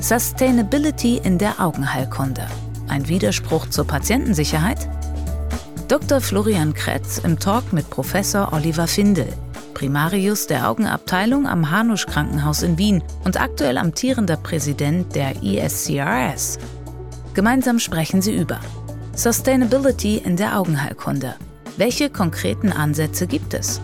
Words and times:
Sustainability 0.00 1.20
in 1.22 1.36
der 1.36 1.60
Augenheilkunde. 1.60 2.46
Ein 2.88 3.06
Widerspruch 3.06 3.68
zur 3.68 3.86
Patientensicherheit? 3.86 4.88
Dr. 5.88 6.22
Florian 6.22 6.72
Kretz 6.72 7.18
im 7.18 7.38
Talk 7.38 7.74
mit 7.74 7.90
Professor 7.90 8.54
Oliver 8.54 8.86
Findel, 8.86 9.28
Primarius 9.74 10.46
der 10.46 10.70
Augenabteilung 10.70 11.46
am 11.46 11.70
Hanusch 11.70 12.06
Krankenhaus 12.06 12.62
in 12.62 12.78
Wien 12.78 13.02
und 13.24 13.38
aktuell 13.38 13.76
amtierender 13.76 14.38
Präsident 14.38 15.14
der 15.14 15.34
ESCRS. 15.42 16.58
Gemeinsam 17.34 17.78
sprechen 17.78 18.22
sie 18.22 18.34
über 18.34 18.58
Sustainability 19.14 20.16
in 20.16 20.36
der 20.36 20.58
Augenheilkunde. 20.58 21.34
Welche 21.76 22.08
konkreten 22.08 22.72
Ansätze 22.72 23.26
gibt 23.26 23.52
es? 23.52 23.82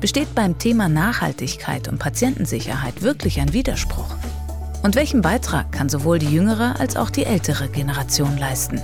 Besteht 0.00 0.34
beim 0.34 0.58
Thema 0.58 0.88
Nachhaltigkeit 0.88 1.88
und 1.88 1.98
Patientensicherheit 1.98 3.02
wirklich 3.02 3.38
ein 3.38 3.52
Widerspruch? 3.52 4.16
Und 4.82 4.96
welchen 4.96 5.22
Beitrag 5.22 5.70
kann 5.70 5.88
sowohl 5.88 6.18
die 6.18 6.26
jüngere 6.26 6.80
als 6.80 6.96
auch 6.96 7.10
die 7.10 7.24
ältere 7.24 7.68
Generation 7.68 8.36
leisten? 8.36 8.80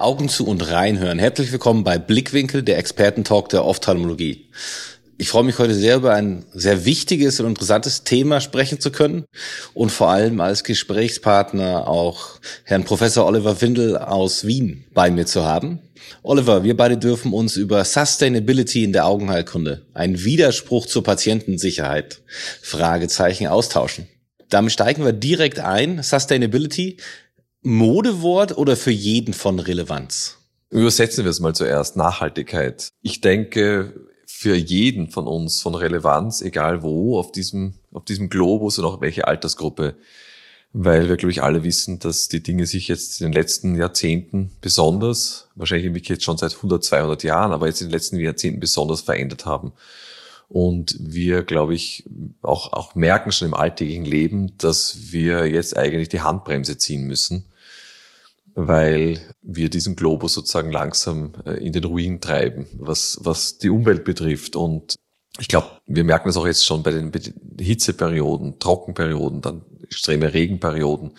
Augen 0.00 0.28
zu 0.28 0.44
und 0.46 0.68
reinhören. 0.68 1.20
Herzlich 1.20 1.52
willkommen 1.52 1.84
bei 1.84 1.96
Blickwinkel, 1.96 2.64
der 2.64 2.78
Expertentalk 2.78 3.50
der 3.50 3.64
Ophthalmologie. 3.64 4.46
Ich 5.16 5.28
freue 5.28 5.44
mich 5.44 5.58
heute 5.58 5.74
sehr 5.74 5.96
über 5.96 6.12
ein 6.12 6.44
sehr 6.52 6.84
wichtiges 6.84 7.38
und 7.38 7.46
interessantes 7.46 8.02
Thema 8.02 8.40
sprechen 8.40 8.80
zu 8.80 8.90
können 8.90 9.24
und 9.72 9.90
vor 9.90 10.10
allem 10.10 10.40
als 10.40 10.64
Gesprächspartner 10.64 11.86
auch 11.86 12.40
Herrn 12.64 12.84
Professor 12.84 13.24
Oliver 13.24 13.60
Windel 13.60 13.96
aus 13.96 14.44
Wien 14.44 14.84
bei 14.92 15.10
mir 15.10 15.26
zu 15.26 15.44
haben. 15.44 15.78
Oliver, 16.22 16.64
wir 16.64 16.76
beide 16.76 16.98
dürfen 16.98 17.32
uns 17.32 17.56
über 17.56 17.84
Sustainability 17.84 18.82
in 18.82 18.92
der 18.92 19.06
Augenheilkunde, 19.06 19.86
ein 19.94 20.24
Widerspruch 20.24 20.86
zur 20.86 21.04
Patientensicherheit, 21.04 22.22
Fragezeichen 22.60 23.46
austauschen. 23.46 24.08
Damit 24.48 24.72
steigen 24.72 25.04
wir 25.04 25.12
direkt 25.12 25.60
ein. 25.60 26.02
Sustainability 26.02 26.98
Modewort 27.62 28.58
oder 28.58 28.76
für 28.76 28.90
jeden 28.90 29.32
von 29.32 29.58
Relevanz? 29.58 30.38
Übersetzen 30.70 31.24
wir 31.24 31.30
es 31.30 31.40
mal 31.40 31.54
zuerst. 31.54 31.96
Nachhaltigkeit. 31.96 32.88
Ich 33.00 33.20
denke, 33.20 33.94
für 34.44 34.54
jeden 34.54 35.08
von 35.08 35.26
uns 35.26 35.62
von 35.62 35.74
Relevanz, 35.74 36.42
egal 36.42 36.82
wo, 36.82 37.18
auf 37.18 37.32
diesem, 37.32 37.72
auf 37.94 38.04
diesem 38.04 38.28
Globus 38.28 38.78
und 38.78 38.84
auch 38.84 39.00
welche 39.00 39.26
Altersgruppe. 39.26 39.94
Weil 40.74 41.08
wir, 41.08 41.16
glaube 41.16 41.32
ich, 41.32 41.42
alle 41.42 41.64
wissen, 41.64 41.98
dass 41.98 42.28
die 42.28 42.42
Dinge 42.42 42.66
sich 42.66 42.88
jetzt 42.88 43.22
in 43.22 43.28
den 43.28 43.32
letzten 43.32 43.74
Jahrzehnten 43.74 44.50
besonders, 44.60 45.48
wahrscheinlich 45.54 45.86
in 45.86 45.94
jetzt 45.94 46.24
schon 46.24 46.36
seit 46.36 46.56
100, 46.56 46.84
200 46.84 47.22
Jahren, 47.22 47.52
aber 47.52 47.68
jetzt 47.68 47.80
in 47.80 47.88
den 47.88 47.92
letzten 47.94 48.20
Jahrzehnten 48.20 48.60
besonders 48.60 49.00
verändert 49.00 49.46
haben. 49.46 49.72
Und 50.50 50.94
wir, 51.00 51.42
glaube 51.42 51.74
ich, 51.74 52.04
auch, 52.42 52.74
auch 52.74 52.94
merken 52.94 53.32
schon 53.32 53.48
im 53.48 53.54
alltäglichen 53.54 54.04
Leben, 54.04 54.58
dass 54.58 55.10
wir 55.10 55.46
jetzt 55.46 55.74
eigentlich 55.74 56.10
die 56.10 56.20
Handbremse 56.20 56.76
ziehen 56.76 57.04
müssen 57.04 57.46
weil 58.54 59.20
wir 59.42 59.68
diesen 59.68 59.96
Globus 59.96 60.34
sozusagen 60.34 60.70
langsam 60.70 61.32
äh, 61.44 61.64
in 61.64 61.72
den 61.72 61.84
Ruin 61.84 62.20
treiben, 62.20 62.66
was, 62.78 63.18
was 63.22 63.58
die 63.58 63.70
Umwelt 63.70 64.04
betrifft. 64.04 64.56
Und 64.56 64.94
ich 65.40 65.48
glaube, 65.48 65.66
wir 65.86 66.04
merken 66.04 66.28
das 66.28 66.36
auch 66.36 66.46
jetzt 66.46 66.64
schon 66.64 66.82
bei 66.82 66.92
den 66.92 67.10
Hitzeperioden, 67.60 68.58
Trockenperioden, 68.58 69.40
dann 69.40 69.62
extreme 69.82 70.32
Regenperioden. 70.32 71.12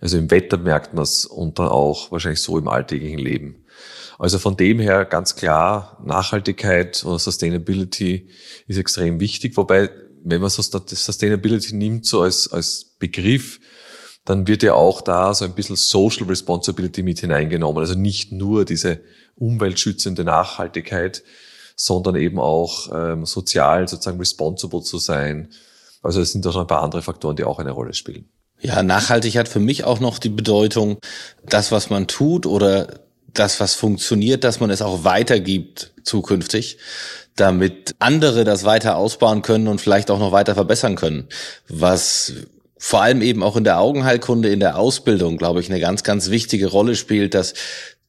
Also 0.00 0.16
im 0.16 0.30
Wetter 0.30 0.58
merkt 0.58 0.94
man 0.94 1.02
es 1.02 1.26
und 1.26 1.58
dann 1.58 1.68
auch 1.68 2.12
wahrscheinlich 2.12 2.40
so 2.40 2.56
im 2.58 2.68
alltäglichen 2.68 3.18
Leben. 3.18 3.64
Also 4.18 4.38
von 4.38 4.56
dem 4.56 4.80
her 4.80 5.04
ganz 5.04 5.36
klar, 5.36 6.00
Nachhaltigkeit 6.04 7.04
oder 7.04 7.18
Sustainability 7.18 8.28
ist 8.66 8.78
extrem 8.78 9.20
wichtig. 9.20 9.56
Wobei, 9.56 9.90
wenn 10.24 10.40
man 10.40 10.50
so 10.50 10.62
Sustainability 10.62 11.74
nimmt, 11.74 12.04
so 12.06 12.22
als, 12.22 12.52
als 12.52 12.96
Begriff, 12.98 13.60
dann 14.28 14.46
wird 14.46 14.62
ja 14.62 14.74
auch 14.74 15.00
da 15.00 15.32
so 15.32 15.46
ein 15.46 15.54
bisschen 15.54 15.76
Social 15.76 16.26
Responsibility 16.26 17.02
mit 17.02 17.20
hineingenommen. 17.20 17.80
Also 17.80 17.94
nicht 17.94 18.30
nur 18.30 18.66
diese 18.66 19.00
umweltschützende 19.36 20.22
Nachhaltigkeit, 20.22 21.22
sondern 21.76 22.14
eben 22.14 22.38
auch 22.38 22.90
ähm, 22.92 23.24
sozial 23.24 23.88
sozusagen 23.88 24.18
responsible 24.18 24.82
zu 24.82 24.98
sein. 24.98 25.48
Also 26.02 26.20
es 26.20 26.32
sind 26.32 26.44
da 26.44 26.52
schon 26.52 26.62
ein 26.62 26.66
paar 26.66 26.82
andere 26.82 27.00
Faktoren, 27.00 27.36
die 27.36 27.44
auch 27.44 27.58
eine 27.58 27.70
Rolle 27.70 27.94
spielen. 27.94 28.28
Ja, 28.60 28.82
nachhaltig 28.82 29.38
hat 29.38 29.48
für 29.48 29.60
mich 29.60 29.84
auch 29.84 29.98
noch 29.98 30.18
die 30.18 30.28
Bedeutung, 30.28 30.98
das, 31.46 31.72
was 31.72 31.88
man 31.88 32.06
tut 32.06 32.44
oder 32.44 33.00
das, 33.32 33.60
was 33.60 33.76
funktioniert, 33.76 34.44
dass 34.44 34.60
man 34.60 34.68
es 34.68 34.82
auch 34.82 35.04
weitergibt 35.04 35.92
zukünftig, 36.02 36.76
damit 37.34 37.94
andere 37.98 38.44
das 38.44 38.64
weiter 38.64 38.96
ausbauen 38.96 39.40
können 39.40 39.68
und 39.68 39.80
vielleicht 39.80 40.10
auch 40.10 40.18
noch 40.18 40.32
weiter 40.32 40.54
verbessern 40.54 40.96
können. 40.96 41.28
Was 41.68 42.34
vor 42.78 43.02
allem 43.02 43.22
eben 43.22 43.42
auch 43.42 43.56
in 43.56 43.64
der 43.64 43.80
Augenheilkunde, 43.80 44.48
in 44.48 44.60
der 44.60 44.78
Ausbildung, 44.78 45.36
glaube 45.36 45.60
ich, 45.60 45.70
eine 45.70 45.80
ganz, 45.80 46.02
ganz 46.02 46.30
wichtige 46.30 46.68
Rolle 46.68 46.96
spielt, 46.96 47.34
dass 47.34 47.54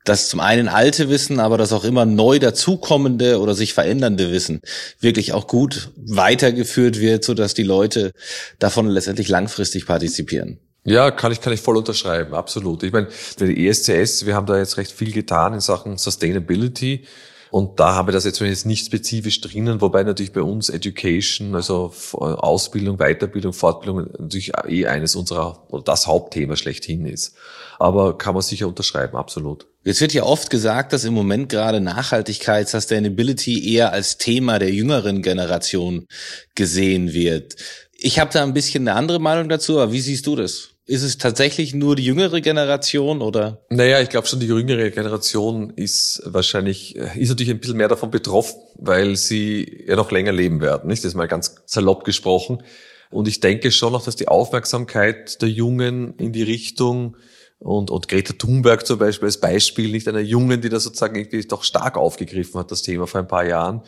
das 0.05 0.29
zum 0.29 0.39
einen 0.39 0.67
alte 0.67 1.09
Wissen, 1.09 1.39
aber 1.39 1.57
das 1.57 1.73
auch 1.73 1.83
immer 1.83 2.05
neu 2.05 2.39
dazukommende 2.39 3.39
oder 3.39 3.53
sich 3.53 3.73
verändernde 3.73 4.31
Wissen 4.31 4.61
wirklich 4.99 5.33
auch 5.33 5.47
gut 5.47 5.91
weitergeführt 5.97 6.99
wird, 6.99 7.23
so 7.23 7.33
die 7.33 7.63
Leute 7.63 8.13
davon 8.59 8.87
letztendlich 8.87 9.27
langfristig 9.27 9.85
partizipieren. 9.85 10.59
Ja, 10.85 11.11
kann 11.11 11.31
ich, 11.31 11.41
kann 11.41 11.53
ich 11.53 11.61
voll 11.61 11.77
unterschreiben, 11.77 12.33
absolut. 12.33 12.83
Ich 12.83 12.93
meine, 12.93 13.09
die 13.39 13.67
ESCS, 13.67 14.25
wir 14.25 14.35
haben 14.35 14.47
da 14.47 14.57
jetzt 14.57 14.77
recht 14.77 14.91
viel 14.91 15.11
getan 15.11 15.53
in 15.53 15.59
Sachen 15.59 15.97
Sustainability. 15.97 17.05
Und 17.51 17.79
da 17.79 17.95
haben 17.95 18.07
wir 18.07 18.11
das 18.11 18.25
jetzt 18.25 18.41
nicht 18.65 18.85
spezifisch 18.85 19.41
drinnen, 19.41 19.81
wobei 19.81 20.03
natürlich 20.03 20.33
bei 20.33 20.41
uns 20.41 20.69
Education, 20.69 21.55
also 21.55 21.93
Ausbildung, 22.13 22.97
Weiterbildung, 22.97 23.53
Fortbildung 23.53 24.07
natürlich 24.19 24.51
eh 24.67 24.85
eines 24.85 25.15
unserer 25.15 25.63
oder 25.69 25.83
das 25.83 26.05
Hauptthema 26.05 26.55
schlechthin 26.55 27.05
ist. 27.05 27.35
Aber 27.79 28.17
kann 28.17 28.33
man 28.33 28.43
sicher 28.43 28.67
unterschreiben, 28.67 29.17
absolut. 29.17 29.65
Jetzt 29.83 30.01
wird 30.01 30.13
ja 30.13 30.23
oft 30.23 30.49
gesagt, 30.49 30.93
dass 30.93 31.05
im 31.05 31.13
Moment 31.13 31.49
gerade 31.49 31.79
Nachhaltigkeit, 31.81 32.69
Sustainability 32.69 33.73
eher 33.73 33.93
als 33.93 34.17
Thema 34.17 34.59
der 34.59 34.71
jüngeren 34.71 35.21
Generation 35.21 36.05
gesehen 36.53 37.13
wird. 37.13 37.55
Ich 37.97 38.19
habe 38.19 38.31
da 38.31 38.43
ein 38.43 38.53
bisschen 38.53 38.87
eine 38.87 38.97
andere 38.97 39.19
Meinung 39.19 39.49
dazu, 39.49 39.79
aber 39.79 39.91
wie 39.91 40.01
siehst 40.01 40.27
du 40.27 40.35
das? 40.35 40.69
Ist 40.89 41.03
es 41.03 41.19
tatsächlich 41.19 41.75
nur 41.75 41.95
die 41.95 42.03
jüngere 42.03 42.41
Generation 42.41 43.21
oder? 43.21 43.61
Naja, 43.69 44.01
ich 44.01 44.09
glaube 44.09 44.25
schon, 44.25 44.39
die 44.39 44.47
jüngere 44.47 44.89
Generation 44.89 45.69
ist 45.75 46.19
wahrscheinlich, 46.25 46.95
ist 46.95 47.29
natürlich 47.29 47.51
ein 47.51 47.59
bisschen 47.59 47.77
mehr 47.77 47.89
davon 47.89 48.09
betroffen, 48.09 48.59
weil 48.73 49.15
sie 49.15 49.83
ja 49.85 49.95
noch 49.95 50.09
länger 50.09 50.31
leben 50.31 50.61
werden, 50.61 50.87
nicht? 50.87 51.03
Das 51.03 51.09
ist 51.09 51.15
mal 51.15 51.27
ganz 51.27 51.57
salopp 51.67 52.05
gesprochen. 52.05 52.63
Und 53.11 53.27
ich 53.27 53.39
denke 53.39 53.71
schon 53.71 53.93
noch, 53.93 54.03
dass 54.03 54.15
die 54.15 54.27
Aufmerksamkeit 54.27 55.39
der 55.43 55.49
Jungen 55.49 56.15
in 56.17 56.33
die 56.33 56.41
Richtung 56.41 57.17
und, 57.59 57.91
und 57.91 58.07
Greta 58.07 58.33
Thunberg 58.33 58.87
zum 58.87 58.97
Beispiel 58.97 59.27
als 59.27 59.39
Beispiel, 59.39 59.91
nicht 59.91 60.07
einer 60.07 60.21
Jungen, 60.21 60.59
die 60.59 60.69
das 60.69 60.85
sozusagen 60.85 61.17
irgendwie 61.17 61.47
doch 61.47 61.63
stark 61.63 61.97
aufgegriffen 61.97 62.59
hat, 62.59 62.71
das 62.71 62.81
Thema 62.81 63.05
vor 63.05 63.19
ein 63.19 63.27
paar 63.27 63.45
Jahren, 63.45 63.83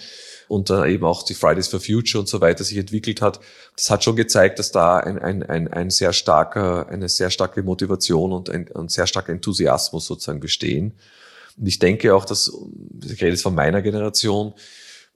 und 0.52 0.70
dann 0.70 0.90
eben 0.90 1.06
auch 1.06 1.24
die 1.24 1.34
Fridays 1.34 1.70
for 1.70 1.80
Future 1.80 2.20
und 2.20 2.28
so 2.28 2.42
weiter 2.42 2.66
sich 2.66 2.78
entwickelt 2.78 3.22
hat, 3.22 3.40
das 3.78 3.90
hat 3.90 4.04
schon 4.04 4.18
gezeigt, 4.18 4.60
dass 4.60 4.74
da 4.74 4.98
ein, 4.98 5.18
ein, 5.18 5.44
ein, 5.44 5.70
ein 5.70 5.90
sehr 5.90 6.12
starker, 6.12 6.90
eine 6.90 7.08
sehr 7.08 7.30
starke 7.30 7.64
Motivation 7.64 8.34
und 8.34 8.50
ein, 8.50 8.70
ein 8.76 8.90
sehr 8.90 9.08
starker 9.08 9.32
Enthusiasmus 9.32 10.06
sozusagen 10.06 10.42
bestehen. 10.42 10.94
Und 11.58 11.68
ich 11.68 11.80
denke 11.80 12.14
auch, 12.14 12.26
dass, 12.26 12.52
ich 13.02 13.22
rede 13.22 13.32
jetzt 13.32 13.44
von 13.44 13.56
meiner 13.56 13.82
Generation, 13.82 14.54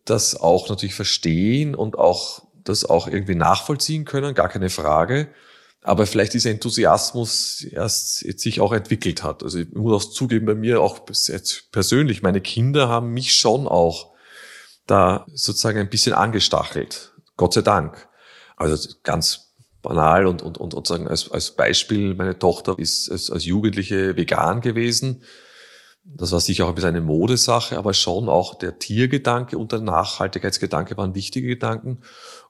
das 0.06 0.39
auch 0.39 0.69
natürlich 0.69 0.95
verstehen 0.95 1.75
und 1.75 1.98
auch 1.98 2.44
das 2.63 2.86
auch 2.86 3.07
irgendwie 3.07 3.36
nachvollziehen 3.36 4.06
können, 4.06 4.36
gar 4.36 4.48
keine 4.48 4.69
Frage. 4.69 5.27
Aber 5.81 6.07
vielleicht 6.07 6.33
dieser 6.33 6.51
Enthusiasmus 6.51 7.62
erst 7.62 8.21
jetzt 8.21 8.42
sich 8.42 8.62
auch 8.62 8.71
entwickelt 8.71 9.21
hat. 9.21 9.44
Also 9.44 9.59
ich 9.59 9.74
muss 9.74 10.06
auch 10.06 10.09
zugeben, 10.09 10.45
bei 10.45 10.56
mir 10.56 10.80
auch 10.80 11.01
jetzt 11.09 11.71
persönlich, 11.74 12.21
meine 12.21 12.39
Kinder 12.39 12.88
haben 12.88 13.13
mich 13.13 13.33
schon 13.33 13.68
auch 13.68 14.14
da 14.87 15.25
sozusagen 15.33 15.79
ein 15.79 15.89
bisschen 15.89 16.13
angestachelt. 16.13 17.13
Gott 17.37 17.53
sei 17.53 17.61
Dank. 17.61 18.07
Also 18.57 18.89
ganz 19.03 19.53
banal 19.81 20.25
und, 20.25 20.41
und, 20.41 20.57
und, 20.57 20.73
und 20.73 20.87
sagen 20.87 21.07
als, 21.07 21.29
als 21.31 21.51
Beispiel, 21.51 22.15
meine 22.15 22.39
Tochter 22.39 22.77
ist 22.79 23.09
als, 23.11 23.29
als 23.29 23.45
Jugendliche 23.45 24.15
vegan 24.15 24.61
gewesen. 24.61 25.23
Das 26.03 26.31
war 26.31 26.39
sicher 26.39 26.65
auch 26.65 26.69
ein 26.69 26.75
bisschen 26.75 26.89
eine 26.89 27.01
Modesache, 27.01 27.77
aber 27.77 27.93
schon 27.93 28.29
auch 28.29 28.55
der 28.55 28.77
Tiergedanke 28.77 29.57
und 29.57 29.71
der 29.71 29.81
Nachhaltigkeitsgedanke 29.81 30.97
waren 30.97 31.15
wichtige 31.15 31.47
Gedanken 31.47 32.01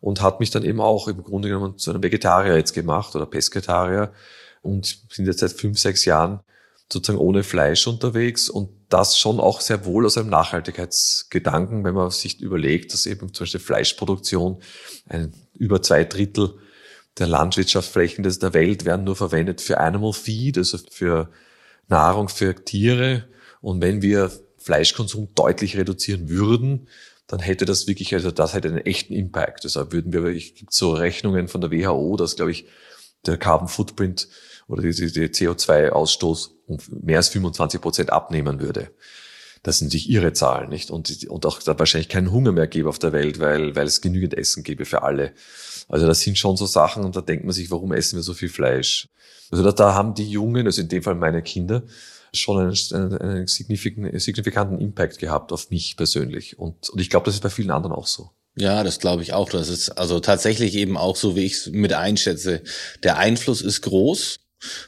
und 0.02 0.22
hat 0.22 0.42
mich 0.42 0.50
dann 0.50 0.64
eben 0.64 0.82
auch 0.82 1.08
im 1.08 1.24
Grunde 1.24 1.48
genommen 1.48 1.78
zu 1.78 1.92
einem 1.92 2.04
Vegetarier 2.04 2.58
jetzt 2.58 2.74
gemacht 2.74 3.16
oder 3.16 3.26
Pesketarier 3.26 4.12
und 4.62 5.00
sind 5.10 5.26
jetzt 5.26 5.40
seit 5.40 5.54
fünf, 5.54 5.80
sechs 5.80 6.04
Jahren 6.04 6.42
sozusagen 6.92 7.20
ohne 7.20 7.44
Fleisch 7.44 7.88
unterwegs 7.88 8.50
und 8.50 8.70
das 8.90 9.18
schon 9.18 9.40
auch 9.40 9.62
sehr 9.62 9.86
wohl 9.86 10.06
aus 10.06 10.18
einem 10.18 10.30
Nachhaltigkeitsgedanken, 10.30 11.84
wenn 11.84 11.96
man 11.96 12.12
sich 12.12 12.40
überlegt, 12.40 12.94
dass 12.94 13.06
eben 13.06 13.34
zum 13.34 13.46
Beispiel 13.46 13.60
Fleischproduktion 13.60 14.62
ein, 15.10 15.34
über 15.54 15.82
zwei 15.82 16.04
Drittel 16.04 16.60
der 17.18 17.28
Landwirtschaftsflächen 17.28 18.24
der 18.24 18.54
Welt 18.54 18.86
werden 18.86 19.06
nur 19.06 19.16
verwendet 19.16 19.62
für 19.62 19.80
Animal 19.80 20.14
Feed, 20.14 20.58
also 20.58 20.78
für 20.92 21.30
Nahrung 21.88 22.30
für 22.30 22.54
Tiere. 22.56 23.26
Und 23.62 23.82
wenn 23.82 24.02
wir 24.02 24.32
Fleischkonsum 24.58 25.30
deutlich 25.34 25.78
reduzieren 25.78 26.30
würden, 26.30 26.88
dann 27.28 27.40
hätte 27.40 27.66
das 27.66 27.88
wirklich, 27.88 28.14
also 28.14 28.32
das 28.32 28.54
hätte 28.54 28.68
einen 28.68 28.86
echten 28.86 29.14
Impact. 29.14 29.64
Also 29.64 29.92
würden 29.92 30.14
wir, 30.14 30.26
ich 30.26 30.56
gibt 30.56 30.74
so 30.74 30.94
Rechnungen 30.94 31.48
von 31.48 31.62
der 31.62 31.72
WHO, 31.72 32.18
dass, 32.18 32.36
glaube 32.36 32.52
ich, 32.52 32.66
der 33.26 33.38
Carbon 33.38 33.68
Footprint 33.68 34.28
oder 34.68 34.84
die 34.84 34.92
CO2-Ausstoß 34.92 36.55
um 36.68 36.78
mehr 36.90 37.18
als 37.18 37.30
25 37.30 37.82
Prozent 37.82 38.12
abnehmen 38.12 38.60
würde. 38.60 38.92
Das 39.64 39.80
sind 39.80 39.92
sich 39.92 40.10
ihre 40.10 40.34
Zahlen, 40.34 40.70
nicht? 40.70 40.92
Und, 40.92 41.28
und 41.28 41.46
auch 41.46 41.60
da 41.62 41.78
wahrscheinlich 41.80 42.10
keinen 42.10 42.32
Hunger 42.32 42.52
mehr 42.52 42.68
gäbe 42.68 42.88
auf 42.88 43.00
der 43.00 43.14
Welt, 43.14 43.40
weil, 43.40 43.76
weil 43.76 43.88
es 43.88 44.02
genügend 44.02 44.36
Essen 44.36 44.64
gäbe 44.64 44.86
für 44.86 45.02
alle. 45.02 45.34
Also 45.88 46.06
das 46.06 46.22
sind 46.22 46.38
schon 46.38 46.56
so 46.56 46.66
Sachen 46.66 47.04
und 47.04 47.16
da 47.16 47.22
denkt 47.22 47.46
man 47.46 47.54
sich, 47.54 47.72
warum 47.72 47.92
essen 47.94 48.18
wir 48.18 48.24
so 48.24 48.34
viel 48.34 48.50
Fleisch? 48.50 49.08
Also 49.52 49.64
da, 49.64 49.72
da 49.72 49.94
haben 49.94 50.14
die 50.14 50.30
Jungen, 50.30 50.66
also 50.66 50.82
in 50.82 50.88
dem 50.88 51.04
Fall 51.04 51.16
meine 51.16 51.42
Kinder, 51.42 51.84
schon 52.34 52.60
einen, 52.60 53.18
einen 53.18 53.48
signifikanten, 53.48 54.20
signifikanten 54.20 54.80
Impact 54.80 55.20
gehabt 55.20 55.52
auf 55.52 55.70
mich 55.70 55.96
persönlich. 55.98 56.60
Und, 56.60 56.90
und 56.90 57.00
ich 57.00 57.10
glaube, 57.10 57.26
das 57.26 57.36
ist 57.36 57.42
bei 57.42 57.50
vielen 57.50 57.72
anderen 57.72 57.96
auch 57.96 58.08
so. 58.08 58.30
Ja, 58.58 58.84
das 58.84 59.00
glaube 59.00 59.22
ich 59.22 59.34
auch. 59.34 59.50
Das 59.50 59.70
ist 59.70 59.90
also 59.90 60.20
tatsächlich 60.20 60.76
eben 60.76 60.98
auch 60.98 61.16
so, 61.16 61.36
wie 61.36 61.46
ich 61.46 61.54
es 61.54 61.68
mit 61.68 61.94
einschätze. 61.94 62.62
Der 63.04 63.18
Einfluss 63.18 63.62
ist 63.62 63.82
groß, 63.82 64.40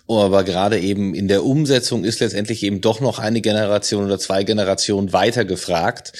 aber 0.07 0.43
gerade 0.43 0.79
eben 0.79 1.13
in 1.13 1.27
der 1.27 1.43
Umsetzung 1.43 2.03
ist 2.03 2.19
letztendlich 2.19 2.63
eben 2.63 2.81
doch 2.81 2.99
noch 2.99 3.19
eine 3.19 3.41
Generation 3.41 4.05
oder 4.05 4.19
zwei 4.19 4.43
Generationen 4.43 5.13
weiter 5.13 5.45
gefragt, 5.45 6.13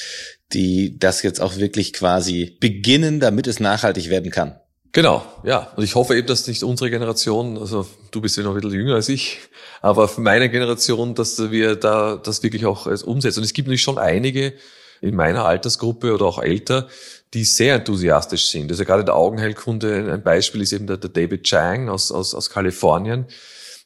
die 0.54 0.98
das 0.98 1.24
jetzt 1.24 1.42
auch 1.42 1.58
wirklich 1.58 1.94
quasi 1.94 2.58
beginnen, 2.60 3.20
damit 3.20 3.48
es 3.48 3.60
nachhaltig 3.60 4.10
werden 4.10 4.32
kann. 4.32 4.60
Genau, 4.94 5.24
ja. 5.44 5.72
Und 5.76 5.84
ich 5.84 5.96
hoffe 5.96 6.18
eben, 6.18 6.28
dass 6.28 6.48
nicht 6.48 6.64
unsere 6.64 6.90
Generation, 6.90 7.58
also 7.58 7.86
du 8.12 8.22
bist 8.22 8.38
ja 8.38 8.44
noch 8.44 8.56
ein 8.56 8.62
bisschen 8.62 8.80
jünger 8.80 8.96
als 8.96 9.10
ich, 9.10 9.40
aber 9.82 10.08
für 10.08 10.22
meine 10.22 10.50
Generation, 10.50 11.14
dass 11.14 11.52
wir 11.52 11.76
da 11.76 12.16
das 12.18 12.42
wirklich 12.42 12.66
auch 12.66 12.88
umsetzen. 13.04 13.40
Und 13.40 13.46
es 13.46 13.54
gibt 13.54 13.68
natürlich 13.68 13.82
schon 13.82 13.98
einige 13.98 14.54
in 15.02 15.16
meiner 15.16 15.46
Altersgruppe 15.46 16.14
oder 16.14 16.26
auch 16.26 16.42
älter, 16.42 16.88
die 17.34 17.44
sehr 17.44 17.76
enthusiastisch 17.76 18.50
sind. 18.50 18.72
Also 18.72 18.86
gerade 18.86 19.04
der 19.04 19.16
Augenheilkunde, 19.16 20.12
ein 20.12 20.24
Beispiel 20.24 20.62
ist 20.62 20.72
eben 20.74 20.88
der, 20.88 20.98
der 20.98 21.10
David 21.10 21.44
Chang 21.44 21.90
aus, 21.90 22.12
aus, 22.12 22.34
aus 22.34 22.50
Kalifornien, 22.50 23.26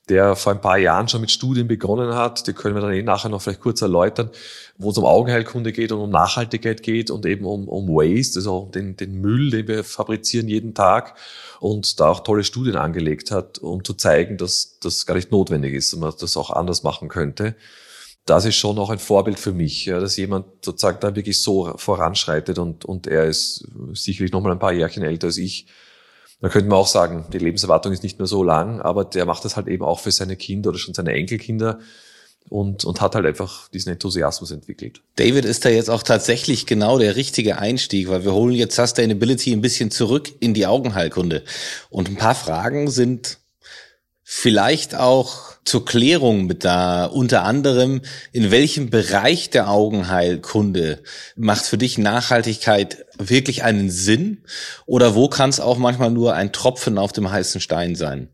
der 0.09 0.35
vor 0.35 0.51
ein 0.51 0.61
paar 0.61 0.77
Jahren 0.77 1.07
schon 1.07 1.21
mit 1.21 1.31
Studien 1.31 1.67
begonnen 1.67 2.13
hat, 2.13 2.45
die 2.47 2.53
können 2.53 2.75
wir 2.75 2.81
dann 2.81 2.93
eh 2.93 3.03
nachher 3.03 3.29
noch 3.29 3.41
vielleicht 3.41 3.61
kurz 3.61 3.81
erläutern, 3.81 4.29
wo 4.77 4.89
es 4.89 4.97
um 4.97 5.05
Augenheilkunde 5.05 5.71
geht 5.71 5.91
und 5.91 5.99
um 5.99 6.09
Nachhaltigkeit 6.09 6.83
geht 6.83 7.11
und 7.11 7.25
eben 7.25 7.45
um, 7.45 7.67
um 7.67 7.87
Waste, 7.87 8.39
also 8.39 8.69
den, 8.73 8.97
den 8.97 9.21
Müll, 9.21 9.51
den 9.51 9.67
wir 9.67 9.83
fabrizieren 9.83 10.47
jeden 10.47 10.73
Tag 10.73 11.15
und 11.59 11.99
da 11.99 12.09
auch 12.09 12.21
tolle 12.21 12.43
Studien 12.43 12.75
angelegt 12.75 13.31
hat, 13.31 13.59
um 13.59 13.83
zu 13.83 13.93
zeigen, 13.93 14.37
dass 14.37 14.79
das 14.79 15.05
gar 15.05 15.15
nicht 15.15 15.31
notwendig 15.31 15.73
ist 15.73 15.93
und 15.93 16.01
man 16.01 16.13
das 16.19 16.35
auch 16.35 16.49
anders 16.49 16.83
machen 16.83 17.07
könnte. 17.07 17.55
Das 18.25 18.45
ist 18.45 18.55
schon 18.55 18.77
auch 18.77 18.89
ein 18.89 18.99
Vorbild 18.99 19.39
für 19.39 19.51
mich, 19.51 19.85
ja, 19.85 19.99
dass 19.99 20.15
jemand 20.17 20.45
sozusagen 20.63 20.99
da 20.99 21.15
wirklich 21.15 21.41
so 21.41 21.73
voranschreitet 21.75 22.59
und, 22.59 22.85
und 22.85 23.07
er 23.07 23.25
ist 23.25 23.67
sicherlich 23.93 24.31
noch 24.31 24.41
mal 24.41 24.51
ein 24.51 24.59
paar 24.59 24.73
Jährchen 24.73 25.03
älter 25.03 25.27
als 25.27 25.37
ich, 25.37 25.67
da 26.41 26.49
könnte 26.49 26.69
man 26.69 26.79
auch 26.79 26.87
sagen, 26.87 27.25
die 27.31 27.37
Lebenserwartung 27.37 27.93
ist 27.93 28.03
nicht 28.03 28.17
mehr 28.17 28.27
so 28.27 28.43
lang, 28.43 28.81
aber 28.81 29.05
der 29.05 29.25
macht 29.25 29.45
das 29.45 29.55
halt 29.55 29.67
eben 29.67 29.83
auch 29.83 29.99
für 29.99 30.11
seine 30.11 30.35
Kinder 30.35 30.69
oder 30.69 30.79
schon 30.79 30.95
seine 30.95 31.13
Enkelkinder 31.13 31.79
und, 32.49 32.83
und 32.83 32.99
hat 32.99 33.13
halt 33.13 33.27
einfach 33.27 33.67
diesen 33.69 33.93
Enthusiasmus 33.93 34.49
entwickelt. 34.49 35.01
David 35.15 35.45
ist 35.45 35.65
da 35.65 35.69
jetzt 35.69 35.89
auch 35.89 36.01
tatsächlich 36.01 36.65
genau 36.65 36.97
der 36.97 37.15
richtige 37.15 37.59
Einstieg, 37.59 38.09
weil 38.09 38.23
wir 38.23 38.33
holen 38.33 38.55
jetzt 38.55 38.75
Sustainability 38.75 39.51
ein 39.51 39.61
bisschen 39.61 39.91
zurück 39.91 40.31
in 40.39 40.55
die 40.55 40.65
Augenheilkunde. 40.65 41.43
Und 41.91 42.09
ein 42.09 42.17
paar 42.17 42.35
Fragen 42.35 42.89
sind 42.89 43.37
vielleicht 44.33 44.95
auch 44.95 45.57
zur 45.65 45.83
Klärung 45.83 46.45
mit 46.45 46.63
da. 46.63 47.05
Unter 47.05 47.43
anderem, 47.43 47.99
in 48.31 48.49
welchem 48.49 48.89
Bereich 48.89 49.49
der 49.49 49.69
Augenheilkunde 49.69 51.03
macht 51.35 51.65
für 51.65 51.77
dich 51.77 51.97
Nachhaltigkeit 51.97 53.05
wirklich 53.17 53.63
einen 53.63 53.91
Sinn? 53.91 54.45
Oder 54.85 55.15
wo 55.15 55.27
kann 55.27 55.49
es 55.49 55.59
auch 55.59 55.77
manchmal 55.77 56.11
nur 56.11 56.33
ein 56.33 56.53
Tropfen 56.53 56.97
auf 56.97 57.11
dem 57.11 57.29
heißen 57.29 57.59
Stein 57.59 57.95
sein? 57.95 58.29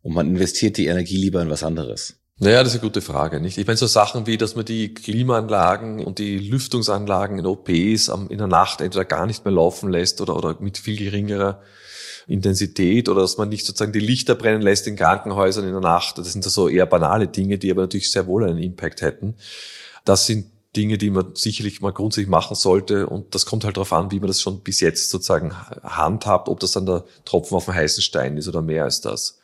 Und 0.00 0.14
man 0.14 0.28
investiert 0.28 0.78
die 0.78 0.86
Energie 0.86 1.18
lieber 1.18 1.42
in 1.42 1.50
was 1.50 1.62
anderes. 1.62 2.14
Naja, 2.38 2.62
das 2.62 2.72
ist 2.72 2.80
eine 2.80 2.88
gute 2.88 3.02
Frage, 3.02 3.38
nicht? 3.38 3.58
Ich 3.58 3.66
meine, 3.66 3.76
so 3.76 3.86
Sachen 3.86 4.26
wie, 4.26 4.38
dass 4.38 4.56
man 4.56 4.64
die 4.64 4.94
Klimaanlagen 4.94 6.02
und 6.02 6.18
die 6.18 6.38
Lüftungsanlagen 6.38 7.38
in 7.38 7.44
OPs 7.46 8.08
in 8.08 8.38
der 8.38 8.46
Nacht 8.46 8.80
entweder 8.80 9.04
gar 9.04 9.26
nicht 9.26 9.44
mehr 9.44 9.52
laufen 9.52 9.90
lässt 9.90 10.22
oder, 10.22 10.36
oder 10.36 10.56
mit 10.58 10.78
viel 10.78 10.96
geringerer 10.96 11.60
Intensität 12.26 13.08
oder 13.08 13.22
dass 13.22 13.36
man 13.36 13.48
nicht 13.48 13.66
sozusagen 13.66 13.92
die 13.92 14.00
Lichter 14.00 14.34
brennen 14.34 14.62
lässt 14.62 14.86
in 14.86 14.96
Krankenhäusern 14.96 15.64
in 15.64 15.72
der 15.72 15.80
Nacht. 15.80 16.18
Das 16.18 16.32
sind 16.32 16.44
so 16.44 16.68
eher 16.68 16.86
banale 16.86 17.28
Dinge, 17.28 17.58
die 17.58 17.70
aber 17.70 17.82
natürlich 17.82 18.10
sehr 18.10 18.26
wohl 18.26 18.44
einen 18.44 18.58
Impact 18.58 19.02
hätten. 19.02 19.34
Das 20.04 20.26
sind 20.26 20.46
Dinge, 20.76 20.98
die 20.98 21.10
man 21.10 21.34
sicherlich 21.34 21.80
mal 21.80 21.92
grundsätzlich 21.92 22.28
machen 22.28 22.56
sollte. 22.56 23.06
Und 23.06 23.34
das 23.34 23.46
kommt 23.46 23.64
halt 23.64 23.76
darauf 23.76 23.92
an, 23.92 24.10
wie 24.10 24.18
man 24.18 24.28
das 24.28 24.40
schon 24.40 24.60
bis 24.60 24.80
jetzt 24.80 25.10
sozusagen 25.10 25.54
handhabt, 25.82 26.48
ob 26.48 26.60
das 26.60 26.72
dann 26.72 26.86
der 26.86 27.04
Tropfen 27.24 27.56
auf 27.56 27.66
dem 27.66 27.74
heißen 27.74 28.02
Stein 28.02 28.36
ist 28.36 28.48
oder 28.48 28.62
mehr 28.62 28.84
als 28.84 29.00
das. 29.00 29.38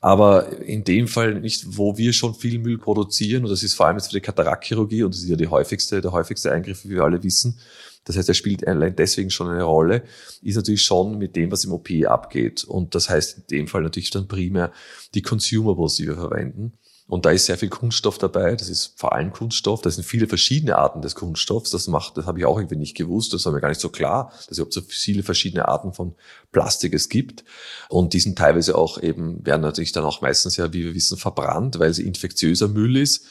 Aber 0.00 0.52
in 0.58 0.84
dem 0.84 1.08
Fall 1.08 1.40
nicht, 1.40 1.78
wo 1.78 1.96
wir 1.96 2.12
schon 2.12 2.34
viel 2.34 2.58
Müll 2.58 2.76
produzieren, 2.76 3.44
und 3.44 3.50
das 3.50 3.62
ist 3.62 3.72
vor 3.72 3.86
allem 3.86 3.96
jetzt 3.96 4.08
für 4.08 4.12
die 4.12 4.20
Kataraktchirurgie, 4.20 5.02
und 5.02 5.14
das 5.14 5.22
ist 5.22 5.30
ja 5.30 5.36
die 5.36 5.48
häufigste, 5.48 6.02
der 6.02 6.12
häufigste 6.12 6.52
Eingriff, 6.52 6.84
wie 6.84 6.90
wir 6.90 7.04
alle 7.04 7.22
wissen, 7.22 7.58
das 8.04 8.16
heißt, 8.16 8.28
er 8.28 8.34
spielt 8.34 8.66
allein 8.66 8.96
deswegen 8.96 9.30
schon 9.30 9.48
eine 9.48 9.62
Rolle, 9.62 10.04
ist 10.42 10.56
natürlich 10.56 10.82
schon 10.82 11.18
mit 11.18 11.36
dem, 11.36 11.50
was 11.50 11.64
im 11.64 11.72
OP 11.72 11.88
abgeht. 12.06 12.64
Und 12.64 12.94
das 12.94 13.08
heißt 13.08 13.38
in 13.38 13.44
dem 13.50 13.66
Fall 13.66 13.82
natürlich 13.82 14.10
dann 14.10 14.28
primär 14.28 14.72
die 15.14 15.22
Consumables, 15.22 15.94
die 15.94 16.06
wir 16.06 16.14
verwenden. 16.14 16.74
Und 17.06 17.26
da 17.26 17.30
ist 17.32 17.44
sehr 17.44 17.58
viel 17.58 17.68
Kunststoff 17.68 18.16
dabei. 18.16 18.56
Das 18.56 18.70
ist 18.70 18.94
vor 18.96 19.12
allem 19.12 19.30
Kunststoff. 19.30 19.82
Das 19.82 19.96
sind 19.96 20.04
viele 20.04 20.26
verschiedene 20.26 20.78
Arten 20.78 21.02
des 21.02 21.14
Kunststoffs. 21.14 21.70
Das 21.70 21.86
macht, 21.86 22.16
das 22.16 22.24
habe 22.24 22.38
ich 22.38 22.46
auch 22.46 22.56
irgendwie 22.56 22.76
nicht 22.76 22.96
gewusst. 22.96 23.34
Das 23.34 23.44
war 23.44 23.52
mir 23.52 23.60
gar 23.60 23.68
nicht 23.68 23.80
so 23.80 23.90
klar, 23.90 24.32
dass 24.32 24.52
es 24.52 24.58
überhaupt 24.58 24.72
so 24.72 24.80
viele 24.80 25.22
verschiedene 25.22 25.68
Arten 25.68 25.92
von 25.92 26.14
Plastik 26.50 26.94
es 26.94 27.10
gibt. 27.10 27.44
Und 27.90 28.14
die 28.14 28.20
sind 28.20 28.38
teilweise 28.38 28.76
auch 28.76 29.02
eben, 29.02 29.44
werden 29.44 29.60
natürlich 29.60 29.92
dann 29.92 30.04
auch 30.04 30.22
meistens 30.22 30.56
ja, 30.56 30.72
wie 30.72 30.84
wir 30.84 30.94
wissen, 30.94 31.18
verbrannt, 31.18 31.78
weil 31.78 31.92
sie 31.92 32.06
infektiöser 32.06 32.68
Müll 32.68 32.96
ist 32.96 33.26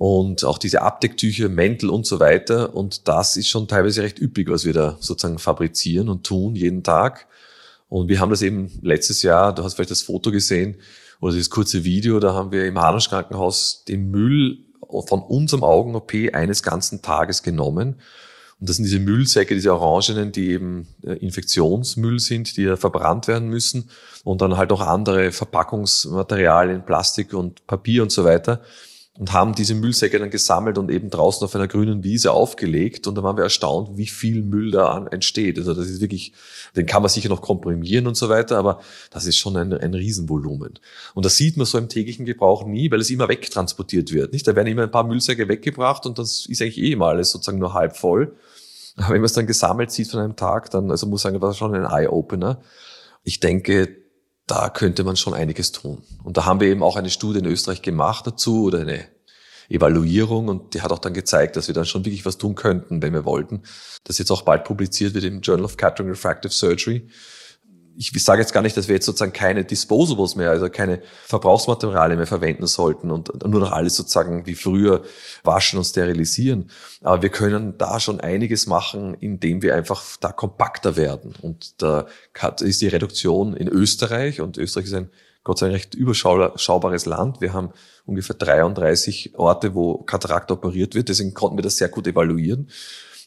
und 0.00 0.46
auch 0.46 0.56
diese 0.56 0.80
Abdecktücher, 0.80 1.50
Mäntel 1.50 1.90
und 1.90 2.06
so 2.06 2.20
weiter. 2.20 2.74
Und 2.74 3.06
das 3.06 3.36
ist 3.36 3.48
schon 3.48 3.68
teilweise 3.68 4.02
recht 4.02 4.18
üppig, 4.18 4.48
was 4.48 4.64
wir 4.64 4.72
da 4.72 4.96
sozusagen 4.98 5.38
fabrizieren 5.38 6.08
und 6.08 6.24
tun 6.24 6.56
jeden 6.56 6.82
Tag. 6.82 7.26
Und 7.90 8.08
wir 8.08 8.18
haben 8.18 8.30
das 8.30 8.40
eben 8.40 8.70
letztes 8.80 9.20
Jahr, 9.20 9.54
du 9.54 9.62
hast 9.62 9.74
vielleicht 9.74 9.90
das 9.90 10.00
Foto 10.00 10.30
gesehen 10.30 10.76
oder 11.20 11.34
dieses 11.34 11.50
kurze 11.50 11.84
Video, 11.84 12.18
da 12.18 12.32
haben 12.32 12.50
wir 12.50 12.64
im 12.64 12.80
Hanusch 12.80 13.10
Krankenhaus 13.10 13.84
den 13.86 14.10
Müll 14.10 14.64
von 15.06 15.20
unserem 15.20 15.62
Augen-OP 15.62 16.14
eines 16.32 16.62
ganzen 16.62 17.02
Tages 17.02 17.42
genommen. 17.42 17.96
Und 18.58 18.70
das 18.70 18.76
sind 18.76 18.86
diese 18.86 19.00
Müllsäcke, 19.00 19.54
diese 19.54 19.74
Orangenen, 19.74 20.32
die 20.32 20.52
eben 20.52 20.88
äh, 21.04 21.12
Infektionsmüll 21.12 22.20
sind, 22.20 22.56
die 22.56 22.62
ja 22.62 22.78
verbrannt 22.78 23.28
werden 23.28 23.50
müssen. 23.50 23.90
Und 24.24 24.40
dann 24.40 24.56
halt 24.56 24.72
auch 24.72 24.80
andere 24.80 25.30
Verpackungsmaterialien, 25.30 26.86
Plastik 26.86 27.34
und 27.34 27.66
Papier 27.66 28.02
und 28.02 28.12
so 28.12 28.24
weiter 28.24 28.62
und 29.20 29.34
haben 29.34 29.54
diese 29.54 29.74
Müllsäcke 29.74 30.18
dann 30.18 30.30
gesammelt 30.30 30.78
und 30.78 30.90
eben 30.90 31.10
draußen 31.10 31.44
auf 31.44 31.54
einer 31.54 31.68
grünen 31.68 32.02
Wiese 32.02 32.32
aufgelegt. 32.32 33.06
Und 33.06 33.16
da 33.16 33.22
waren 33.22 33.36
wir 33.36 33.44
erstaunt, 33.44 33.98
wie 33.98 34.06
viel 34.06 34.42
Müll 34.42 34.70
da 34.70 35.06
entsteht. 35.10 35.58
Also 35.58 35.74
das 35.74 35.90
ist 35.90 36.00
wirklich, 36.00 36.32
den 36.74 36.86
kann 36.86 37.02
man 37.02 37.10
sicher 37.10 37.28
noch 37.28 37.42
komprimieren 37.42 38.06
und 38.06 38.16
so 38.16 38.30
weiter, 38.30 38.56
aber 38.56 38.80
das 39.10 39.26
ist 39.26 39.36
schon 39.36 39.58
ein, 39.58 39.74
ein 39.74 39.92
Riesenvolumen. 39.92 40.78
Und 41.12 41.24
das 41.26 41.36
sieht 41.36 41.58
man 41.58 41.66
so 41.66 41.76
im 41.76 41.90
täglichen 41.90 42.24
Gebrauch 42.24 42.64
nie, 42.64 42.90
weil 42.90 43.00
es 43.00 43.10
immer 43.10 43.28
wegtransportiert 43.28 44.10
wird. 44.10 44.32
Nicht? 44.32 44.48
Da 44.48 44.56
werden 44.56 44.68
immer 44.68 44.84
ein 44.84 44.90
paar 44.90 45.04
Müllsäcke 45.04 45.48
weggebracht 45.48 46.06
und 46.06 46.18
das 46.18 46.46
ist 46.46 46.62
eigentlich 46.62 46.78
eh 46.78 46.92
immer 46.92 47.08
alles 47.08 47.30
sozusagen 47.30 47.58
nur 47.58 47.74
halb 47.74 47.98
voll. 47.98 48.34
Aber 48.96 49.10
wenn 49.10 49.20
man 49.20 49.26
es 49.26 49.34
dann 49.34 49.46
gesammelt 49.46 49.90
sieht 49.90 50.10
von 50.10 50.20
einem 50.20 50.36
Tag, 50.36 50.70
dann, 50.70 50.90
also 50.90 51.06
muss 51.06 51.20
ich 51.20 51.24
sagen, 51.24 51.42
war 51.42 51.52
schon 51.52 51.74
ein 51.74 51.84
Eye-Opener. 51.84 52.62
Ich 53.24 53.38
denke, 53.38 53.98
da 54.50 54.68
könnte 54.68 55.04
man 55.04 55.16
schon 55.16 55.34
einiges 55.34 55.72
tun. 55.72 56.02
Und 56.24 56.36
da 56.36 56.44
haben 56.44 56.60
wir 56.60 56.68
eben 56.68 56.82
auch 56.82 56.96
eine 56.96 57.10
Studie 57.10 57.38
in 57.38 57.46
Österreich 57.46 57.82
gemacht 57.82 58.26
dazu 58.26 58.64
oder 58.64 58.80
eine 58.80 59.06
Evaluierung 59.68 60.48
und 60.48 60.74
die 60.74 60.82
hat 60.82 60.90
auch 60.90 60.98
dann 60.98 61.14
gezeigt, 61.14 61.54
dass 61.54 61.68
wir 61.68 61.74
dann 61.74 61.84
schon 61.84 62.04
wirklich 62.04 62.26
was 62.26 62.38
tun 62.38 62.56
könnten, 62.56 63.00
wenn 63.00 63.12
wir 63.12 63.24
wollten. 63.24 63.62
Das 64.02 64.18
jetzt 64.18 64.32
auch 64.32 64.42
bald 64.42 64.64
publiziert 64.64 65.14
wird 65.14 65.24
im 65.24 65.40
Journal 65.40 65.64
of 65.64 65.76
Cataract 65.76 66.10
Refractive 66.10 66.52
Surgery. 66.52 67.08
Ich 68.00 68.24
sage 68.24 68.40
jetzt 68.40 68.54
gar 68.54 68.62
nicht, 68.62 68.78
dass 68.78 68.88
wir 68.88 68.94
jetzt 68.94 69.04
sozusagen 69.04 69.34
keine 69.34 69.62
Disposables 69.62 70.34
mehr, 70.34 70.48
also 70.48 70.70
keine 70.70 71.02
Verbrauchsmaterialien 71.26 72.16
mehr 72.16 72.26
verwenden 72.26 72.66
sollten 72.66 73.10
und 73.10 73.46
nur 73.46 73.60
noch 73.60 73.72
alles 73.72 73.94
sozusagen 73.94 74.46
wie 74.46 74.54
früher 74.54 75.02
waschen 75.44 75.78
und 75.78 75.84
sterilisieren. 75.84 76.70
Aber 77.02 77.20
wir 77.20 77.28
können 77.28 77.76
da 77.76 78.00
schon 78.00 78.18
einiges 78.18 78.66
machen, 78.66 79.12
indem 79.20 79.60
wir 79.60 79.74
einfach 79.74 80.02
da 80.18 80.32
kompakter 80.32 80.96
werden. 80.96 81.34
Und 81.42 81.82
da 81.82 82.06
ist 82.60 82.80
die 82.80 82.88
Reduktion 82.88 83.54
in 83.54 83.68
Österreich 83.68 84.40
und 84.40 84.56
Österreich 84.56 84.86
ist 84.86 84.94
ein 84.94 85.10
Gott 85.44 85.58
sei 85.58 85.66
Dank 85.66 85.76
recht 85.76 85.94
überschaubares 85.94 87.04
Land. 87.04 87.42
Wir 87.42 87.52
haben 87.52 87.70
ungefähr 88.06 88.36
33 88.36 89.38
Orte, 89.38 89.74
wo 89.74 89.98
Katarakt 89.98 90.50
operiert 90.50 90.94
wird. 90.94 91.10
Deswegen 91.10 91.34
konnten 91.34 91.58
wir 91.58 91.62
das 91.62 91.76
sehr 91.76 91.88
gut 91.88 92.06
evaluieren, 92.06 92.70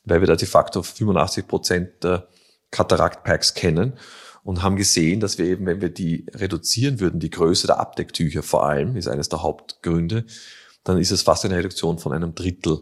weil 0.03 0.19
wir 0.19 0.27
da 0.27 0.35
de 0.35 0.47
facto 0.47 0.81
85 0.81 1.47
Prozent 1.47 2.03
der 2.03 2.27
Katarakt-Packs 2.71 3.53
kennen 3.53 3.93
und 4.43 4.61
haben 4.61 4.75
gesehen, 4.75 5.19
dass 5.19 5.37
wir 5.37 5.45
eben, 5.45 5.65
wenn 5.65 5.81
wir 5.81 5.89
die 5.89 6.25
reduzieren 6.33 6.99
würden, 6.99 7.19
die 7.19 7.29
Größe 7.29 7.67
der 7.67 7.79
Abdecktücher 7.79 8.43
vor 8.43 8.65
allem, 8.65 8.95
ist 8.95 9.07
eines 9.07 9.29
der 9.29 9.41
Hauptgründe, 9.41 10.25
dann 10.83 10.97
ist 10.97 11.11
es 11.11 11.21
fast 11.21 11.45
eine 11.45 11.55
Reduktion 11.55 11.97
von 11.97 12.11
einem 12.11 12.35
Drittel 12.35 12.81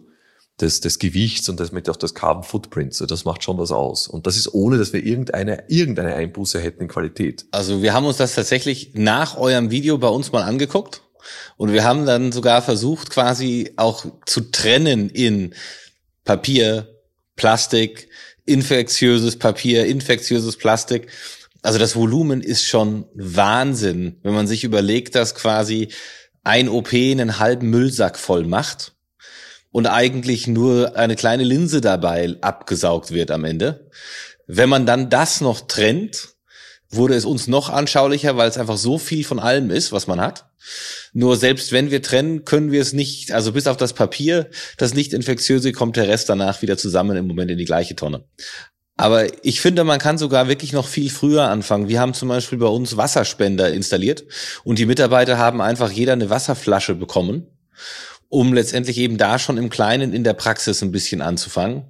des, 0.59 0.79
des 0.79 0.99
Gewichts 0.99 1.49
und 1.49 1.59
damit 1.59 1.89
auch 1.89 1.95
des 1.95 2.13
Carbon 2.13 2.43
Footprints. 2.43 3.03
Das 3.07 3.25
macht 3.25 3.43
schon 3.43 3.57
was 3.57 3.71
aus. 3.71 4.07
Und 4.07 4.27
das 4.27 4.37
ist 4.37 4.53
ohne, 4.53 4.77
dass 4.77 4.93
wir 4.93 5.03
irgendeine, 5.03 5.63
irgendeine 5.69 6.15
Einbuße 6.15 6.59
hätten 6.59 6.83
in 6.83 6.87
Qualität. 6.87 7.45
Also 7.51 7.81
wir 7.81 7.93
haben 7.93 8.05
uns 8.05 8.17
das 8.17 8.35
tatsächlich 8.35 8.91
nach 8.93 9.37
eurem 9.37 9.71
Video 9.71 9.97
bei 9.97 10.07
uns 10.07 10.31
mal 10.31 10.43
angeguckt. 10.43 11.01
Und 11.57 11.71
wir 11.71 11.83
haben 11.83 12.05
dann 12.05 12.31
sogar 12.31 12.61
versucht, 12.61 13.11
quasi 13.11 13.73
auch 13.75 14.05
zu 14.25 14.51
trennen 14.51 15.09
in 15.09 15.53
Papier, 16.25 16.87
Plastik, 17.35 18.09
infektiöses 18.45 19.37
Papier, 19.37 19.85
infektiöses 19.85 20.57
Plastik. 20.57 21.07
Also 21.61 21.77
das 21.77 21.95
Volumen 21.95 22.41
ist 22.41 22.65
schon 22.65 23.05
Wahnsinn, 23.13 24.17
wenn 24.23 24.33
man 24.33 24.47
sich 24.47 24.63
überlegt, 24.63 25.15
dass 25.15 25.35
quasi 25.35 25.89
ein 26.43 26.69
OP 26.69 26.93
einen 26.93 27.39
halben 27.39 27.69
Müllsack 27.69 28.17
voll 28.17 28.45
macht 28.45 28.93
und 29.71 29.85
eigentlich 29.85 30.47
nur 30.47 30.95
eine 30.97 31.15
kleine 31.15 31.43
Linse 31.43 31.81
dabei 31.81 32.35
abgesaugt 32.41 33.11
wird 33.11 33.31
am 33.31 33.45
Ende. 33.45 33.89
Wenn 34.47 34.69
man 34.69 34.85
dann 34.85 35.09
das 35.09 35.39
noch 35.39 35.61
trennt, 35.67 36.29
wurde 36.89 37.15
es 37.15 37.25
uns 37.25 37.47
noch 37.47 37.69
anschaulicher, 37.69 38.35
weil 38.37 38.49
es 38.49 38.57
einfach 38.57 38.77
so 38.77 38.97
viel 38.97 39.23
von 39.23 39.39
allem 39.39 39.71
ist, 39.71 39.91
was 39.91 40.07
man 40.07 40.19
hat. 40.19 40.49
Nur 41.13 41.37
selbst 41.37 41.71
wenn 41.71 41.89
wir 41.89 42.01
trennen, 42.01 42.43
können 42.43 42.71
wir 42.71 42.81
es 42.81 42.91
nicht, 42.91 43.31
also 43.31 43.53
bis 43.53 43.67
auf 43.67 43.77
das 43.77 43.93
Papier, 43.93 44.49
das 44.77 44.93
nicht 44.93 45.13
infektiöse, 45.13 45.71
kommt 45.71 45.95
der 45.95 46.07
Rest 46.07 46.29
danach 46.29 46.61
wieder 46.61 46.77
zusammen 46.77 47.17
im 47.17 47.27
Moment 47.27 47.51
in 47.51 47.57
die 47.57 47.65
gleiche 47.65 47.95
Tonne. 47.95 48.25
Aber 49.01 49.25
ich 49.43 49.61
finde, 49.61 49.83
man 49.83 49.97
kann 49.97 50.19
sogar 50.19 50.47
wirklich 50.47 50.73
noch 50.73 50.87
viel 50.87 51.09
früher 51.09 51.49
anfangen. 51.49 51.87
Wir 51.87 51.99
haben 51.99 52.13
zum 52.13 52.29
Beispiel 52.29 52.59
bei 52.59 52.67
uns 52.67 52.97
Wasserspender 52.97 53.73
installiert 53.73 54.25
und 54.63 54.77
die 54.77 54.85
Mitarbeiter 54.85 55.39
haben 55.39 55.59
einfach 55.59 55.89
jeder 55.89 56.13
eine 56.13 56.29
Wasserflasche 56.29 56.93
bekommen 56.93 57.47
um 58.29 58.53
letztendlich 58.53 58.97
eben 58.97 59.17
da 59.17 59.37
schon 59.37 59.57
im 59.57 59.69
Kleinen 59.69 60.13
in 60.13 60.23
der 60.23 60.33
Praxis 60.33 60.81
ein 60.81 60.93
bisschen 60.93 61.21
anzufangen. 61.21 61.83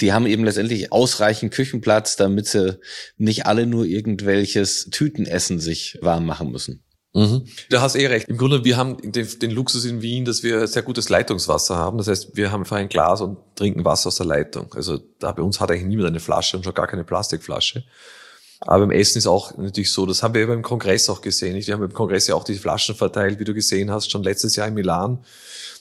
Die 0.00 0.14
haben 0.14 0.24
eben 0.24 0.42
letztendlich 0.42 0.90
ausreichend 0.90 1.52
Küchenplatz, 1.52 2.16
damit 2.16 2.46
sie 2.46 2.78
nicht 3.18 3.44
alle 3.44 3.66
nur 3.66 3.84
irgendwelches 3.84 4.88
Tütenessen 4.90 5.60
sich 5.60 5.98
warm 6.00 6.24
machen 6.24 6.50
müssen. 6.50 6.82
Mhm. 7.14 7.44
Du 7.68 7.80
hast 7.80 7.94
eh 7.94 8.06
recht. 8.06 8.28
Im 8.28 8.38
Grunde, 8.38 8.64
wir 8.64 8.76
haben 8.76 8.96
den, 9.12 9.28
den, 9.38 9.50
Luxus 9.50 9.84
in 9.84 10.00
Wien, 10.00 10.24
dass 10.24 10.42
wir 10.42 10.66
sehr 10.66 10.82
gutes 10.82 11.10
Leitungswasser 11.10 11.76
haben. 11.76 11.98
Das 11.98 12.08
heißt, 12.08 12.36
wir 12.36 12.50
haben 12.50 12.62
einfach 12.62 12.76
ein 12.76 12.88
Glas 12.88 13.20
und 13.20 13.36
trinken 13.54 13.84
Wasser 13.84 14.08
aus 14.08 14.16
der 14.16 14.26
Leitung. 14.26 14.72
Also 14.74 14.98
da 15.18 15.32
bei 15.32 15.42
uns 15.42 15.60
hat 15.60 15.70
eigentlich 15.70 15.84
niemand 15.84 16.08
eine 16.08 16.20
Flasche 16.20 16.56
und 16.56 16.64
schon 16.64 16.72
gar 16.72 16.86
keine 16.86 17.04
Plastikflasche. 17.04 17.84
Aber 18.60 18.86
beim 18.86 18.92
Essen 18.92 19.18
ist 19.18 19.26
auch 19.26 19.56
natürlich 19.58 19.90
so, 19.90 20.06
das 20.06 20.22
haben 20.22 20.34
wir 20.34 20.46
beim 20.46 20.62
Kongress 20.62 21.10
auch 21.10 21.20
gesehen. 21.20 21.54
Wir 21.54 21.74
haben 21.74 21.80
beim 21.80 21.92
Kongress 21.92 22.28
ja 22.28 22.34
auch 22.34 22.44
die 22.44 22.54
Flaschen 22.54 22.94
verteilt, 22.94 23.38
wie 23.40 23.44
du 23.44 23.52
gesehen 23.52 23.90
hast, 23.90 24.10
schon 24.10 24.22
letztes 24.22 24.56
Jahr 24.56 24.68
in 24.68 24.74
Milan 24.74 25.18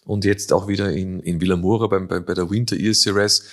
und 0.05 0.25
jetzt 0.25 0.51
auch 0.51 0.67
wieder 0.67 0.91
in, 0.91 1.19
in 1.21 1.39
Villamura 1.39 1.87
beim, 1.87 2.07
bei, 2.07 2.19
bei 2.19 2.33
der 2.33 2.49
Winter 2.49 2.75
ESCRS 2.75 3.43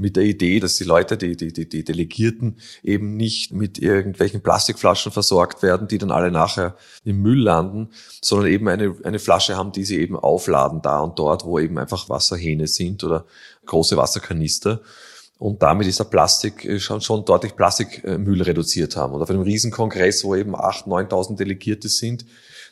mit 0.00 0.16
der 0.16 0.24
Idee, 0.24 0.60
dass 0.60 0.76
die 0.76 0.84
Leute, 0.84 1.16
die, 1.16 1.36
die, 1.36 1.52
die, 1.52 1.68
die 1.68 1.84
Delegierten 1.84 2.56
eben 2.82 3.16
nicht 3.16 3.52
mit 3.52 3.78
irgendwelchen 3.78 4.40
Plastikflaschen 4.40 5.12
versorgt 5.12 5.62
werden, 5.62 5.88
die 5.88 5.98
dann 5.98 6.10
alle 6.10 6.30
nachher 6.30 6.76
im 7.04 7.20
Müll 7.20 7.42
landen, 7.42 7.90
sondern 8.22 8.48
eben 8.48 8.68
eine, 8.68 8.96
eine 9.04 9.18
Flasche 9.18 9.56
haben, 9.56 9.72
die 9.72 9.84
sie 9.84 9.98
eben 9.98 10.16
aufladen 10.16 10.82
da 10.82 11.00
und 11.00 11.18
dort, 11.18 11.44
wo 11.44 11.58
eben 11.58 11.78
einfach 11.78 12.08
Wasserhähne 12.08 12.66
sind 12.66 13.04
oder 13.04 13.26
große 13.66 13.96
Wasserkanister. 13.96 14.80
Und 15.38 15.62
damit 15.62 15.86
ist 15.86 15.98
der 15.98 16.04
Plastik 16.04 16.64
äh, 16.64 16.78
schon, 16.78 17.00
schon 17.00 17.24
deutlich 17.24 17.56
Plastikmüll 17.56 18.42
reduziert 18.42 18.96
haben. 18.96 19.14
Und 19.14 19.22
auf 19.22 19.30
einem 19.30 19.42
Riesenkongress, 19.42 20.24
wo 20.24 20.34
eben 20.34 20.54
8.000, 20.54 21.08
9.000 21.08 21.36
Delegierte 21.36 21.88
sind, 21.88 22.26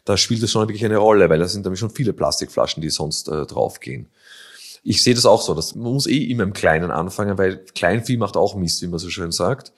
da 0.05 0.17
spielt 0.17 0.43
das 0.43 0.51
schon 0.51 0.63
wirklich 0.63 0.85
eine 0.85 0.97
Rolle, 0.97 1.29
weil 1.29 1.39
da 1.39 1.49
sind 1.49 1.65
nämlich 1.65 1.81
schon 1.81 1.91
viele 1.91 2.13
Plastikflaschen, 2.13 2.83
die 2.83 2.91
sonst 2.91 3.29
äh, 3.29 3.47
draufgehen. 3.47 4.09
Ich 4.83 5.03
sehe 5.03 5.15
das 5.15 5.27
auch 5.27 5.43
so, 5.43 5.55
dass 5.55 5.75
man 5.75 5.93
muss 5.93 6.07
eh 6.07 6.25
immer 6.25 6.45
im 6.45 6.53
Kleinen 6.53 6.91
anfangen, 6.91 7.39
weil 7.39 7.65
Kleinvieh 7.75 8.17
macht 8.17 8.37
auch 8.37 8.55
Mist, 8.55 8.83
wie 8.83 8.87
man 8.87 8.99
so 8.99 9.11
schön 9.11 9.33
sagt. 9.33 9.73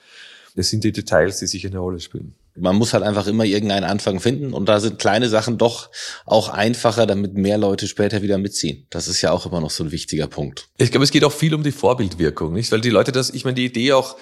Das 0.56 0.68
sind 0.68 0.84
die 0.84 0.92
Details, 0.92 1.38
die 1.38 1.46
sicher 1.46 1.68
eine 1.68 1.78
Rolle 1.78 2.00
spielen. 2.00 2.34
Man 2.56 2.76
muss 2.76 2.92
halt 2.92 3.04
einfach 3.04 3.26
immer 3.26 3.44
irgendeinen 3.44 3.84
Anfang 3.84 4.18
finden 4.18 4.52
und 4.52 4.68
da 4.68 4.80
sind 4.80 4.98
kleine 4.98 5.28
Sachen 5.28 5.56
doch 5.56 5.90
auch 6.26 6.48
einfacher, 6.48 7.06
damit 7.06 7.34
mehr 7.34 7.58
Leute 7.58 7.86
später 7.86 8.22
wieder 8.22 8.38
mitziehen. 8.38 8.86
Das 8.90 9.06
ist 9.06 9.22
ja 9.22 9.30
auch 9.30 9.46
immer 9.46 9.60
noch 9.60 9.70
so 9.70 9.84
ein 9.84 9.92
wichtiger 9.92 10.26
Punkt. 10.26 10.68
Ich 10.76 10.90
glaube, 10.90 11.04
es 11.04 11.12
geht 11.12 11.24
auch 11.24 11.32
viel 11.32 11.54
um 11.54 11.62
die 11.62 11.72
Vorbildwirkung, 11.72 12.52
nicht? 12.52 12.72
Weil 12.72 12.80
die 12.80 12.90
Leute 12.90 13.12
das, 13.12 13.30
ich 13.30 13.44
meine, 13.44 13.54
die 13.54 13.66
Idee 13.66 13.92
auch, 13.92 14.16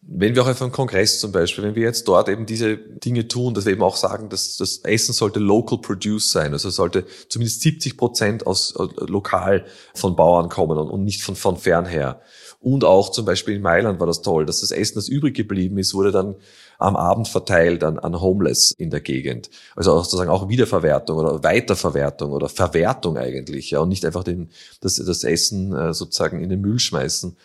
wenn 0.00 0.34
wir 0.34 0.42
auch 0.42 0.48
auf 0.48 0.62
einem 0.62 0.72
Kongress 0.72 1.20
zum 1.20 1.32
Beispiel, 1.32 1.64
wenn 1.64 1.74
wir 1.74 1.82
jetzt 1.82 2.06
dort 2.08 2.28
eben 2.28 2.46
diese 2.46 2.76
Dinge 2.76 3.28
tun, 3.28 3.54
dass 3.54 3.66
wir 3.66 3.72
eben 3.72 3.82
auch 3.82 3.96
sagen, 3.96 4.28
dass 4.28 4.56
das 4.56 4.78
Essen 4.78 5.12
sollte 5.12 5.40
local 5.40 5.80
produce 5.80 6.32
sein, 6.32 6.52
also 6.52 6.70
sollte 6.70 7.04
zumindest 7.28 7.60
70 7.62 7.96
Prozent 7.96 8.46
aus 8.46 8.74
lokal 8.98 9.66
von 9.94 10.16
Bauern 10.16 10.48
kommen 10.48 10.78
und, 10.78 10.88
und 10.88 11.04
nicht 11.04 11.22
von, 11.22 11.36
von 11.36 11.56
fernher. 11.56 12.20
Und 12.60 12.84
auch 12.84 13.10
zum 13.10 13.24
Beispiel 13.24 13.54
in 13.54 13.62
Mailand 13.62 14.00
war 14.00 14.06
das 14.06 14.22
toll, 14.22 14.44
dass 14.44 14.60
das 14.60 14.72
Essen, 14.72 14.96
das 14.96 15.08
übrig 15.08 15.36
geblieben 15.36 15.78
ist, 15.78 15.94
wurde 15.94 16.10
dann 16.10 16.36
am 16.78 16.96
Abend 16.96 17.28
verteilt 17.28 17.84
an, 17.84 17.98
an 17.98 18.20
Homeless 18.20 18.72
in 18.76 18.90
der 18.90 19.00
Gegend. 19.00 19.50
Also 19.76 19.92
auch 19.92 20.04
sozusagen 20.04 20.30
auch 20.30 20.48
Wiederverwertung 20.48 21.18
oder 21.18 21.42
Weiterverwertung 21.42 22.32
oder 22.32 22.48
Verwertung 22.48 23.16
eigentlich, 23.16 23.70
ja, 23.70 23.80
und 23.80 23.90
nicht 23.90 24.04
einfach 24.04 24.24
den, 24.24 24.50
das, 24.80 24.96
das 24.96 25.22
Essen 25.22 25.72
äh, 25.72 25.92
sozusagen 25.92 26.40
in 26.40 26.48
den 26.48 26.60
Müll 26.60 26.78
schmeißen 26.78 27.36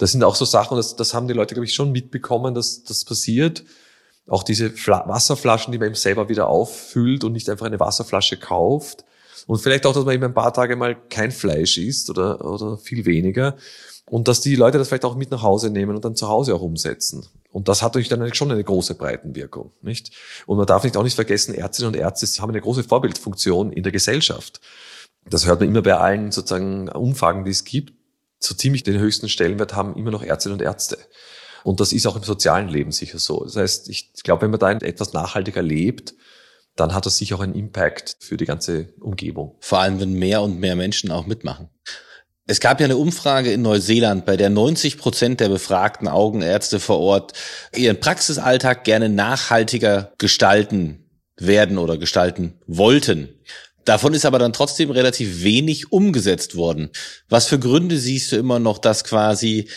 das 0.00 0.12
sind 0.12 0.24
auch 0.24 0.34
so 0.34 0.46
Sachen, 0.46 0.78
das, 0.78 0.96
das 0.96 1.12
haben 1.12 1.28
die 1.28 1.34
Leute, 1.34 1.54
glaube 1.54 1.66
ich, 1.66 1.74
schon 1.74 1.92
mitbekommen, 1.92 2.54
dass 2.54 2.84
das 2.84 3.04
passiert. 3.04 3.64
Auch 4.26 4.42
diese 4.42 4.70
Fla 4.70 5.06
Wasserflaschen, 5.06 5.72
die 5.72 5.78
man 5.78 5.88
eben 5.88 5.94
selber 5.94 6.30
wieder 6.30 6.48
auffüllt 6.48 7.22
und 7.22 7.32
nicht 7.32 7.50
einfach 7.50 7.66
eine 7.66 7.78
Wasserflasche 7.78 8.38
kauft. 8.38 9.04
Und 9.46 9.58
vielleicht 9.58 9.84
auch, 9.84 9.92
dass 9.92 10.06
man 10.06 10.14
eben 10.14 10.24
ein 10.24 10.32
paar 10.32 10.54
Tage 10.54 10.74
mal 10.74 10.96
kein 11.10 11.30
Fleisch 11.30 11.76
isst 11.76 12.08
oder, 12.08 12.42
oder 12.42 12.78
viel 12.78 13.04
weniger. 13.04 13.56
Und 14.06 14.26
dass 14.26 14.40
die 14.40 14.56
Leute 14.56 14.78
das 14.78 14.88
vielleicht 14.88 15.04
auch 15.04 15.16
mit 15.16 15.30
nach 15.30 15.42
Hause 15.42 15.68
nehmen 15.68 15.94
und 15.94 16.04
dann 16.04 16.16
zu 16.16 16.28
Hause 16.28 16.54
auch 16.54 16.62
umsetzen. 16.62 17.26
Und 17.52 17.68
das 17.68 17.82
hat 17.82 17.92
natürlich 17.92 18.08
dann 18.08 18.32
schon 18.32 18.50
eine 18.50 18.64
große 18.64 18.94
Breitenwirkung, 18.94 19.72
nicht? 19.82 20.12
Und 20.46 20.56
man 20.56 20.66
darf 20.66 20.82
nicht 20.82 20.96
auch 20.96 21.02
nicht 21.02 21.14
vergessen, 21.14 21.54
Ärztinnen 21.54 21.92
und 21.92 22.00
Ärzte 22.00 22.26
haben 22.40 22.50
eine 22.50 22.62
große 22.62 22.84
Vorbildfunktion 22.84 23.70
in 23.70 23.82
der 23.82 23.92
Gesellschaft. 23.92 24.62
Das 25.28 25.46
hört 25.46 25.60
man 25.60 25.68
immer 25.68 25.82
bei 25.82 25.96
allen 25.96 26.32
sozusagen 26.32 26.88
Umfragen, 26.88 27.44
die 27.44 27.50
es 27.50 27.64
gibt 27.64 27.99
so 28.40 28.54
ziemlich 28.54 28.82
den 28.82 28.98
höchsten 28.98 29.28
Stellenwert 29.28 29.74
haben 29.74 29.96
immer 29.96 30.10
noch 30.10 30.22
Ärztinnen 30.22 30.58
und 30.58 30.64
Ärzte. 30.64 30.98
Und 31.62 31.78
das 31.80 31.92
ist 31.92 32.06
auch 32.06 32.16
im 32.16 32.22
sozialen 32.22 32.68
Leben 32.68 32.90
sicher 32.90 33.18
so. 33.18 33.44
Das 33.44 33.56
heißt, 33.56 33.88
ich 33.90 34.12
glaube, 34.24 34.42
wenn 34.42 34.50
man 34.50 34.60
da 34.60 34.72
etwas 34.72 35.12
nachhaltiger 35.12 35.62
lebt, 35.62 36.14
dann 36.74 36.94
hat 36.94 37.04
das 37.04 37.18
sicher 37.18 37.36
auch 37.36 37.40
einen 37.40 37.54
Impact 37.54 38.16
für 38.20 38.36
die 38.36 38.46
ganze 38.46 38.94
Umgebung. 39.00 39.56
Vor 39.60 39.80
allem, 39.80 40.00
wenn 40.00 40.14
mehr 40.14 40.40
und 40.40 40.58
mehr 40.58 40.76
Menschen 40.76 41.10
auch 41.10 41.26
mitmachen. 41.26 41.68
Es 42.46 42.58
gab 42.58 42.80
ja 42.80 42.86
eine 42.86 42.96
Umfrage 42.96 43.52
in 43.52 43.62
Neuseeland, 43.62 44.24
bei 44.24 44.36
der 44.36 44.50
90 44.50 44.98
Prozent 44.98 45.40
der 45.40 45.50
befragten 45.50 46.08
Augenärzte 46.08 46.80
vor 46.80 46.98
Ort 46.98 47.34
ihren 47.76 48.00
Praxisalltag 48.00 48.84
gerne 48.84 49.08
nachhaltiger 49.08 50.12
gestalten 50.18 51.10
werden 51.36 51.78
oder 51.78 51.96
gestalten 51.96 52.58
wollten. 52.66 53.28
Davon 53.84 54.14
ist 54.14 54.26
aber 54.26 54.38
dann 54.38 54.52
trotzdem 54.52 54.90
relativ 54.90 55.42
wenig 55.42 55.92
umgesetzt 55.92 56.56
worden. 56.56 56.90
Was 57.28 57.46
für 57.46 57.58
Gründe 57.58 57.98
siehst 57.98 58.32
du 58.32 58.36
immer 58.36 58.58
noch, 58.58 58.78
dass 58.78 59.04
quasi 59.04 59.68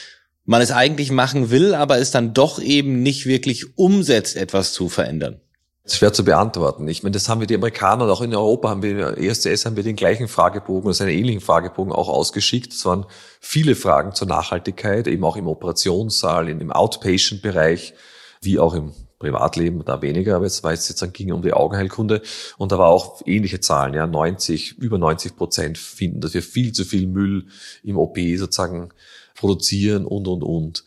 man 0.46 0.62
es 0.62 0.72
eigentlich 0.72 1.12
machen 1.12 1.52
will, 1.52 1.74
aber 1.74 2.00
es 2.00 2.12
dann 2.12 2.34
doch 2.34 2.62
eben 2.62 3.02
nicht 3.02 3.26
wirklich 3.26 3.78
umsetzt, 3.78 4.36
etwas 4.36 4.74
zu 4.74 4.90
verändern? 4.90 5.40
Schwer 5.86 6.14
zu 6.14 6.24
beantworten. 6.24 6.88
Ich 6.88 7.04
meine, 7.04 7.12
das 7.12 7.28
haben 7.28 7.42
wir 7.42 7.48
die 7.48 7.56
Amerikaner 7.56 8.06
und 8.06 8.10
auch 8.10 8.22
in 8.22 8.34
Europa 8.34 8.70
haben 8.70 8.84
wir, 8.84 9.18
ESCS 9.18 9.66
haben 9.66 9.76
wir 9.76 9.84
den 9.84 9.98
gleichen 9.98 10.30
Fragebogen, 10.30 10.88
also 10.88 11.04
einen 11.04 11.14
ähnlichen 11.14 11.42
Fragebogen 11.42 11.92
auch 11.92 12.08
ausgeschickt. 12.08 12.72
Es 12.72 12.86
waren 12.86 13.06
viele 13.42 13.76
Fragen 13.76 14.14
zur 14.14 14.30
Nachhaltigkeit, 14.30 15.08
eben 15.08 15.26
auch 15.26 15.36
im 15.36 15.48
Operationssaal, 15.48 16.48
im 16.48 16.72
Outpatient-Bereich, 16.72 17.96
wie 18.42 18.60
auch 18.60 18.76
im 18.76 18.94
Privatleben 19.24 19.84
da 19.86 20.02
weniger, 20.02 20.36
aber 20.36 20.46
jetzt 20.46 20.64
war 20.64 20.74
es 20.74 20.90
jetzt 20.90 21.14
ging 21.14 21.32
um 21.32 21.42
die 21.42 21.54
Augenheilkunde 21.54 22.22
und 22.58 22.72
da 22.72 22.78
war 22.78 22.90
auch 22.90 23.22
ähnliche 23.26 23.62
Zahlen, 23.62 23.94
ja, 23.94 24.06
90, 24.06 24.78
über 24.78 24.98
90 24.98 25.36
Prozent 25.36 25.78
finden, 25.78 26.22
dass 26.22 26.34
wir 26.34 26.44
viel 26.44 26.74
zu 26.74 26.84
viel 26.84 27.08
Müll 27.08 27.48
im 27.84 27.98
OP 27.98 28.18
sozusagen 28.38 28.90
produzieren 29.36 30.06
und, 30.06 30.28
und, 30.28 30.44
und. 30.44 30.84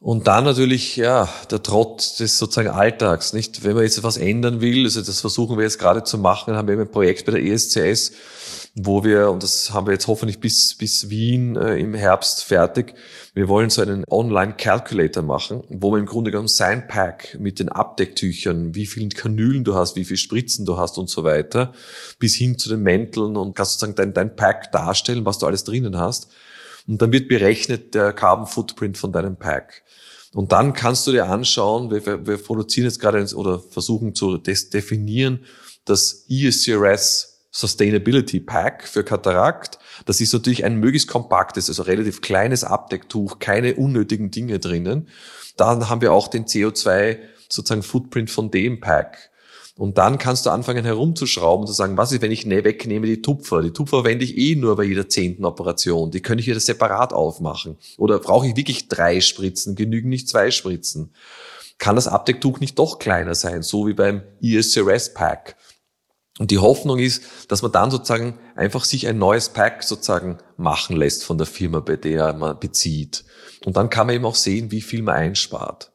Und 0.00 0.28
dann 0.28 0.44
natürlich, 0.44 0.96
ja, 0.96 1.28
der 1.50 1.60
Trott 1.62 2.20
des 2.20 2.38
sozusagen 2.38 2.68
Alltags, 2.68 3.32
nicht? 3.32 3.64
Wenn 3.64 3.74
man 3.74 3.82
jetzt 3.82 3.98
etwas 3.98 4.16
ändern 4.16 4.60
will, 4.60 4.84
also 4.84 5.02
das 5.02 5.20
versuchen 5.20 5.56
wir 5.56 5.64
jetzt 5.64 5.80
gerade 5.80 6.04
zu 6.04 6.18
machen, 6.18 6.54
haben 6.54 6.68
wir 6.68 6.74
eben 6.74 6.82
ein 6.82 6.90
Projekt 6.90 7.26
bei 7.26 7.32
der 7.32 7.42
ESCS, 7.42 8.12
wo 8.80 9.02
wir, 9.02 9.30
und 9.30 9.42
das 9.42 9.72
haben 9.72 9.86
wir 9.86 9.92
jetzt 9.92 10.06
hoffentlich 10.06 10.40
bis, 10.40 10.76
bis 10.76 11.10
Wien 11.10 11.56
äh, 11.56 11.76
im 11.76 11.94
Herbst 11.94 12.44
fertig, 12.44 12.94
wir 13.34 13.48
wollen 13.48 13.70
so 13.70 13.82
einen 13.82 14.04
Online-Calculator 14.08 15.22
machen, 15.22 15.62
wo 15.68 15.90
man 15.90 16.00
im 16.00 16.06
Grunde 16.06 16.30
genommen 16.30 16.48
sein 16.48 16.86
Pack 16.86 17.36
mit 17.40 17.58
den 17.58 17.68
Abdecktüchern, 17.68 18.74
wie 18.74 18.86
viele 18.86 19.08
Kanülen 19.08 19.64
du 19.64 19.74
hast, 19.74 19.96
wie 19.96 20.04
viele 20.04 20.18
Spritzen 20.18 20.64
du 20.64 20.76
hast 20.76 20.98
und 20.98 21.10
so 21.10 21.24
weiter, 21.24 21.72
bis 22.18 22.34
hin 22.34 22.58
zu 22.58 22.68
den 22.68 22.82
Mänteln 22.82 23.36
und 23.36 23.54
kannst 23.54 23.72
sozusagen 23.72 23.96
dein, 23.96 24.14
dein 24.14 24.36
Pack 24.36 24.70
darstellen, 24.70 25.24
was 25.24 25.38
du 25.38 25.46
alles 25.46 25.64
drinnen 25.64 25.98
hast. 25.98 26.28
Und 26.86 27.02
dann 27.02 27.12
wird 27.12 27.28
berechnet 27.28 27.94
der 27.94 28.12
Carbon 28.12 28.46
Footprint 28.46 28.96
von 28.96 29.12
deinem 29.12 29.36
Pack. 29.36 29.82
Und 30.34 30.52
dann 30.52 30.72
kannst 30.72 31.06
du 31.06 31.12
dir 31.12 31.26
anschauen, 31.26 31.90
wir, 31.90 32.26
wir 32.26 32.36
produzieren 32.36 32.86
jetzt 32.86 33.00
gerade 33.00 33.24
oder 33.34 33.58
versuchen 33.58 34.14
zu 34.14 34.38
definieren, 34.38 35.44
das 35.84 36.26
ESCRS 36.28 37.37
Sustainability 37.58 38.38
Pack 38.38 38.86
für 38.86 39.02
Katarakt. 39.02 39.80
Das 40.06 40.20
ist 40.20 40.32
natürlich 40.32 40.64
ein 40.64 40.78
möglichst 40.78 41.08
kompaktes, 41.08 41.68
also 41.68 41.82
relativ 41.82 42.20
kleines 42.20 42.62
Abdecktuch, 42.62 43.40
keine 43.40 43.74
unnötigen 43.74 44.30
Dinge 44.30 44.60
drinnen. 44.60 45.08
Dann 45.56 45.88
haben 45.88 46.00
wir 46.00 46.12
auch 46.12 46.28
den 46.28 46.44
CO2 46.44 47.18
sozusagen 47.48 47.82
Footprint 47.82 48.30
von 48.30 48.52
dem 48.52 48.78
Pack. 48.78 49.30
Und 49.74 49.98
dann 49.98 50.18
kannst 50.18 50.46
du 50.46 50.50
anfangen 50.50 50.84
herumzuschrauben 50.84 51.62
und 51.62 51.66
zu 51.66 51.72
sagen, 51.72 51.96
was 51.96 52.12
ist, 52.12 52.22
wenn 52.22 52.30
ich 52.30 52.46
ne, 52.46 52.62
wegnehme 52.62 53.08
die 53.08 53.22
Tupfer? 53.22 53.60
Die 53.60 53.72
Tupfer 53.72 54.02
verwende 54.02 54.24
ich 54.24 54.38
eh 54.38 54.54
nur 54.54 54.76
bei 54.76 54.84
jeder 54.84 55.08
zehnten 55.08 55.44
Operation. 55.44 56.12
Die 56.12 56.22
könnte 56.22 56.42
ich 56.42 56.46
wieder 56.46 56.60
separat 56.60 57.12
aufmachen. 57.12 57.76
Oder 57.96 58.20
brauche 58.20 58.46
ich 58.46 58.56
wirklich 58.56 58.86
drei 58.86 59.20
Spritzen? 59.20 59.74
Genügen 59.74 60.10
nicht 60.10 60.28
zwei 60.28 60.52
Spritzen? 60.52 61.12
Kann 61.78 61.96
das 61.96 62.06
Abdecktuch 62.06 62.60
nicht 62.60 62.78
doch 62.78 63.00
kleiner 63.00 63.34
sein? 63.34 63.62
So 63.62 63.88
wie 63.88 63.94
beim 63.94 64.22
ESCRS 64.40 65.14
Pack. 65.14 65.56
Und 66.38 66.50
die 66.50 66.58
Hoffnung 66.58 66.98
ist, 66.98 67.22
dass 67.48 67.62
man 67.62 67.72
dann 67.72 67.90
sozusagen 67.90 68.38
einfach 68.54 68.84
sich 68.84 69.08
ein 69.08 69.18
neues 69.18 69.48
Pack 69.48 69.82
sozusagen 69.82 70.38
machen 70.56 70.96
lässt 70.96 71.24
von 71.24 71.36
der 71.36 71.46
Firma, 71.46 71.80
bei 71.80 71.96
der 71.96 72.32
man 72.32 72.58
bezieht. 72.58 73.24
Und 73.64 73.76
dann 73.76 73.90
kann 73.90 74.06
man 74.06 74.16
eben 74.16 74.24
auch 74.24 74.36
sehen, 74.36 74.70
wie 74.70 74.80
viel 74.80 75.02
man 75.02 75.16
einspart. 75.16 75.92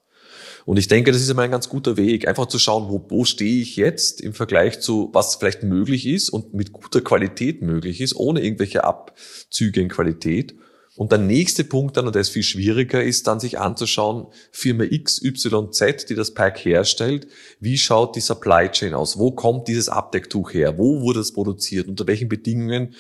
Und 0.66 0.78
ich 0.78 0.88
denke, 0.88 1.12
das 1.12 1.22
ist 1.22 1.30
einmal 1.30 1.46
ein 1.46 1.52
ganz 1.52 1.68
guter 1.68 1.98
Weg, 1.98 2.28
einfach 2.28 2.46
zu 2.46 2.58
schauen, 2.58 2.90
wo, 2.90 3.06
wo 3.10 3.26
stehe 3.26 3.62
ich 3.62 3.76
jetzt 3.76 4.22
im 4.22 4.34
Vergleich 4.34 4.80
zu, 4.80 5.10
was 5.14 5.36
vielleicht 5.36 5.64
möglich 5.64 6.06
ist 6.08 6.30
und 6.30 6.54
mit 6.54 6.72
guter 6.72 7.02
Qualität 7.02 7.62
möglich 7.62 8.00
ist, 8.00 8.16
ohne 8.16 8.42
irgendwelche 8.42 8.84
Abzüge 8.84 9.82
in 9.82 9.90
Qualität. 9.90 10.56
Und 10.96 11.12
der 11.12 11.20
nächste 11.20 11.64
Punkt 11.64 11.98
dann, 11.98 12.06
und 12.06 12.14
der 12.14 12.22
ist 12.22 12.30
viel 12.30 12.44
schwieriger, 12.44 13.04
ist 13.04 13.26
dann 13.26 13.40
sich 13.40 13.60
anzuschauen, 13.60 14.28
Firma 14.52 14.86
XYZ, 14.86 16.06
die 16.08 16.16
das 16.16 16.34
Pack 16.34 16.64
herstellt, 16.64 17.28
wie 17.60 17.78
schaut 17.78 18.16
die 18.16 18.22
Supply 18.22 18.70
Chain 18.70 18.94
aus? 18.94 19.18
Wo 19.18 19.32
kommt 19.32 19.68
dieses 19.68 19.90
Abdecktuch 19.90 20.54
her? 20.54 20.78
Wo 20.78 21.02
wurde 21.02 21.22
es 21.22 21.34
produziert? 21.34 21.88
Unter 21.88 22.06
welchen 22.06 22.30
Bedingungen? 22.30 22.94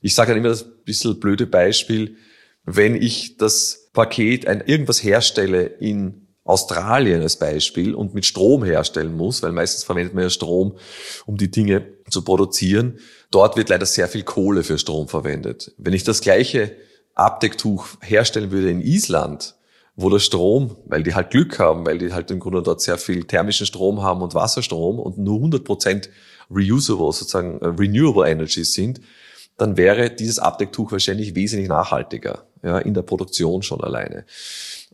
Ich 0.00 0.14
sage 0.14 0.30
dann 0.30 0.38
immer 0.38 0.48
das 0.48 0.64
bisschen 0.84 1.20
blöde 1.20 1.46
Beispiel, 1.46 2.16
wenn 2.64 2.94
ich 2.94 3.36
das 3.36 3.90
Paket, 3.92 4.46
ein, 4.46 4.62
irgendwas 4.66 5.02
herstelle 5.02 5.64
in 5.64 6.28
Australien 6.44 7.22
als 7.22 7.38
Beispiel 7.38 7.94
und 7.94 8.14
mit 8.14 8.26
Strom 8.26 8.64
herstellen 8.64 9.16
muss, 9.16 9.42
weil 9.42 9.52
meistens 9.52 9.84
verwendet 9.84 10.14
man 10.14 10.24
ja 10.24 10.30
Strom, 10.30 10.76
um 11.24 11.36
die 11.36 11.50
Dinge 11.50 11.86
zu 12.10 12.22
produzieren. 12.22 12.98
Dort 13.30 13.56
wird 13.56 13.70
leider 13.70 13.86
sehr 13.86 14.08
viel 14.08 14.24
Kohle 14.24 14.62
für 14.62 14.78
Strom 14.78 15.08
verwendet. 15.08 15.72
Wenn 15.78 15.94
ich 15.94 16.04
das 16.04 16.20
gleiche 16.20 16.76
Abdecktuch 17.14 17.88
herstellen 18.00 18.50
würde 18.50 18.70
in 18.70 18.80
Island, 18.80 19.54
wo 19.96 20.10
der 20.10 20.18
Strom, 20.18 20.76
weil 20.86 21.02
die 21.02 21.14
halt 21.14 21.30
Glück 21.30 21.58
haben, 21.58 21.86
weil 21.86 21.98
die 21.98 22.12
halt 22.12 22.30
im 22.30 22.40
Grunde 22.40 22.62
dort 22.62 22.80
sehr 22.80 22.98
viel 22.98 23.24
thermischen 23.24 23.66
Strom 23.66 24.02
haben 24.02 24.22
und 24.22 24.34
Wasserstrom 24.34 24.98
und 24.98 25.18
nur 25.18 25.36
100 25.36 25.64
Prozent 25.64 26.10
reusable, 26.50 27.12
sozusagen 27.12 27.60
äh, 27.60 27.66
renewable 27.66 28.28
Energies 28.28 28.72
sind, 28.72 29.00
dann 29.56 29.76
wäre 29.76 30.10
dieses 30.10 30.38
Abdecktuch 30.38 30.90
wahrscheinlich 30.90 31.34
wesentlich 31.34 31.68
nachhaltiger, 31.68 32.44
ja, 32.62 32.78
in 32.78 32.94
der 32.94 33.02
Produktion 33.02 33.62
schon 33.62 33.80
alleine. 33.82 34.24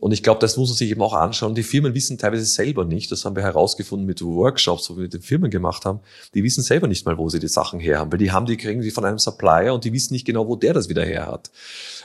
Und 0.01 0.13
ich 0.13 0.23
glaube, 0.23 0.39
das 0.39 0.57
muss 0.57 0.69
man 0.69 0.77
sich 0.77 0.89
eben 0.89 1.01
auch 1.03 1.13
anschauen. 1.13 1.53
Die 1.53 1.61
Firmen 1.61 1.93
wissen 1.93 2.17
teilweise 2.17 2.43
selber 2.43 2.85
nicht, 2.85 3.11
das 3.11 3.23
haben 3.23 3.35
wir 3.35 3.43
herausgefunden 3.43 4.07
mit 4.07 4.23
Workshops, 4.23 4.89
wo 4.89 4.95
wir 4.95 5.03
mit 5.03 5.13
den 5.13 5.21
Firmen 5.21 5.51
gemacht 5.51 5.85
haben, 5.85 5.99
die 6.33 6.43
wissen 6.43 6.63
selber 6.63 6.87
nicht 6.87 7.05
mal, 7.05 7.19
wo 7.19 7.29
sie 7.29 7.39
die 7.39 7.47
Sachen 7.47 7.79
her 7.79 7.99
haben, 7.99 8.11
weil 8.11 8.17
die 8.17 8.31
haben 8.31 8.47
die, 8.47 8.57
kriegen 8.57 8.81
die 8.81 8.89
von 8.89 9.05
einem 9.05 9.19
Supplier 9.19 9.75
und 9.75 9.85
die 9.85 9.93
wissen 9.93 10.13
nicht 10.13 10.25
genau, 10.25 10.47
wo 10.47 10.55
der 10.55 10.73
das 10.73 10.89
wieder 10.89 11.05
her 11.05 11.27
hat. 11.27 11.51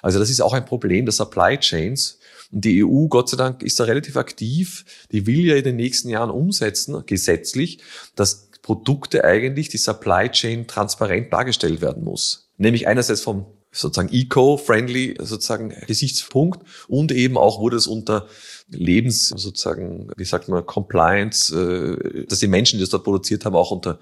Also 0.03 0.19
das 0.19 0.29
ist 0.29 0.43
auch 0.43 0.53
ein 0.53 0.67
Problem 0.67 1.07
der 1.07 1.13
Supply 1.13 1.57
Chains. 1.57 2.19
Und 2.53 2.67
die 2.67 2.85
EU, 2.85 3.07
Gott 3.07 3.31
sei 3.31 3.39
Dank, 3.39 3.63
ist 3.63 3.81
da 3.81 3.85
relativ 3.85 4.19
aktiv. 4.19 4.85
Die 5.11 5.27
will 5.27 5.47
ja 5.47 5.57
in 5.57 5.65
den 5.65 5.77
nächsten 5.77 6.11
Jahren 6.11 6.31
umsetzen, 6.31 7.03
gesetzlich, 7.07 7.79
dass 8.15 8.51
Produkte 8.61 9.25
eigentlich, 9.25 9.71
die 9.71 9.79
Supply 9.79 10.29
Chain 10.29 10.67
transparent 10.67 11.33
dargestellt 11.33 11.81
werden 11.81 12.05
muss. 12.05 12.51
Nämlich 12.59 12.87
einerseits 12.87 13.23
vom 13.23 13.47
sozusagen 13.77 14.13
eco-friendly 14.13 15.17
sozusagen 15.21 15.75
Gesichtspunkt 15.87 16.67
und 16.89 17.13
eben 17.13 17.37
auch 17.37 17.61
wurde 17.61 17.77
es 17.77 17.87
unter 17.87 18.27
Lebens 18.69 19.29
sozusagen, 19.29 20.11
wie 20.17 20.25
sagt 20.25 20.49
man, 20.49 20.65
Compliance, 20.67 21.55
äh, 21.55 22.27
dass 22.27 22.41
die 22.41 22.49
Menschen, 22.49 22.79
die 22.79 22.83
das 22.83 22.91
dort 22.91 23.05
produziert 23.05 23.45
haben, 23.45 23.55
auch 23.55 23.71
unter 23.71 24.01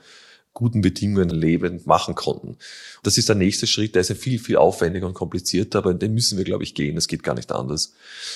guten 0.55 0.83
Bedingungen 0.83 1.31
lebend 1.31 1.87
machen 1.87 2.15
konnten. 2.15 2.57
Das 3.03 3.19
ist 3.19 3.29
der 3.29 3.35
nächste 3.35 3.67
Schritt, 3.67 3.97
der 3.97 4.03
ist 4.03 4.09
ja 4.09 4.15
viel, 4.15 4.39
viel 4.39 4.57
aufwendiger 4.57 5.07
und 5.07 5.15
komplizierter, 5.15 5.79
aber 5.79 5.95
den 5.95 6.15
müssen 6.15 6.39
wir, 6.39 6.45
glaube 6.45 6.63
ich, 6.63 6.75
gehen. 6.75 6.95
Das 6.95 7.09
geht 7.09 7.25
gar 7.25 7.35
nicht 7.35 7.51
anders. 7.51 7.93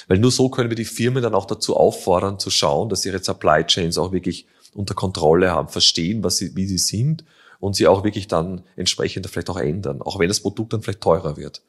Weil 0.09 0.19
nur 0.19 0.33
so 0.33 0.49
können 0.49 0.69
wir 0.69 0.77
die 0.77 0.85
Firmen 0.85 1.23
dann 1.23 1.35
auch 1.35 1.47
dazu 1.47 1.77
auffordern, 1.77 2.41
zu 2.41 2.51
schauen, 2.51 2.89
dass 2.89 3.07
ihre 3.07 3.23
Supply 3.23 3.65
Chains 3.65 3.99
auch 3.99 4.11
wirklich 4.11 4.47
unter 4.75 4.95
Kontrolle 4.95 5.53
haben, 5.53 5.69
verstehen, 5.69 6.25
was 6.25 6.39
sie, 6.39 6.57
wie 6.57 6.67
sie 6.67 6.79
sind 6.79 7.25
und 7.61 7.75
sie 7.75 7.87
auch 7.87 8.05
wirklich 8.05 8.29
dann 8.29 8.63
entsprechend 8.77 9.27
vielleicht 9.27 9.51
auch 9.51 9.57
ändern, 9.57 10.03
auch 10.03 10.19
wenn 10.19 10.29
das 10.29 10.41
Produkt 10.41 10.73
dann 10.73 10.83
vielleicht 10.83 11.01
teurer 11.01 11.37
wird. 11.37 11.63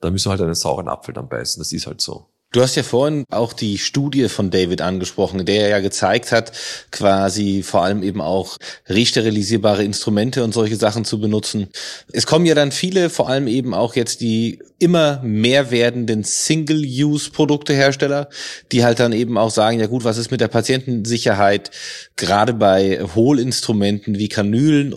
Da 0.00 0.10
müssen 0.10 0.26
wir 0.26 0.30
halt 0.32 0.40
einen 0.40 0.54
sauren 0.54 0.88
Apfel 0.88 1.14
dann 1.14 1.28
beißen, 1.28 1.60
das 1.60 1.72
ist 1.72 1.86
halt 1.86 2.00
so. 2.00 2.31
Du 2.52 2.60
hast 2.60 2.74
ja 2.74 2.82
vorhin 2.82 3.24
auch 3.30 3.54
die 3.54 3.78
Studie 3.78 4.28
von 4.28 4.50
David 4.50 4.82
angesprochen, 4.82 5.46
der 5.46 5.68
ja 5.68 5.80
gezeigt 5.80 6.32
hat, 6.32 6.52
quasi 6.90 7.62
vor 7.62 7.82
allem 7.82 8.02
eben 8.02 8.20
auch 8.20 8.58
resterilisierbare 8.88 9.82
Instrumente 9.82 10.44
und 10.44 10.52
solche 10.52 10.76
Sachen 10.76 11.06
zu 11.06 11.18
benutzen. 11.18 11.68
Es 12.12 12.26
kommen 12.26 12.44
ja 12.44 12.54
dann 12.54 12.70
viele, 12.70 13.08
vor 13.08 13.30
allem 13.30 13.46
eben 13.46 13.72
auch 13.72 13.96
jetzt 13.96 14.20
die 14.20 14.58
immer 14.78 15.22
mehr 15.22 15.70
werdenden 15.70 16.24
Single-Use-Produktehersteller, 16.24 18.28
die 18.70 18.84
halt 18.84 19.00
dann 19.00 19.12
eben 19.12 19.38
auch 19.38 19.50
sagen, 19.50 19.80
ja 19.80 19.86
gut, 19.86 20.04
was 20.04 20.18
ist 20.18 20.30
mit 20.30 20.42
der 20.42 20.48
Patientensicherheit, 20.48 21.70
gerade 22.16 22.52
bei 22.52 23.00
Hohlinstrumenten 23.14 24.18
wie 24.18 24.28
Kanülen, 24.28 24.94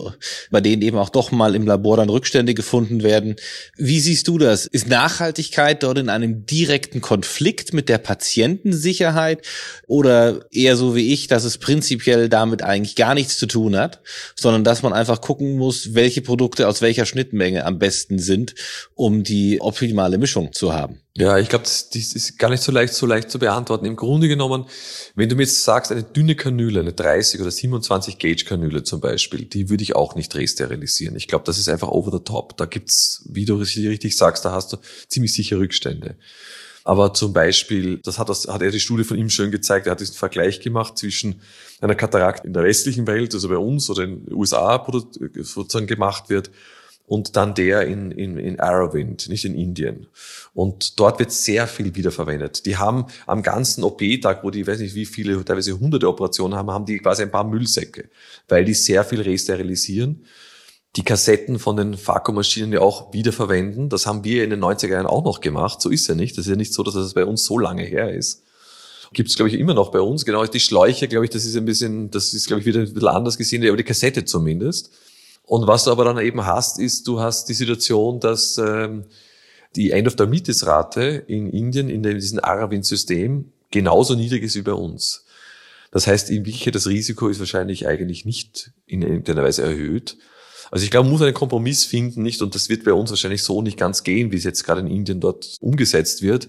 bei 0.50 0.60
denen 0.60 0.82
eben 0.82 0.98
auch 0.98 1.08
doch 1.08 1.30
mal 1.30 1.54
im 1.54 1.66
Labor 1.66 1.96
dann 1.96 2.10
Rückstände 2.10 2.52
gefunden 2.52 3.02
werden. 3.02 3.36
Wie 3.78 4.00
siehst 4.00 4.28
du 4.28 4.36
das? 4.36 4.66
Ist 4.66 4.88
Nachhaltigkeit 4.88 5.82
dort 5.82 5.96
in 5.96 6.10
einem 6.10 6.44
direkten 6.44 7.00
Konflikt 7.00 7.45
mit 7.72 7.88
der 7.88 7.98
Patientensicherheit 7.98 9.42
oder 9.86 10.46
eher 10.50 10.76
so 10.76 10.94
wie 10.96 11.12
ich, 11.12 11.28
dass 11.28 11.44
es 11.44 11.58
prinzipiell 11.58 12.28
damit 12.28 12.62
eigentlich 12.62 12.96
gar 12.96 13.14
nichts 13.14 13.38
zu 13.38 13.46
tun 13.46 13.76
hat, 13.76 14.00
sondern 14.34 14.64
dass 14.64 14.82
man 14.82 14.92
einfach 14.92 15.20
gucken 15.20 15.56
muss, 15.56 15.94
welche 15.94 16.22
Produkte 16.22 16.68
aus 16.68 16.82
welcher 16.82 17.06
Schnittmenge 17.06 17.64
am 17.64 17.78
besten 17.78 18.18
sind, 18.18 18.54
um 18.94 19.22
die 19.22 19.60
optimale 19.60 20.18
Mischung 20.18 20.52
zu 20.52 20.74
haben. 20.74 21.00
Ja, 21.18 21.38
ich 21.38 21.48
glaube, 21.48 21.64
das, 21.64 21.88
das 21.88 22.12
ist 22.12 22.38
gar 22.38 22.50
nicht 22.50 22.62
so 22.62 22.70
leicht, 22.70 22.92
so 22.92 23.06
leicht 23.06 23.30
zu 23.30 23.38
beantworten. 23.38 23.86
Im 23.86 23.96
Grunde 23.96 24.28
genommen, 24.28 24.66
wenn 25.14 25.30
du 25.30 25.36
mir 25.36 25.44
jetzt 25.44 25.64
sagst, 25.64 25.90
eine 25.90 26.02
dünne 26.02 26.34
Kanüle, 26.34 26.80
eine 26.80 26.92
30 26.92 27.40
oder 27.40 27.50
27 27.50 28.18
Gauge 28.18 28.44
Kanüle 28.44 28.82
zum 28.82 29.00
Beispiel, 29.00 29.46
die 29.46 29.70
würde 29.70 29.82
ich 29.82 29.96
auch 29.96 30.14
nicht 30.14 30.34
resterilisieren. 30.34 31.16
Ich 31.16 31.26
glaube, 31.26 31.44
das 31.46 31.56
ist 31.56 31.70
einfach 31.70 31.88
over 31.88 32.10
the 32.10 32.22
top. 32.22 32.58
Da 32.58 32.66
gibt's, 32.66 33.24
wie 33.30 33.46
du 33.46 33.56
richtig 33.56 34.14
sagst, 34.14 34.44
da 34.44 34.52
hast 34.52 34.74
du 34.74 34.76
ziemlich 35.08 35.32
sicher 35.32 35.56
Rückstände. 35.56 36.16
Aber 36.86 37.12
zum 37.12 37.32
Beispiel, 37.32 37.98
das 37.98 38.16
hat, 38.20 38.28
das 38.28 38.46
hat 38.46 38.62
er 38.62 38.70
die 38.70 38.78
Studie 38.78 39.02
von 39.02 39.18
ihm 39.18 39.28
schön 39.28 39.50
gezeigt, 39.50 39.88
er 39.88 39.90
hat 39.90 39.98
diesen 39.98 40.14
Vergleich 40.14 40.60
gemacht 40.60 40.96
zwischen 40.96 41.40
einer 41.80 41.96
Katarakt 41.96 42.44
in 42.44 42.52
der 42.52 42.62
westlichen 42.62 43.08
Welt, 43.08 43.34
also 43.34 43.48
bei 43.48 43.56
uns 43.56 43.90
oder 43.90 44.04
in 44.04 44.24
den 44.24 44.32
USA 44.32 44.86
sozusagen 45.42 45.88
gemacht 45.88 46.30
wird, 46.30 46.52
und 47.04 47.34
dann 47.34 47.56
der 47.56 47.88
in, 47.88 48.12
in, 48.12 48.38
in 48.38 48.60
Aravind, 48.60 49.28
nicht 49.28 49.44
in 49.44 49.56
Indien. 49.56 50.06
Und 50.54 51.00
dort 51.00 51.18
wird 51.18 51.32
sehr 51.32 51.66
viel 51.66 51.92
wiederverwendet. 51.96 52.66
Die 52.66 52.76
haben 52.76 53.06
am 53.26 53.42
ganzen 53.42 53.82
OP-Tag, 53.82 54.44
wo 54.44 54.50
die, 54.50 54.64
weiß 54.64 54.78
nicht 54.78 54.94
wie 54.94 55.06
viele, 55.06 55.44
teilweise 55.44 55.76
hunderte 55.80 56.08
Operationen 56.08 56.54
haben, 56.54 56.70
haben 56.70 56.86
die 56.86 57.00
quasi 57.00 57.22
ein 57.22 57.32
paar 57.32 57.44
Müllsäcke, 57.44 58.10
weil 58.46 58.64
die 58.64 58.74
sehr 58.74 59.02
viel 59.02 59.22
resterilisieren. 59.22 60.24
Die 60.94 61.04
Kassetten 61.04 61.58
von 61.58 61.76
den 61.76 61.94
Vakuummaschinen 61.94 62.72
ja 62.72 62.80
auch 62.80 63.12
wiederverwenden. 63.12 63.88
Das 63.88 64.06
haben 64.06 64.24
wir 64.24 64.44
in 64.44 64.50
den 64.50 64.62
90er 64.62 64.88
Jahren 64.88 65.06
auch 65.06 65.24
noch 65.24 65.40
gemacht. 65.40 65.82
So 65.82 65.90
ist 65.90 66.06
ja 66.06 66.14
nicht. 66.14 66.38
Das 66.38 66.46
ist 66.46 66.50
ja 66.50 66.56
nicht 66.56 66.72
so, 66.72 66.82
dass 66.82 66.94
das 66.94 67.14
bei 67.14 67.24
uns 67.24 67.44
so 67.44 67.58
lange 67.58 67.82
her 67.82 68.12
ist. 68.12 68.44
Gibt 69.12 69.28
es, 69.28 69.36
glaube 69.36 69.50
ich, 69.50 69.58
immer 69.58 69.74
noch 69.74 69.90
bei 69.90 70.00
uns. 70.00 70.24
Genau, 70.24 70.44
die 70.44 70.60
Schläuche, 70.60 71.08
glaube 71.08 71.26
ich, 71.26 71.30
das 71.30 71.44
ist 71.44 71.56
ein 71.56 71.64
bisschen, 71.64 72.10
das 72.10 72.32
ist, 72.34 72.46
glaube 72.46 72.60
ich, 72.60 72.66
wieder 72.66 72.80
ein 72.80 72.92
bisschen 72.92 73.08
anders 73.08 73.36
gesehen, 73.36 73.66
aber 73.66 73.76
die 73.76 73.84
Kassette 73.84 74.24
zumindest. 74.24 74.90
Und 75.44 75.66
was 75.66 75.84
du 75.84 75.90
aber 75.90 76.04
dann 76.04 76.18
eben 76.18 76.44
hast, 76.44 76.78
ist, 76.78 77.06
du 77.06 77.20
hast 77.20 77.48
die 77.48 77.54
Situation, 77.54 78.18
dass 78.18 78.58
ähm, 78.58 79.04
die 79.76 79.92
End-of-Dermitis-Rate 79.92 81.24
in 81.26 81.50
Indien, 81.50 81.88
in 81.88 82.02
diesem 82.02 82.40
Aravind-System, 82.42 83.52
genauso 83.70 84.14
niedrig 84.14 84.42
ist 84.42 84.56
wie 84.56 84.62
bei 84.62 84.72
uns. 84.72 85.24
Das 85.92 86.06
heißt, 86.06 86.30
in 86.30 86.44
Wirklichkeit 86.44 86.74
das 86.74 86.88
Risiko 86.88 87.28
ist 87.28 87.38
wahrscheinlich 87.38 87.86
eigentlich 87.86 88.24
nicht 88.24 88.72
in 88.86 89.02
irgendeiner 89.02 89.44
Weise 89.44 89.62
erhöht. 89.62 90.18
Also 90.70 90.84
ich 90.84 90.90
glaube, 90.90 91.04
man 91.04 91.12
muss 91.12 91.22
einen 91.22 91.34
Kompromiss 91.34 91.84
finden, 91.84 92.22
nicht? 92.22 92.42
Und 92.42 92.54
das 92.54 92.68
wird 92.68 92.84
bei 92.84 92.92
uns 92.92 93.10
wahrscheinlich 93.10 93.42
so 93.42 93.62
nicht 93.62 93.78
ganz 93.78 94.02
gehen, 94.02 94.32
wie 94.32 94.36
es 94.36 94.44
jetzt 94.44 94.64
gerade 94.64 94.80
in 94.80 94.88
Indien 94.88 95.20
dort 95.20 95.56
umgesetzt 95.60 96.22
wird. 96.22 96.48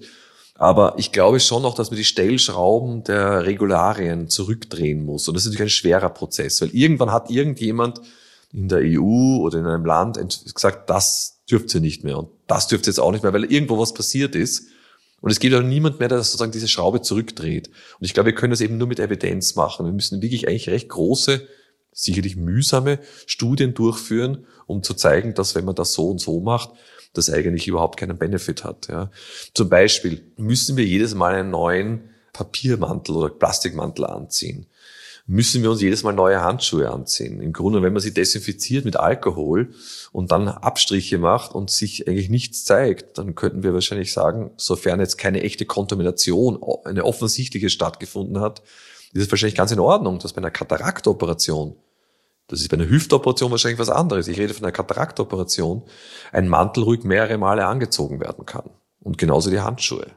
Aber 0.55 0.95
ich 0.97 1.11
glaube 1.11 1.39
schon 1.39 1.61
noch, 1.61 1.75
dass 1.75 1.91
man 1.91 1.97
die 1.97 2.03
Stellschrauben 2.03 3.03
der 3.03 3.45
Regularien 3.45 4.27
zurückdrehen 4.27 5.05
muss. 5.05 5.27
Und 5.27 5.35
das 5.35 5.43
ist 5.43 5.51
natürlich 5.51 5.73
ein 5.73 5.77
schwerer 5.77 6.09
Prozess, 6.09 6.61
weil 6.61 6.69
irgendwann 6.69 7.11
hat 7.11 7.29
irgendjemand 7.29 8.01
in 8.53 8.67
der 8.67 8.79
EU 8.83 9.37
oder 9.37 9.59
in 9.59 9.65
einem 9.65 9.85
Land 9.85 10.19
gesagt, 10.53 10.89
das 10.89 11.39
dürft 11.49 11.73
ihr 11.75 11.81
nicht 11.81 12.03
mehr 12.03 12.17
und 12.17 12.29
das 12.47 12.67
dürft 12.67 12.87
ihr 12.87 12.91
jetzt 12.91 12.99
auch 12.99 13.11
nicht 13.11 13.23
mehr, 13.23 13.33
weil 13.33 13.51
irgendwo 13.51 13.77
was 13.77 13.93
passiert 13.93 14.35
ist. 14.35 14.67
Und 15.21 15.31
es 15.31 15.39
gibt 15.39 15.55
auch 15.55 15.61
niemand 15.61 15.99
mehr, 15.99 16.09
der 16.09 16.23
sozusagen 16.23 16.51
diese 16.51 16.67
Schraube 16.67 17.01
zurückdreht. 17.01 17.67
Und 17.99 18.05
ich 18.05 18.13
glaube, 18.13 18.27
wir 18.27 18.35
können 18.35 18.51
das 18.51 18.61
eben 18.61 18.77
nur 18.77 18.87
mit 18.87 18.99
Evidenz 18.99 19.55
machen. 19.55 19.85
Wir 19.85 19.93
müssen 19.93 20.21
wirklich 20.21 20.47
eigentlich 20.47 20.69
recht 20.69 20.89
große, 20.89 21.47
sicherlich 21.99 22.35
mühsame 22.35 22.99
Studien 23.25 23.73
durchführen, 23.73 24.45
um 24.67 24.83
zu 24.83 24.93
zeigen, 24.93 25.33
dass 25.33 25.55
wenn 25.55 25.65
man 25.65 25.75
das 25.75 25.93
so 25.93 26.09
und 26.09 26.19
so 26.19 26.39
macht, 26.39 26.69
das 27.13 27.29
eigentlich 27.29 27.67
überhaupt 27.67 27.99
keinen 27.99 28.17
Benefit 28.17 28.63
hat. 28.63 28.87
Ja. 28.87 29.09
Zum 29.53 29.69
Beispiel 29.69 30.23
müssen 30.37 30.77
wir 30.77 30.85
jedes 30.85 31.15
Mal 31.15 31.35
einen 31.35 31.49
neuen 31.49 32.09
Papiermantel 32.33 33.15
oder 33.15 33.29
Plastikmantel 33.29 34.05
anziehen 34.05 34.67
müssen 35.27 35.61
wir 35.61 35.69
uns 35.69 35.81
jedes 35.81 36.03
Mal 36.03 36.13
neue 36.13 36.41
Handschuhe 36.41 36.89
anziehen. 36.89 37.41
Im 37.41 37.51
Grunde, 37.51 37.81
wenn 37.83 37.91
man 37.91 38.01
sie 38.01 38.13
desinfiziert 38.13 38.85
mit 38.85 38.95
Alkohol 38.95 39.73
und 40.13 40.31
dann 40.31 40.47
Abstriche 40.47 41.17
macht 41.17 41.53
und 41.53 41.69
sich 41.69 42.07
eigentlich 42.07 42.29
nichts 42.29 42.63
zeigt, 42.63 43.17
dann 43.17 43.35
könnten 43.35 43.61
wir 43.61 43.73
wahrscheinlich 43.73 44.13
sagen, 44.13 44.51
sofern 44.55 45.01
jetzt 45.01 45.17
keine 45.17 45.43
echte 45.43 45.65
Kontamination, 45.65 46.57
eine 46.85 47.03
offensichtliche 47.03 47.69
stattgefunden 47.69 48.39
hat, 48.39 48.63
ist 49.13 49.23
es 49.23 49.31
wahrscheinlich 49.31 49.57
ganz 49.57 49.71
in 49.71 49.79
Ordnung, 49.79 50.19
dass 50.19 50.31
bei 50.31 50.37
einer 50.37 50.51
Kataraktoperation, 50.51 51.75
das 52.47 52.61
ist 52.61 52.69
bei 52.69 52.77
einer 52.77 52.89
Hüftoperation 52.89 53.51
wahrscheinlich 53.51 53.79
was 53.79 53.89
anderes, 53.89 54.27
ich 54.27 54.39
rede 54.39 54.53
von 54.53 54.63
einer 54.63 54.71
Kataraktoperation, 54.71 55.83
ein 56.31 56.47
Mantel 56.47 56.83
ruhig 56.83 57.03
mehrere 57.03 57.37
Male 57.37 57.65
angezogen 57.65 58.19
werden 58.19 58.45
kann. 58.45 58.69
Und 58.99 59.17
genauso 59.17 59.49
die 59.49 59.59
Handschuhe. 59.59 60.07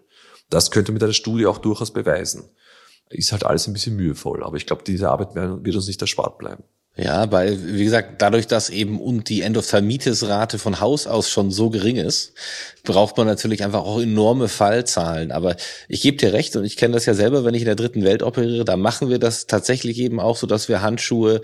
Das 0.49 0.71
könnte 0.71 0.93
mit 0.93 1.03
einer 1.03 1.13
Studie 1.13 1.47
auch 1.47 1.59
durchaus 1.59 1.93
beweisen 1.93 2.51
ist 3.11 3.33
halt 3.33 3.45
alles 3.45 3.67
ein 3.67 3.73
bisschen 3.73 3.97
mühevoll. 3.97 4.43
Aber 4.43 4.57
ich 4.57 4.67
glaube, 4.67 4.85
diese 4.85 5.11
Arbeit 5.11 5.35
wird 5.35 5.77
uns 5.77 5.87
nicht 5.87 6.01
erspart 6.01 6.39
bleiben. 6.39 6.65
Ja, 6.97 7.31
weil, 7.31 7.57
wie 7.77 7.85
gesagt, 7.85 8.21
dadurch, 8.21 8.49
dass 8.49 8.69
eben 8.69 9.01
und 9.01 9.29
die 9.29 9.43
Endophthalmitis-Rate 9.43 10.59
von 10.59 10.81
Haus 10.81 11.07
aus 11.07 11.31
schon 11.31 11.53
so 11.53 11.71
gering 11.71 11.97
ist, 11.97 12.35
braucht 12.83 13.17
man 13.17 13.29
natürlich 13.29 13.63
einfach 13.63 13.85
auch 13.85 14.01
enorme 14.01 14.49
Fallzahlen. 14.49 15.31
Aber 15.31 15.57
ich 15.89 16.03
gebe 16.03 16.17
dir 16.17 16.33
recht 16.33 16.57
und 16.57 16.65
ich 16.65 16.77
kenne 16.77 16.95
das 16.95 17.07
ja 17.07 17.15
selber, 17.15 17.45
wenn 17.45 17.55
ich 17.55 17.63
in 17.63 17.67
der 17.67 17.77
dritten 17.77 18.03
Welt 18.03 18.25
operiere, 18.25 18.65
da 18.65 18.77
machen 18.77 19.09
wir 19.09 19.21
das 19.21 19.47
tatsächlich 19.47 19.99
eben 19.99 20.19
auch 20.19 20.37
so, 20.37 20.49
dass 20.49 20.69
wir 20.69 20.83
Handschuhe 20.83 21.43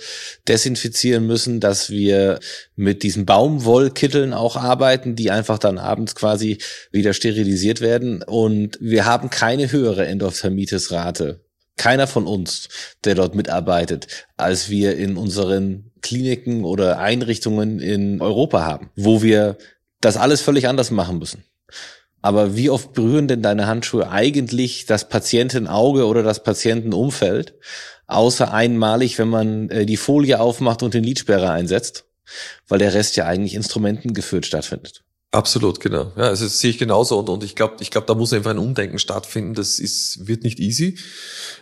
desinfizieren 0.49 1.27
müssen, 1.27 1.61
dass 1.61 1.91
wir 1.91 2.41
mit 2.75 3.05
diesen 3.05 3.25
Baumwollkitteln 3.25 4.35
auch 4.35 4.57
arbeiten, 4.57 5.15
die 5.15 5.31
einfach 5.31 5.59
dann 5.59 5.79
abends 5.79 6.17
quasi 6.17 6.59
wieder 6.91 7.15
sterilisiert 7.15 7.81
werden. 7.81 8.23
Und 8.25 8.79
wir 8.81 9.07
haben 9.07 9.31
keine 9.31 9.71
höhere 9.71 10.07
Endophthalmitis-Rate 10.07 11.46
keiner 11.77 12.07
von 12.07 12.27
uns, 12.27 12.69
der 13.05 13.15
dort 13.15 13.35
mitarbeitet, 13.35 14.27
als 14.37 14.71
wir 14.71 14.97
in 14.97 15.17
unseren 15.17 15.91
Kliniken 16.03 16.65
oder 16.65 16.99
Einrichtungen 16.99 17.81
in 17.81 18.21
Europa 18.21 18.65
haben, 18.65 18.91
wo 18.97 19.23
wir 19.23 19.57
das 20.01 20.17
alles 20.17 20.41
völlig 20.41 20.69
anders 20.69 20.91
machen 20.91 21.19
müssen. 21.19 21.45
Aber 22.23 22.57
wie 22.57 22.71
oft 22.71 22.93
berühren 22.93 23.29
denn 23.29 23.43
deine 23.43 23.67
Handschuhe 23.67 24.11
eigentlich 24.11 24.87
das 24.87 25.09
Patientenauge 25.09 26.07
oder 26.07 26.23
das 26.23 26.43
Patientenumfeld? 26.43 27.55
Außer 28.09 28.53
einmalig, 28.53 29.19
wenn 29.19 29.29
man 29.29 29.71
äh, 29.71 29.87
die 29.87 29.97
Folie 29.97 30.41
aufmacht 30.41 30.83
und 30.83 30.95
den 30.95 31.05
Lidsperrer 31.05 31.51
einsetzt, 31.51 32.05
weil 32.69 32.79
der 32.79 32.95
Rest 32.95 33.17
ja 33.17 33.27
eigentlich 33.27 33.55
instrumentengeführt 33.55 34.47
stattfindet. 34.47 35.05
Absolut, 35.33 35.81
genau. 35.81 36.13
Ja, 36.17 36.29
also 36.29 36.45
das 36.45 36.61
sehe 36.61 36.71
ich 36.71 36.79
genauso 36.79 37.19
und, 37.19 37.29
und 37.29 37.43
ich 37.43 37.57
glaube, 37.57 37.77
ich 37.81 37.91
glaube, 37.91 38.07
da 38.07 38.15
muss 38.15 38.33
einfach 38.33 38.53
ein 38.53 38.59
Umdenken 38.59 38.99
stattfinden. 38.99 39.55
Das 39.55 39.81
ist, 39.81 40.27
wird 40.27 40.45
nicht 40.45 40.61
easy, 40.61 40.99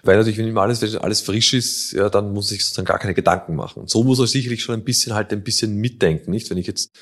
weil 0.03 0.17
natürlich, 0.17 0.39
wenn 0.39 0.47
immer 0.47 0.61
alles, 0.61 0.83
wenn 0.83 0.97
alles 0.99 1.23
frisch 1.23 1.55
ist, 1.55 1.93
ja, 1.93 2.11
dann 2.11 2.33
muss 2.33 2.53
ich 2.53 2.63
sozusagen 2.63 2.87
gar 2.87 2.99
keine 2.99 3.15
Gedanken 3.15 3.57
machen. 3.57 3.87
so 3.87 4.05
muss 4.05 4.21
er 4.21 4.27
sicherlich 4.27 4.63
schon 4.63 4.75
ein 4.75 4.85
bisschen 4.85 5.15
halt 5.15 5.33
ein 5.33 5.43
bisschen 5.43 5.77
mitdenken, 5.77 6.31
nicht? 6.31 6.51
Wenn 6.51 6.59
ich 6.59 6.67
jetzt 6.67 6.93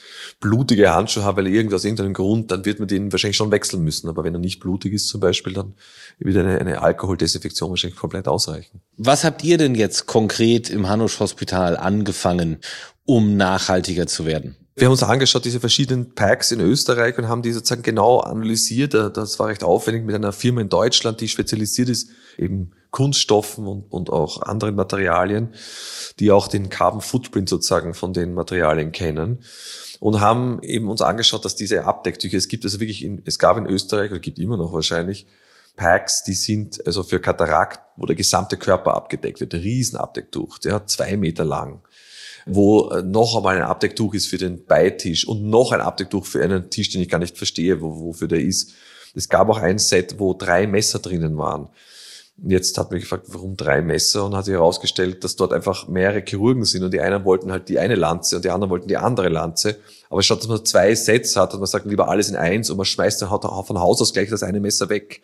blutige 0.41 0.95
Handschuhe 0.95 1.25
habe, 1.25 1.39
weil 1.39 1.49
irgendwas, 1.53 1.85
irgendeinem 1.85 2.15
Grund, 2.15 2.51
dann 2.53 2.65
wird 2.65 2.79
man 2.79 2.89
den 2.89 3.11
wahrscheinlich 3.11 3.37
schon 3.37 3.51
wechseln 3.51 3.83
müssen. 3.83 4.09
Aber 4.09 4.23
wenn 4.25 4.35
er 4.35 4.41
nicht 4.41 4.61
blutig 4.61 4.95
ist 4.95 5.09
zum 5.09 5.21
Beispiel, 5.21 5.53
dann 5.53 5.75
wird 6.21 6.37
eine, 6.37 6.59
eine 6.59 6.81
Alkoholdesinfektion 6.81 7.71
wahrscheinlich 7.71 7.99
komplett 7.99 8.29
ausreichen. 8.29 8.81
Was 8.97 9.25
habt 9.25 9.43
ihr 9.43 9.59
denn 9.59 9.75
jetzt 9.75 10.07
konkret 10.07 10.71
im 10.71 10.89
Hanusch 10.89 11.19
Hospital 11.19 11.77
angefangen, 11.77 12.59
um 13.05 13.37
nachhaltiger 13.37 14.07
zu 14.07 14.25
werden? 14.27 14.57
Wir 14.75 14.87
haben 14.87 14.93
uns 14.93 15.03
angeschaut, 15.03 15.45
diese 15.45 15.61
verschiedenen 15.61 16.15
Packs 16.15 16.51
in 16.51 16.61
Österreich 16.61 17.19
und 17.19 17.29
haben 17.29 17.43
die 17.43 17.53
sozusagen 17.53 17.83
genau 17.83 18.21
analysiert. 18.21 18.95
Das 18.95 19.39
war 19.39 19.49
recht 19.49 19.65
aufwendig 19.65 20.05
mit 20.05 20.15
einer 20.15 20.33
Firma 20.33 20.63
in 20.63 20.71
Deutschland, 20.71 21.21
die 21.21 21.29
spezialisiert 21.29 21.91
ist, 21.91 22.09
eben 22.39 22.71
Kunststoffen 22.91 23.67
und, 23.67 23.93
und 23.93 24.09
auch 24.09 24.41
anderen 24.41 24.75
Materialien, 24.75 25.55
die 26.19 26.31
auch 26.31 26.49
den 26.49 26.71
Carbon 26.71 27.03
Footprint 27.03 27.51
sozusagen 27.51 27.93
von 27.93 28.15
den 28.15 28.33
Materialien 28.33 28.93
kennen. 28.93 29.45
Und 30.01 30.21
haben 30.21 30.61
eben 30.63 30.89
uns 30.89 31.03
angeschaut, 31.03 31.45
dass 31.45 31.55
diese 31.55 31.85
Abdecktücher, 31.85 32.37
es 32.37 32.49
gibt 32.49 32.65
also 32.65 32.81
wirklich, 32.81 33.05
in, 33.05 33.23
es 33.25 33.39
gab 33.39 33.57
in 33.59 33.67
Österreich, 33.67 34.11
oder 34.11 34.21
gibt 34.21 34.39
immer 34.39 34.57
noch 34.57 34.73
wahrscheinlich, 34.73 35.27
Packs, 35.77 36.25
die 36.25 36.35
sind 36.35 36.85
also 36.87 37.03
für 37.03 37.21
Katarakt, 37.21 37.81
wo 37.97 38.07
der 38.07 38.17
gesamte 38.17 38.57
Körper 38.57 38.95
abgedeckt 38.95 39.41
wird, 39.41 39.55
Riesenabdecktuch, 39.55 40.59
der 40.59 40.75
hat 40.75 40.91
zwei 40.91 41.17
Meter 41.17 41.45
lang 41.45 41.83
wo 42.47 42.91
äh, 42.91 43.03
noch 43.03 43.37
einmal 43.37 43.57
ein 43.57 43.63
Abdecktuch 43.63 44.15
ist 44.15 44.29
für 44.29 44.39
den 44.39 44.65
Beitisch 44.65 45.27
und 45.27 45.45
noch 45.45 45.73
ein 45.73 45.81
Abdecktuch 45.81 46.27
für 46.27 46.43
einen 46.43 46.71
Tisch, 46.71 46.91
den 46.91 47.03
ich 47.03 47.09
gar 47.09 47.19
nicht 47.19 47.37
verstehe, 47.37 47.81
wo, 47.81 48.01
wofür 48.01 48.29
der 48.29 48.41
ist. 48.41 48.73
Es 49.15 49.29
gab 49.29 49.49
auch 49.49 49.59
ein 49.59 49.79
Set, 49.79 50.19
wo 50.19 50.35
drei 50.35 50.67
Messer 50.67 50.99
drinnen 50.99 51.37
waren. 51.37 51.69
Jetzt 52.45 52.79
hat 52.79 52.91
mich 52.91 53.03
gefragt, 53.03 53.27
warum 53.29 53.57
drei 53.57 53.83
Messer 53.83 54.25
und 54.25 54.35
hat 54.35 54.47
sich 54.47 54.55
herausgestellt, 54.55 55.23
dass 55.23 55.37
dort 55.37 55.53
einfach 55.53 55.87
mehrere 55.87 56.25
Chirurgen 56.27 56.65
sind 56.65 56.83
und 56.83 56.93
die 56.93 57.01
einen 57.01 57.25
wollten 57.25 57.53
halt 57.53 57.69
die 57.69 57.79
eine 57.79 57.95
Lanze 57.95 58.37
und 58.37 58.45
die 58.45 58.51
anderen 58.51 58.71
wollten 58.71 58.89
die 58.89 58.97
andere 58.97 59.29
Lanze. 59.29 59.77
Aber 60.09 60.23
statt 60.23 60.41
dass 60.41 60.49
man 60.49 60.65
zwei 60.65 60.95
Sets 60.95 61.37
hat 61.37 61.53
und 61.53 61.61
man 61.61 61.67
sagt 61.67 61.87
lieber 61.87 62.09
alles 62.09 62.31
in 62.31 62.37
eins 62.37 62.71
und 62.71 62.79
man 62.79 62.87
schmeißt 62.87 63.23
dann 63.23 63.29
von 63.29 63.79
Haus 63.79 64.01
aus 64.01 64.13
gleich 64.13 64.31
das 64.31 64.43
eine 64.43 64.61
Messer 64.61 64.89
weg. 64.89 65.21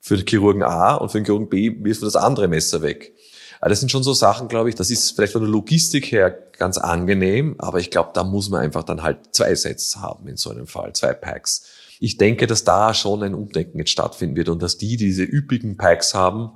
Für 0.00 0.16
den 0.16 0.26
Chirurgen 0.26 0.62
A 0.62 0.94
und 0.94 1.10
für 1.10 1.18
den 1.18 1.24
Chirurgen 1.24 1.48
B 1.48 1.74
wirft 1.82 2.02
man 2.02 2.06
das 2.06 2.16
andere 2.16 2.46
Messer 2.46 2.82
weg. 2.82 3.14
Aber 3.60 3.68
das 3.68 3.80
sind 3.80 3.90
schon 3.90 4.02
so 4.02 4.14
Sachen, 4.14 4.48
glaube 4.48 4.70
ich, 4.70 4.74
das 4.74 4.90
ist 4.90 5.12
vielleicht 5.12 5.34
von 5.34 5.42
der 5.42 5.50
Logistik 5.50 6.10
her 6.10 6.30
ganz 6.58 6.78
angenehm, 6.78 7.56
aber 7.58 7.78
ich 7.78 7.90
glaube, 7.90 8.10
da 8.14 8.24
muss 8.24 8.48
man 8.48 8.62
einfach 8.62 8.84
dann 8.84 9.02
halt 9.02 9.18
zwei 9.32 9.54
Sets 9.54 9.96
haben 9.96 10.26
in 10.28 10.36
so 10.36 10.50
einem 10.50 10.66
Fall, 10.66 10.94
zwei 10.94 11.12
Packs. 11.12 11.66
Ich 12.00 12.16
denke, 12.16 12.46
dass 12.46 12.64
da 12.64 12.94
schon 12.94 13.22
ein 13.22 13.34
Umdenken 13.34 13.78
jetzt 13.78 13.90
stattfinden 13.90 14.36
wird 14.36 14.48
und 14.48 14.62
dass 14.62 14.78
die, 14.78 14.96
die 14.96 15.06
diese 15.06 15.24
üppigen 15.24 15.76
Packs 15.76 16.14
haben, 16.14 16.52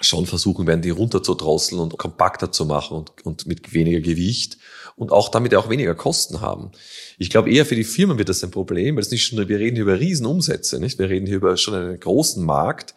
schon 0.00 0.26
versuchen 0.26 0.66
werden, 0.66 0.82
die 0.82 0.90
runterzudrosseln 0.90 1.80
und 1.80 1.96
kompakter 1.96 2.52
zu 2.52 2.66
machen 2.66 2.98
und, 2.98 3.24
und 3.24 3.46
mit 3.46 3.72
weniger 3.72 4.00
Gewicht 4.00 4.58
und 4.94 5.10
auch 5.10 5.30
damit 5.30 5.54
auch 5.54 5.70
weniger 5.70 5.94
Kosten 5.94 6.40
haben. 6.40 6.70
Ich 7.18 7.30
glaube, 7.30 7.50
eher 7.50 7.64
für 7.64 7.76
die 7.76 7.84
Firmen 7.84 8.18
wird 8.18 8.28
das 8.28 8.44
ein 8.44 8.50
Problem, 8.50 8.96
weil 8.96 9.02
es 9.02 9.10
nicht 9.10 9.26
schon, 9.26 9.48
wir 9.48 9.58
reden 9.58 9.76
hier 9.76 9.84
über 9.84 9.98
Riesenumsätze, 9.98 10.80
nicht? 10.80 10.98
Wir 10.98 11.08
reden 11.08 11.26
hier 11.26 11.36
über 11.36 11.56
schon 11.56 11.74
einen 11.74 12.00
großen 12.00 12.44
Markt 12.44 12.94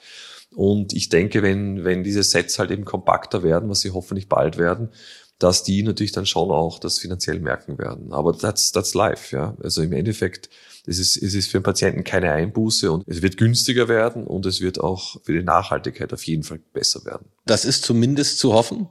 und 0.56 0.94
ich 0.94 1.10
denke, 1.10 1.42
wenn, 1.44 1.84
wenn 1.84 2.04
diese 2.04 2.24
Sets 2.24 2.60
halt 2.60 2.72
eben 2.72 2.86
kompakter 2.86 3.44
werden, 3.44 3.70
was 3.70 3.82
sie 3.82 3.92
hoffentlich 3.92 4.28
bald 4.28 4.58
werden, 4.58 4.90
dass 5.38 5.64
die 5.64 5.84
natürlich 5.84 6.12
dann 6.12 6.26
schon 6.26 6.52
auch 6.52 6.80
das 6.80 7.00
finanziell 7.00 7.40
merken 7.40 7.78
werden. 7.78 8.12
Aber 8.12 8.38
that's, 8.38 8.72
that's 8.72 8.94
life, 8.94 9.36
ja. 9.36 9.56
Also 9.64 9.82
im 9.82 9.94
Endeffekt, 9.94 10.50
es 10.90 10.98
ist, 10.98 11.18
es 11.18 11.36
ist 11.36 11.52
für 11.52 11.60
den 11.60 11.64
Patienten 11.64 12.04
keine 12.04 12.32
Einbuße 12.32 12.92
und 12.92 13.04
es 13.08 13.22
wird 13.22 13.38
günstiger 13.38 13.88
werden 13.88 14.26
und 14.26 14.46
es 14.48 14.60
wird 14.60 14.80
auch 14.80 15.18
für 15.24 15.34
die 15.34 15.44
Nachhaltigkeit 15.44 16.12
auf 16.12 16.24
jeden 16.24 16.44
Fall 16.44 16.60
besser 16.74 17.06
werden. 17.06 17.28
Das 17.46 17.64
ist 17.64 17.84
zumindest 17.84 18.40
zu 18.40 18.54
hoffen. 18.54 18.90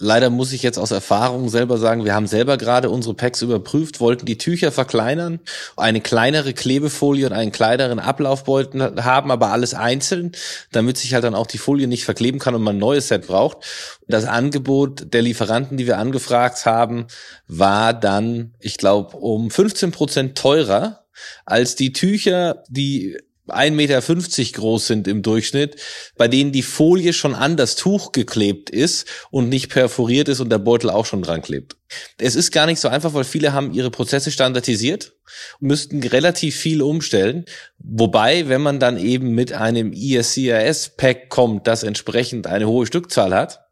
Leider 0.00 0.30
muss 0.30 0.52
ich 0.52 0.62
jetzt 0.62 0.78
aus 0.78 0.92
Erfahrung 0.92 1.48
selber 1.48 1.78
sagen, 1.78 2.04
wir 2.04 2.14
haben 2.14 2.26
selber 2.26 2.56
gerade 2.56 2.88
unsere 2.88 3.14
Packs 3.14 3.42
überprüft, 3.42 3.98
wollten 3.98 4.26
die 4.26 4.38
Tücher 4.38 4.70
verkleinern, 4.70 5.40
eine 5.76 6.00
kleinere 6.00 6.52
Klebefolie 6.52 7.26
und 7.26 7.32
einen 7.32 7.50
kleineren 7.50 7.98
Ablaufbeutel 7.98 9.02
haben, 9.02 9.30
aber 9.32 9.50
alles 9.50 9.74
einzeln, 9.74 10.32
damit 10.70 10.98
sich 10.98 11.14
halt 11.14 11.24
dann 11.24 11.34
auch 11.34 11.48
die 11.48 11.58
Folie 11.58 11.88
nicht 11.88 12.04
verkleben 12.04 12.38
kann 12.38 12.54
und 12.54 12.62
man 12.62 12.76
ein 12.76 12.80
neues 12.80 13.08
Set 13.08 13.26
braucht. 13.26 13.58
Das 14.06 14.24
Angebot 14.26 15.12
der 15.12 15.22
Lieferanten, 15.22 15.76
die 15.76 15.86
wir 15.86 15.98
angefragt 15.98 16.64
haben, 16.64 17.06
war 17.48 17.92
dann, 17.92 18.54
ich 18.60 18.76
glaube, 18.76 19.16
um 19.16 19.50
15 19.50 19.90
Prozent 19.90 20.38
teurer 20.38 21.07
als 21.44 21.74
die 21.74 21.92
Tücher, 21.92 22.62
die 22.68 23.16
1,50 23.48 23.70
Meter 23.70 24.52
groß 24.60 24.86
sind 24.86 25.08
im 25.08 25.22
Durchschnitt, 25.22 25.76
bei 26.16 26.28
denen 26.28 26.52
die 26.52 26.62
Folie 26.62 27.12
schon 27.12 27.34
an 27.34 27.56
das 27.56 27.76
Tuch 27.76 28.12
geklebt 28.12 28.70
ist 28.70 29.06
und 29.30 29.48
nicht 29.48 29.70
perforiert 29.70 30.28
ist 30.28 30.40
und 30.40 30.50
der 30.50 30.58
Beutel 30.58 30.90
auch 30.90 31.06
schon 31.06 31.22
dran 31.22 31.42
klebt. 31.42 31.76
Es 32.18 32.34
ist 32.34 32.52
gar 32.52 32.66
nicht 32.66 32.80
so 32.80 32.88
einfach, 32.88 33.14
weil 33.14 33.24
viele 33.24 33.52
haben 33.52 33.72
ihre 33.72 33.90
Prozesse 33.90 34.30
standardisiert 34.30 35.14
und 35.60 35.68
müssten 35.68 36.02
relativ 36.02 36.56
viel 36.56 36.82
umstellen. 36.82 37.46
Wobei, 37.78 38.48
wenn 38.48 38.60
man 38.60 38.80
dann 38.80 38.98
eben 38.98 39.30
mit 39.30 39.52
einem 39.52 39.92
ISCRS-Pack 39.92 41.30
kommt, 41.30 41.66
das 41.66 41.82
entsprechend 41.82 42.46
eine 42.46 42.68
hohe 42.68 42.86
Stückzahl 42.86 43.34
hat, 43.34 43.64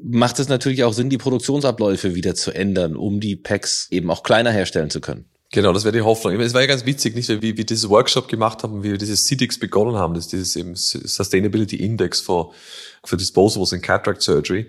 macht 0.00 0.38
es 0.38 0.48
natürlich 0.48 0.84
auch 0.84 0.92
Sinn, 0.92 1.10
die 1.10 1.18
Produktionsabläufe 1.18 2.14
wieder 2.14 2.34
zu 2.34 2.52
ändern, 2.52 2.94
um 2.94 3.20
die 3.20 3.36
Packs 3.36 3.88
eben 3.90 4.10
auch 4.10 4.22
kleiner 4.22 4.52
herstellen 4.52 4.90
zu 4.90 5.00
können. 5.00 5.28
Genau, 5.50 5.72
das 5.72 5.84
wäre 5.84 5.96
die 5.96 6.02
Hoffnung. 6.02 6.38
Es 6.40 6.52
war 6.52 6.60
ja 6.60 6.66
ganz 6.66 6.84
witzig, 6.84 7.14
nicht, 7.14 7.28
wie 7.40 7.56
wir 7.56 7.64
dieses 7.64 7.88
Workshop 7.88 8.28
gemacht 8.28 8.62
haben, 8.62 8.82
wie 8.82 8.90
wir 8.90 8.98
dieses 8.98 9.24
CIDIX 9.24 9.58
begonnen 9.58 9.96
haben, 9.96 10.12
das 10.12 10.28
dieses 10.28 10.54
eben 10.56 10.74
Sustainability 10.74 11.76
Index 11.76 12.20
for, 12.20 12.52
für 13.02 13.16
Disposables 13.16 13.72
in 13.72 13.80
Cataract 13.80 14.20
Surgery. 14.20 14.68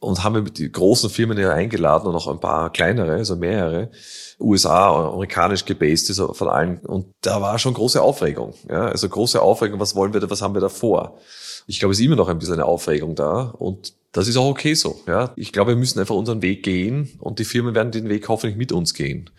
Und 0.00 0.22
haben 0.22 0.34
wir 0.34 0.42
die 0.42 0.70
großen 0.70 1.08
Firmen 1.10 1.38
ja 1.38 1.52
eingeladen 1.52 2.06
und 2.06 2.14
auch 2.14 2.28
ein 2.28 2.38
paar 2.38 2.70
kleinere, 2.70 3.12
also 3.12 3.36
mehrere, 3.36 3.90
USA, 4.38 5.08
amerikanisch 5.08 5.64
gebased, 5.64 6.10
also 6.10 6.34
von 6.34 6.48
allen. 6.48 6.78
Und 6.80 7.06
da 7.22 7.40
war 7.40 7.58
schon 7.58 7.74
große 7.74 8.00
Aufregung. 8.00 8.54
Ja, 8.68 8.86
also 8.86 9.08
große 9.08 9.40
Aufregung, 9.40 9.80
was 9.80 9.96
wollen 9.96 10.12
wir 10.12 10.20
da, 10.20 10.30
was 10.30 10.42
haben 10.42 10.54
wir 10.54 10.60
da 10.60 10.68
vor? 10.68 11.18
Ich 11.66 11.80
glaube, 11.80 11.92
es 11.92 11.98
ist 11.98 12.04
immer 12.04 12.16
noch 12.16 12.28
ein 12.28 12.38
bisschen 12.38 12.54
eine 12.54 12.66
Aufregung 12.66 13.16
da. 13.16 13.54
Und 13.58 13.94
das 14.12 14.28
ist 14.28 14.36
auch 14.36 14.48
okay 14.48 14.74
so. 14.74 15.00
Ja, 15.08 15.32
ich 15.36 15.52
glaube, 15.52 15.72
wir 15.72 15.76
müssen 15.76 15.98
einfach 15.98 16.14
unseren 16.14 16.42
Weg 16.42 16.62
gehen 16.62 17.18
und 17.18 17.40
die 17.40 17.44
Firmen 17.44 17.74
werden 17.74 17.90
den 17.90 18.08
Weg 18.08 18.28
hoffentlich 18.28 18.56
mit 18.56 18.72
uns 18.72 18.94
gehen 18.94 19.30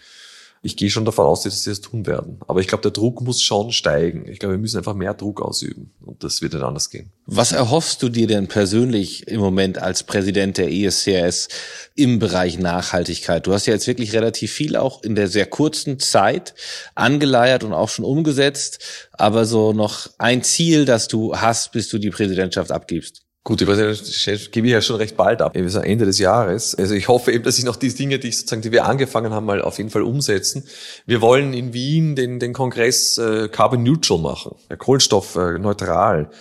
ich 0.62 0.76
gehe 0.76 0.90
schon 0.90 1.06
davon 1.06 1.26
aus, 1.26 1.44
dass 1.44 1.64
sie 1.64 1.70
das 1.70 1.80
tun 1.80 2.06
werden. 2.06 2.40
Aber 2.48 2.60
ich 2.60 2.68
glaube, 2.68 2.82
der 2.82 2.92
Druck 2.92 3.22
muss 3.22 3.42
schon 3.42 3.72
steigen. 3.72 4.28
Ich 4.28 4.40
glaube, 4.40 4.56
wir 4.56 4.60
müssen 4.60 4.78
einfach 4.78 4.94
mehr 4.94 5.14
Druck 5.14 5.42
ausüben 5.42 5.92
und 6.06 6.24
das 6.24 6.42
wird 6.42 6.54
dann 6.54 6.64
anders 6.64 6.90
gehen. 6.90 7.12
Was 7.26 7.54
erhoffst 7.54 8.04
du 8.04 8.10
dir 8.10 8.28
denn 8.28 8.48
persönlich 8.48 9.28
im 9.28 9.40
Moment 9.40 9.78
als 9.78 10.04
Präsident 10.04 10.58
der 10.58 10.72
ESCRS 10.72 11.48
im 11.96 12.20
Bereich 12.20 12.60
Nachhaltigkeit? 12.60 13.48
Du 13.48 13.54
hast 13.54 13.68
ja 13.68 13.74
jetzt 13.74 13.88
wirklich 13.88 14.14
relativ 14.14 14.52
viel 14.52 14.76
auch 14.76 15.02
in 15.04 15.16
der 15.16 15.30
sehr 15.30 15.46
kurzen 15.46 16.00
Zeit 16.00 16.54
angeleiert 16.94 17.64
und 17.64 17.72
auch 17.72 17.90
schon 17.90 18.06
umgesetzt, 18.06 18.80
aber 19.14 19.46
so 19.46 19.72
noch 19.72 20.10
ein 20.18 20.44
Ziel, 20.44 20.84
das 20.86 21.08
du 21.08 21.38
hast, 21.38 21.72
bis 21.72 21.88
du 21.88 22.00
die 22.00 22.10
Präsidentschaft 22.10 22.72
abgibst. 22.72 23.24
Gut, 23.46 23.62
die 23.62 23.66
Präsidentschaft 23.66 24.52
gebe 24.52 24.68
ich 24.68 24.74
ja 24.74 24.82
schon 24.82 24.98
recht 24.98 25.16
bald 25.16 25.42
ab, 25.42 25.56
eben 25.56 25.74
Ende 25.74 26.06
des 26.06 26.20
Jahres. 26.20 26.76
Also 26.76 26.94
ich 26.94 27.08
hoffe 27.08 27.32
eben, 27.32 27.46
dass 27.46 27.58
ich 27.58 27.64
noch 27.64 27.78
die 27.78 27.94
Dinge, 27.94 28.20
die 28.20 28.28
ich 28.28 28.38
sozusagen, 28.38 28.62
die 28.62 28.72
wir 28.72 28.86
angefangen 28.86 29.32
haben, 29.32 29.46
mal 29.46 29.62
auf 29.62 29.78
jeden 29.78 29.90
Fall 29.90 30.02
umsetzen. 30.02 30.66
Wir 31.06 31.22
wollen 31.22 31.54
in 31.54 31.74
Wien 31.74 32.16
den, 32.16 32.40
den 32.40 32.52
Kongress 32.52 33.18
äh, 33.18 33.48
Carbon 33.48 33.82
Neutral 33.82 34.20
machen, 34.20 34.56
ja, 34.70 34.76
Kohlenstoffneutral. 34.76 36.24
Äh, 36.24 36.36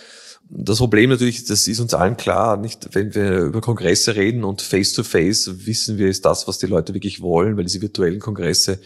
das 0.50 0.78
Problem 0.78 1.10
natürlich, 1.10 1.44
das 1.44 1.68
ist 1.68 1.78
uns 1.78 1.94
allen 1.94 2.16
klar, 2.16 2.56
nicht, 2.56 2.94
wenn 2.94 3.14
wir 3.14 3.40
über 3.40 3.60
Kongresse 3.60 4.16
reden 4.16 4.44
und 4.44 4.60
face 4.62 4.92
to 4.92 5.04
face 5.04 5.66
wissen 5.66 5.98
wir, 5.98 6.08
ist 6.08 6.24
das, 6.24 6.48
was 6.48 6.58
die 6.58 6.66
Leute 6.66 6.94
wirklich 6.94 7.20
wollen, 7.20 7.56
weil 7.56 7.64
diese 7.64 7.82
virtuellen 7.82 8.18
Kongresse, 8.18 8.80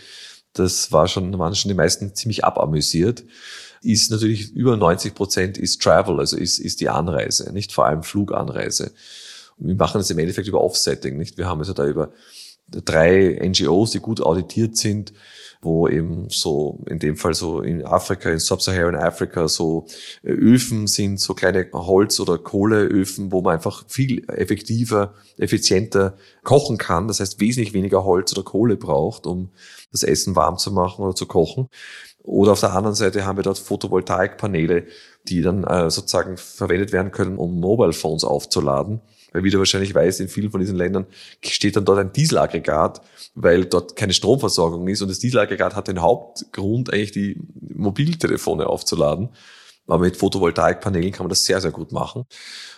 das 0.53 0.92
war 0.92 1.09
schon, 1.09 1.38
waren 1.38 1.55
schon 1.55 1.70
die 1.70 1.77
meisten 1.77 2.14
ziemlich 2.14 2.44
abamüsiert 2.44 3.25
ist 3.83 4.11
natürlich 4.11 4.53
über 4.53 4.77
90 4.77 5.14
Prozent 5.14 5.59
ist 5.59 5.83
Travel, 5.83 6.18
also 6.21 6.37
ist, 6.37 6.59
ist 6.59 6.81
die 6.81 6.88
Anreise, 6.88 7.53
nicht 7.53 7.73
vor 7.73 7.87
allem 7.87 8.03
Fluganreise. 8.03 8.92
Und 9.59 9.68
wir 9.68 9.75
machen 9.75 9.99
das 9.99 10.11
im 10.11 10.18
Endeffekt 10.18 10.49
über 10.49 10.61
Offsetting, 10.61 11.18
nicht? 11.18 11.37
Wir 11.37 11.47
haben 11.47 11.61
also 11.61 11.73
da 11.73 11.87
über 11.87 12.12
drei 12.68 13.38
NGOs, 13.42 13.90
die 13.90 14.01
gut 14.01 14.21
auditiert 14.21 14.77
sind, 14.77 15.12
wo 15.62 15.87
eben 15.87 16.29
so, 16.29 16.83
in 16.88 16.99
dem 16.99 17.16
Fall 17.16 17.35
so 17.35 17.61
in 17.61 17.85
Afrika, 17.85 18.31
in 18.31 18.40
Sub-Saharan 18.40 18.97
Afrika, 18.97 19.47
so 19.47 19.87
äh, 20.25 20.33
Öfen 20.33 20.88
sind, 20.88 21.21
so 21.21 21.35
kleine 21.35 21.68
Holz- 21.73 22.18
oder 22.18 22.37
Kohleöfen, 22.37 23.31
wo 23.31 23.42
man 23.42 23.55
einfach 23.55 23.85
viel 23.87 24.25
effektiver, 24.29 25.14
effizienter 25.38 26.16
kochen 26.42 26.79
kann. 26.79 27.07
Das 27.07 27.21
heißt, 27.21 27.38
wesentlich 27.40 27.75
weniger 27.75 28.05
Holz 28.05 28.33
oder 28.33 28.42
Kohle 28.42 28.77
braucht, 28.77 29.25
um 29.25 29.51
das 29.92 30.03
Essen 30.03 30.35
warm 30.35 30.59
zu 30.59 30.73
machen 30.73 31.05
oder 31.05 31.14
zu 31.14 31.27
kochen. 31.27 31.68
Oder 32.22 32.52
auf 32.52 32.61
der 32.61 32.72
anderen 32.72 32.94
Seite 32.94 33.26
haben 33.26 33.37
wir 33.37 33.42
dort 33.42 33.58
Photovoltaikpaneele, 33.58 34.87
die 35.28 35.42
dann 35.42 35.64
äh, 35.64 35.90
sozusagen 35.90 36.37
verwendet 36.37 36.92
werden 36.92 37.11
können, 37.11 37.37
um 37.37 37.58
Mobile 37.58 37.92
Phones 37.92 38.24
aufzuladen. 38.24 39.00
Weil 39.32 39.44
wie 39.44 39.50
du 39.50 39.58
wahrscheinlich 39.58 39.94
weißt, 39.94 40.20
in 40.20 40.28
vielen 40.28 40.50
von 40.50 40.61
diesen 40.61 40.76
Ländern 40.76 41.06
steht 41.42 41.76
dann 41.76 41.85
dort 41.85 41.98
ein 41.98 42.12
Dieselaggregat, 42.12 43.00
weil 43.35 43.64
dort 43.64 43.96
keine 43.96 44.12
Stromversorgung 44.12 44.87
ist. 44.88 45.02
Und 45.02 45.08
das 45.08 45.18
Dieselaggregat 45.18 45.74
hat 45.74 45.88
den 45.88 46.02
Hauptgrund, 46.02 46.92
eigentlich 46.92 47.12
die 47.12 47.40
Mobiltelefone 47.74 48.66
aufzuladen. 48.66 49.30
Aber 49.92 50.05
mit 50.05 50.16
Photovoltaikpanelen 50.16 51.12
kann 51.12 51.26
man 51.26 51.28
das 51.28 51.44
sehr, 51.44 51.61
sehr 51.61 51.70
gut 51.70 51.92
machen. 51.92 52.24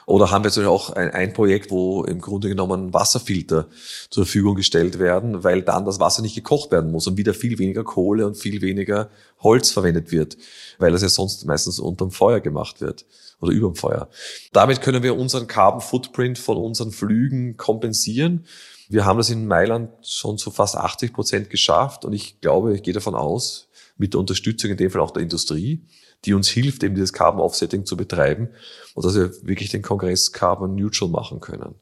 Oder 0.05 0.33
haben 0.33 0.43
wir 0.43 0.51
jetzt 0.51 0.59
auch 0.59 0.91
ein, 0.91 1.13
ein 1.13 1.33
Projekt, 1.33 1.71
wo 1.71 2.03
im 2.03 2.21
Grunde 2.21 2.49
genommen 2.49 2.93
Wasserfilter 2.93 3.69
zur 4.11 4.25
Verfügung 4.25 4.57
gestellt 4.57 4.99
werden, 4.99 5.45
weil 5.45 5.63
dann 5.63 5.85
das 5.85 6.01
Wasser 6.01 6.23
nicht 6.23 6.35
gekocht 6.35 6.73
werden 6.73 6.91
muss 6.91 7.07
und 7.07 7.17
wieder 7.17 7.33
viel 7.33 7.61
weniger 7.61 7.85
Kohle 7.85 8.27
und 8.27 8.35
viel 8.35 8.61
weniger 8.63 9.11
Holz 9.39 9.71
verwendet 9.71 10.11
wird, 10.11 10.37
weil 10.79 10.91
das 10.91 11.03
ja 11.03 11.09
sonst 11.09 11.45
meistens 11.47 11.79
unterm 11.79 12.11
Feuer 12.11 12.41
gemacht 12.41 12.81
wird 12.81 13.07
oder 13.41 13.53
überm 13.53 13.77
Feuer. 13.77 14.09
Damit 14.53 14.83
können 14.83 15.05
wir 15.05 15.17
unseren 15.17 15.47
Carbon 15.47 15.83
Footprint 15.83 16.37
von 16.37 16.57
unseren 16.57 16.91
Flügen 16.91 17.57
kompensieren. 17.57 18.45
Wir 18.89 19.05
haben 19.05 19.19
das 19.19 19.31
in 19.31 19.47
Mailand 19.47 19.91
schon 20.05 20.37
zu 20.37 20.51
fast 20.51 20.77
80 20.77 21.13
Prozent 21.13 21.49
geschafft 21.49 22.05
und 22.05 22.13
ich 22.13 22.41
glaube, 22.41 22.75
ich 22.75 22.83
gehe 22.83 22.93
davon 22.93 23.15
aus, 23.15 23.69
mit 23.97 24.15
der 24.15 24.21
Unterstützung 24.21 24.73
in 24.73 24.77
dem 24.77 24.91
Fall 24.91 25.01
auch 25.01 25.13
der 25.13 25.23
Industrie, 25.23 25.81
die 26.25 26.35
uns 26.35 26.49
hilft, 26.49 26.83
eben 26.83 26.95
dieses 26.95 27.13
Carbon 27.13 27.41
Offsetting 27.41 27.85
zu 27.85 27.97
betreiben 27.97 28.49
und 28.95 29.05
dass 29.05 29.15
wir 29.15 29.31
wirklich 29.43 29.71
den 29.71 29.83
Kongress 29.83 30.33
Carbon 30.33 30.75
Neutral 30.75 31.09
machen 31.09 31.41
können. 31.41 31.75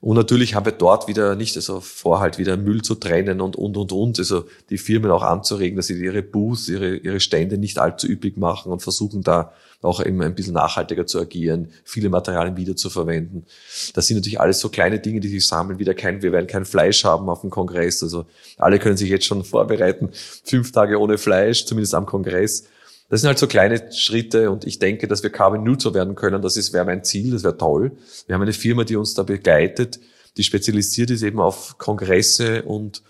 Und 0.00 0.16
natürlich 0.16 0.54
haben 0.54 0.66
wir 0.66 0.72
dort 0.72 1.08
wieder 1.08 1.34
nicht 1.34 1.56
also 1.56 1.80
vor, 1.80 2.20
halt 2.20 2.38
wieder 2.38 2.56
Müll 2.56 2.82
zu 2.82 2.94
trennen 2.94 3.40
und, 3.40 3.56
und, 3.56 3.76
und, 3.76 3.92
und. 3.92 4.18
Also 4.18 4.44
die 4.68 4.78
Firmen 4.78 5.10
auch 5.10 5.22
anzuregen, 5.22 5.76
dass 5.76 5.86
sie 5.86 5.94
ihre 5.94 6.22
Booths, 6.22 6.68
ihre, 6.68 6.96
ihre 6.96 7.18
Stände 7.18 7.58
nicht 7.58 7.78
allzu 7.78 8.06
üppig 8.06 8.36
machen 8.36 8.70
und 8.70 8.82
versuchen 8.82 9.22
da 9.22 9.52
auch 9.82 10.04
eben 10.04 10.20
ein 10.22 10.34
bisschen 10.34 10.54
nachhaltiger 10.54 11.06
zu 11.06 11.20
agieren, 11.20 11.68
viele 11.84 12.08
Materialien 12.08 12.56
wieder 12.56 12.76
zu 12.76 12.90
verwenden. 12.90 13.46
Das 13.94 14.06
sind 14.06 14.16
natürlich 14.16 14.40
alles 14.40 14.60
so 14.60 14.68
kleine 14.68 14.98
Dinge, 14.98 15.20
die 15.20 15.28
sich 15.28 15.46
sammeln. 15.46 15.78
Wieder 15.78 15.94
kein, 15.94 16.22
wir 16.22 16.32
werden 16.32 16.46
kein 16.46 16.64
Fleisch 16.64 17.04
haben 17.04 17.28
auf 17.28 17.40
dem 17.40 17.50
Kongress. 17.50 18.02
Also 18.02 18.26
alle 18.58 18.78
können 18.78 18.96
sich 18.96 19.10
jetzt 19.10 19.26
schon 19.26 19.44
vorbereiten. 19.44 20.10
Fünf 20.44 20.72
Tage 20.72 21.00
ohne 21.00 21.18
Fleisch, 21.18 21.66
zumindest 21.66 21.94
am 21.94 22.06
Kongress. 22.06 22.64
Das 23.08 23.20
sind 23.20 23.28
halt 23.28 23.38
so 23.38 23.46
kleine 23.46 23.92
Schritte 23.92 24.50
und 24.50 24.66
ich 24.66 24.78
denke, 24.78 25.06
dass 25.06 25.22
wir 25.22 25.30
Carbon 25.30 25.62
Neutral 25.62 25.94
werden 25.94 26.14
können. 26.16 26.42
Das 26.42 26.56
ist, 26.56 26.72
wäre 26.72 26.84
mein 26.84 27.04
Ziel, 27.04 27.30
das 27.30 27.44
wäre 27.44 27.56
toll. 27.56 27.92
Wir 28.26 28.34
haben 28.34 28.42
eine 28.42 28.52
Firma, 28.52 28.84
die 28.84 28.96
uns 28.96 29.14
da 29.14 29.22
begleitet, 29.22 30.00
die 30.36 30.42
spezialisiert 30.42 31.10
ist 31.10 31.22
eben 31.22 31.40
auf 31.40 31.78
Kongresse 31.78 32.62
und 32.62 33.02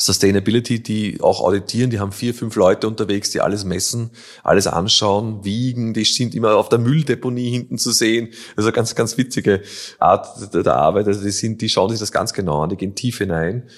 Sustainability, 0.00 0.82
die 0.82 1.20
auch 1.20 1.40
auditieren, 1.40 1.90
die 1.90 2.00
haben 2.00 2.12
vier, 2.12 2.34
fünf 2.34 2.56
Leute 2.56 2.88
unterwegs, 2.88 3.30
die 3.30 3.40
alles 3.40 3.64
messen, 3.64 4.10
alles 4.42 4.66
anschauen, 4.66 5.44
wiegen, 5.44 5.94
die 5.94 6.04
sind 6.04 6.34
immer 6.34 6.56
auf 6.56 6.68
der 6.68 6.78
Mülldeponie 6.78 7.50
hinten 7.50 7.78
zu 7.78 7.92
sehen. 7.92 8.30
Also 8.56 8.72
ganz, 8.72 8.94
ganz 8.94 9.18
witzige 9.18 9.62
Art 9.98 10.54
der 10.54 10.74
Arbeit. 10.74 11.06
Also 11.06 11.22
die 11.22 11.30
sind, 11.30 11.60
die 11.60 11.68
schauen 11.68 11.90
sich 11.90 12.00
das 12.00 12.12
ganz 12.12 12.32
genau 12.32 12.62
an, 12.62 12.70
die 12.70 12.76
gehen 12.76 12.94
tief 12.94 13.18
hinein. 13.18 13.68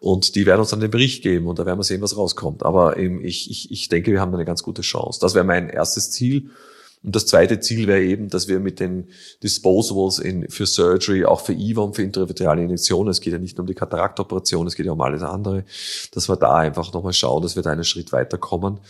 Und 0.00 0.34
die 0.34 0.46
werden 0.46 0.60
uns 0.60 0.70
dann 0.70 0.80
den 0.80 0.90
Bericht 0.90 1.22
geben 1.22 1.46
und 1.46 1.58
da 1.58 1.66
werden 1.66 1.78
wir 1.78 1.84
sehen, 1.84 2.00
was 2.00 2.16
rauskommt. 2.16 2.62
Aber 2.62 2.96
eben, 2.96 3.24
ich, 3.24 3.50
ich, 3.50 3.70
ich 3.70 3.88
denke, 3.88 4.12
wir 4.12 4.20
haben 4.20 4.34
eine 4.34 4.44
ganz 4.44 4.62
gute 4.62 4.82
Chance. 4.82 5.18
Das 5.20 5.34
wäre 5.34 5.44
mein 5.44 5.68
erstes 5.68 6.10
Ziel. 6.10 6.50
Und 7.02 7.14
das 7.14 7.26
zweite 7.26 7.60
Ziel 7.60 7.86
wäre 7.86 8.02
eben, 8.02 8.28
dass 8.28 8.48
wir 8.48 8.58
mit 8.58 8.80
den 8.80 9.08
Disposables 9.42 10.18
in, 10.18 10.48
für 10.48 10.66
Surgery, 10.66 11.24
auch 11.24 11.40
für 11.40 11.52
IVOM, 11.52 11.94
für 11.94 12.02
intravitreale 12.02 12.62
Injektionen, 12.62 13.10
es 13.10 13.20
geht 13.20 13.32
ja 13.32 13.38
nicht 13.38 13.56
nur 13.56 13.62
um 13.62 13.66
die 13.68 13.74
Kataraktoperation, 13.74 14.66
es 14.66 14.74
geht 14.74 14.86
ja 14.86 14.92
um 14.92 15.00
alles 15.00 15.22
andere, 15.22 15.64
dass 16.12 16.28
wir 16.28 16.36
da 16.36 16.56
einfach 16.56 16.92
nochmal 16.92 17.12
schauen, 17.12 17.42
dass 17.42 17.54
wir 17.54 17.62
da 17.62 17.70
einen 17.70 17.84
Schritt 17.84 18.12
weiterkommen. 18.12 18.80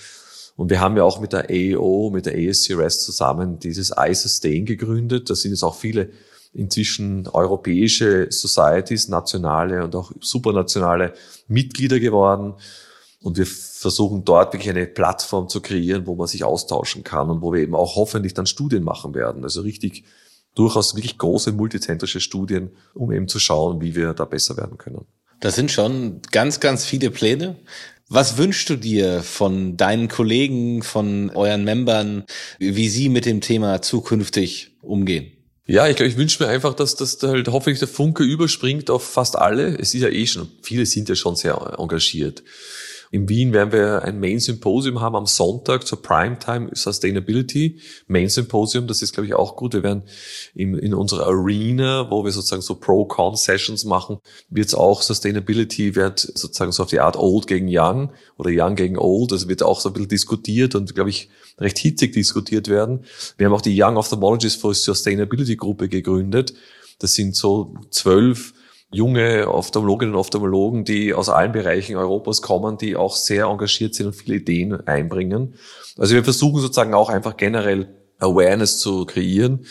Und 0.57 0.71
wir 0.71 0.81
haben 0.81 0.97
ja 0.97 1.05
auch 1.05 1.21
mit 1.21 1.33
der 1.33 1.51
AEO, 1.51 2.11
mit 2.13 2.27
der 2.27 2.35
ASCRS 2.35 3.05
zusammen 3.05 3.59
dieses 3.59 3.93
iSustain 3.97 4.65
gegründet. 4.65 5.31
Da 5.31 5.35
sind 5.35 5.53
jetzt 5.53 5.63
auch 5.63 5.77
viele 5.77 6.11
inzwischen 6.59 7.29
europäische 7.29 8.27
Societies, 8.31 9.09
nationale 9.09 9.85
und 9.85 9.95
auch 9.95 10.13
supranationale 10.21 11.15
Mitglieder 11.47 12.01
geworden. 12.01 12.55
Und 13.21 13.39
wir 13.39 13.47
versuchen 13.47 14.25
dort 14.25 14.53
wirklich 14.53 14.71
eine 14.71 14.87
Plattform 14.87 15.49
zu 15.49 15.61
kreieren, 15.61 16.07
wo 16.07 16.15
man 16.15 16.27
sich 16.27 16.45
austauschen 16.45 17.05
kann 17.05 17.31
und 17.31 17.43
wo 17.43 17.53
wir 17.53 17.61
eben 17.61 17.75
auch 17.75 17.97
hoffentlich 17.97 18.35
dann 18.35 18.47
Studien 18.47 18.83
machen 18.83 19.15
werden. 19.15 19.45
Also 19.45 19.61
richtig 19.61 20.05
durchaus 20.55 20.97
wirklich 20.97 21.19
große 21.19 21.53
multizentrische 21.53 22.21
Studien, 22.21 22.71
um 22.95 23.13
eben 23.13 23.29
zu 23.29 23.39
schauen, 23.39 23.81
wie 23.81 23.95
wir 23.95 24.15
da 24.15 24.25
besser 24.25 24.57
werden 24.57 24.79
können. 24.79 25.05
Das 25.41 25.55
sind 25.55 25.71
schon 25.71 26.21
ganz, 26.33 26.59
ganz 26.59 26.85
viele 26.85 27.11
Pläne. 27.11 27.57
Was 28.09 28.39
wünschst 28.39 28.71
du 28.71 28.77
dir 28.77 29.23
von 29.23 29.77
deinen 29.77 30.09
Kollegen, 30.09 30.83
von 30.83 31.31
euren 31.31 31.63
Membern, 31.63 32.25
wie 32.59 32.89
sie 32.89 33.09
mit 33.09 33.27
dem 33.27 33.41
Thema 33.41 33.83
zukünftig 33.83 34.77
umgehen? 34.83 35.38
Ja, 35.71 35.87
ich 35.87 35.97
glaube, 35.97 36.09
ich 36.09 36.17
wünsche 36.17 36.43
mir 36.43 36.49
einfach, 36.49 36.73
dass, 36.73 36.97
dass 36.97 37.19
da 37.19 37.29
halt 37.29 37.47
hoffentlich 37.49 37.79
der 37.79 37.89
Funke 37.89 38.25
überspringt 38.25 38.89
auf 38.89 39.07
fast 39.07 39.37
alle. 39.37 39.79
Es 39.79 39.93
ist 39.93 40.01
ja 40.01 40.09
eh 40.09 40.27
schon, 40.27 40.49
viele 40.63 40.87
sind 40.87 41.11
ja 41.11 41.15
schon 41.15 41.37
sehr 41.37 41.77
engagiert. 41.79 42.43
In 43.11 43.29
Wien 43.29 43.53
werden 43.53 43.73
wir 43.73 44.03
ein 44.03 44.21
Main 44.21 44.39
Symposium 44.39 45.01
haben 45.01 45.17
am 45.17 45.27
Sonntag 45.27 45.87
zur 45.87 46.03
Primetime 46.03 46.71
Sustainability 46.73 47.81
Main 48.07 48.29
Symposium. 48.29 48.87
Das 48.87 49.03
ist, 49.03 49.13
glaube 49.13 49.27
ich, 49.27 49.35
auch 49.35 49.57
gut. 49.57 49.75
Wir 49.75 49.83
werden 49.83 50.03
in, 50.55 50.77
in 50.77 50.95
unserer 50.95 51.27
Arena, 51.27 52.11
wo 52.11 52.25
wir 52.25 52.33
sozusagen 52.33 52.63
so 52.63 52.75
Pro-Con-Sessions 52.75 53.85
machen, 53.85 54.19
wird 54.51 54.69
es 54.69 54.75
auch 54.75 55.03
Sustainability, 55.03 55.95
wird 55.95 56.21
sozusagen 56.21 56.73
so 56.73 56.83
auf 56.83 56.91
die 56.91 57.01
Art 57.01 57.17
Old 57.17 57.47
gegen 57.47 57.67
Young 57.69 58.13
oder 58.37 58.51
Young 58.53 58.77
gegen 58.77 58.99
Old. 58.99 59.33
Das 59.33 59.49
wird 59.49 59.63
auch 59.63 59.81
so 59.81 59.89
ein 59.89 59.95
bisschen 59.95 60.09
diskutiert 60.09 60.75
und, 60.75 60.95
glaube 60.95 61.11
ich, 61.11 61.31
recht 61.59 61.79
hitzig 61.79 62.13
diskutiert 62.13 62.69
werden. 62.69 63.05
Wir 63.37 63.47
haben 63.47 63.55
auch 63.55 63.63
die 63.63 63.83
Young 63.83 63.97
Ophthalmologists 63.97 64.61
for 64.61 64.75
Sustainability 64.75 65.57
Gruppe 65.57 65.89
gegründet. 65.89 66.55
Das 66.99 67.15
sind 67.15 67.37
so 67.37 67.75
zwölf 67.91 68.53
junge 68.91 69.53
Ophthalmologinnen 69.53 70.15
und 70.15 70.21
Ophthalmologen, 70.21 70.85
die 70.85 71.13
aus 71.13 71.29
allen 71.29 71.53
Bereichen 71.53 71.97
Europas 71.97 72.43
kommen, 72.43 72.79
die 72.79 72.97
auch 72.97 73.17
sehr 73.17 73.47
engagiert 73.47 73.95
sind 73.95 74.07
und 74.07 74.15
viele 74.15 74.37
Ideen 74.37 74.87
einbringen. 74.87 75.55
Also 75.97 76.15
wir 76.15 76.25
versuchen 76.25 76.61
sozusagen 76.61 76.95
auch 76.95 77.11
einfach 77.11 77.37
generell 77.37 77.95
Awareness 78.19 78.79
zu 78.79 79.05
kreieren. 79.05 79.67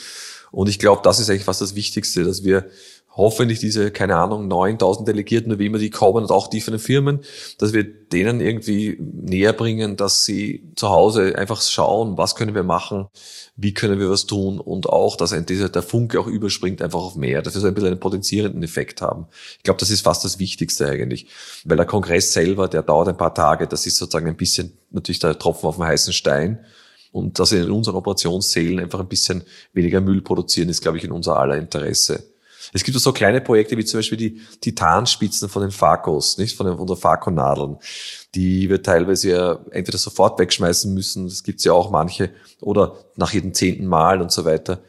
Und 0.51 0.69
ich 0.69 0.79
glaube, 0.79 1.01
das 1.03 1.19
ist 1.19 1.29
eigentlich 1.29 1.43
fast 1.43 1.61
das 1.61 1.75
Wichtigste, 1.75 2.23
dass 2.23 2.43
wir 2.43 2.69
hoffentlich 3.17 3.59
diese, 3.59 3.89
keine 3.89 4.15
Ahnung, 4.15 4.47
9000 4.47 5.07
Delegierten 5.07 5.57
wie 5.57 5.65
immer 5.65 5.79
die 5.79 5.89
kommen 5.89 6.23
und 6.23 6.31
auch 6.31 6.47
die 6.47 6.61
von 6.61 6.73
den 6.73 6.79
Firmen, 6.79 7.21
dass 7.57 7.73
wir 7.73 7.83
denen 7.83 8.39
irgendwie 8.39 8.95
näher 8.99 9.53
bringen, 9.53 9.97
dass 9.97 10.23
sie 10.23 10.71
zu 10.75 10.89
Hause 10.89 11.35
einfach 11.35 11.61
schauen, 11.61 12.17
was 12.17 12.35
können 12.35 12.53
wir 12.53 12.63
machen, 12.63 13.07
wie 13.55 13.73
können 13.73 13.99
wir 13.99 14.09
was 14.09 14.27
tun 14.27 14.59
und 14.59 14.87
auch, 14.87 15.17
dass 15.17 15.35
dieser, 15.45 15.69
der 15.69 15.81
Funke 15.81 16.19
auch 16.19 16.27
überspringt 16.27 16.81
einfach 16.81 16.99
auf 16.99 17.15
mehr, 17.15 17.41
dass 17.41 17.55
wir 17.55 17.61
so 17.61 17.67
ein 17.67 17.73
bisschen 17.73 17.89
einen 17.89 17.99
potenzierenden 17.99 18.61
Effekt 18.61 19.01
haben. 19.01 19.25
Ich 19.57 19.63
glaube, 19.63 19.79
das 19.79 19.89
ist 19.89 20.01
fast 20.01 20.23
das 20.23 20.37
Wichtigste 20.37 20.87
eigentlich, 20.87 21.27
weil 21.65 21.77
der 21.77 21.87
Kongress 21.87 22.33
selber, 22.33 22.67
der 22.67 22.83
dauert 22.83 23.09
ein 23.09 23.17
paar 23.17 23.33
Tage, 23.33 23.67
das 23.67 23.87
ist 23.87 23.97
sozusagen 23.97 24.27
ein 24.27 24.37
bisschen 24.37 24.77
natürlich 24.91 25.19
der 25.19 25.39
Tropfen 25.39 25.67
auf 25.67 25.75
dem 25.75 25.85
heißen 25.85 26.13
Stein 26.13 26.59
und 27.11 27.39
dass 27.39 27.51
wir 27.51 27.63
in 27.63 27.71
unseren 27.71 27.95
Operationssälen 27.95 28.79
einfach 28.79 28.99
ein 28.99 29.07
bisschen 29.07 29.43
weniger 29.73 30.01
Müll 30.01 30.21
produzieren, 30.21 30.69
ist, 30.69 30.81
glaube 30.81 30.99
ich, 30.99 31.03
in 31.03 31.11
unser 31.11 31.37
aller 31.37 31.57
Interesse. 31.57 32.36
Es 32.73 32.83
gibt 32.83 32.97
so 32.97 33.13
kleine 33.13 33.41
Projekte 33.41 33.77
wie 33.77 33.85
zum 33.85 33.99
Beispiel 33.99 34.17
die 34.17 34.41
Titanspitzen 34.61 35.49
von 35.49 35.61
den 35.61 35.71
Fakos, 35.71 36.37
nicht 36.37 36.55
von 36.55 36.67
den, 36.67 36.77
von 36.77 36.87
der 36.87 36.95
Fako-Nadeln, 36.95 37.77
die 38.35 38.69
wir 38.69 38.83
teilweise 38.83 39.29
ja 39.29 39.59
entweder 39.71 39.97
sofort 39.97 40.39
wegschmeißen 40.39 40.93
müssen, 40.93 41.25
das 41.25 41.43
gibt's 41.43 41.63
ja 41.63 41.73
auch 41.73 41.91
manche, 41.91 42.29
oder 42.61 42.95
nach 43.15 43.33
jedem 43.33 43.53
zehnten 43.53 43.85
Mal 43.85 44.21
und 44.21 44.31
so 44.31 44.45
weiter. 44.45 44.81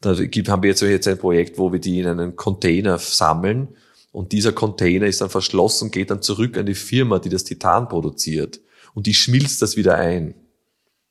Da 0.00 0.14
gibt, 0.14 0.48
haben 0.48 0.62
wir 0.62 0.70
jetzt, 0.70 0.82
jetzt 0.82 1.08
ein 1.08 1.18
Projekt, 1.18 1.58
wo 1.58 1.72
wir 1.72 1.78
die 1.78 2.00
in 2.00 2.06
einen 2.06 2.36
Container 2.36 2.98
sammeln 2.98 3.68
und 4.10 4.32
dieser 4.32 4.52
Container 4.52 5.06
ist 5.06 5.20
dann 5.20 5.30
verschlossen, 5.30 5.90
geht 5.90 6.10
dann 6.10 6.22
zurück 6.22 6.56
an 6.58 6.66
die 6.66 6.74
Firma, 6.74 7.18
die 7.18 7.28
das 7.28 7.44
Titan 7.44 7.88
produziert 7.88 8.60
und 8.94 9.06
die 9.06 9.14
schmilzt 9.14 9.62
das 9.62 9.76
wieder 9.76 9.96
ein 9.96 10.34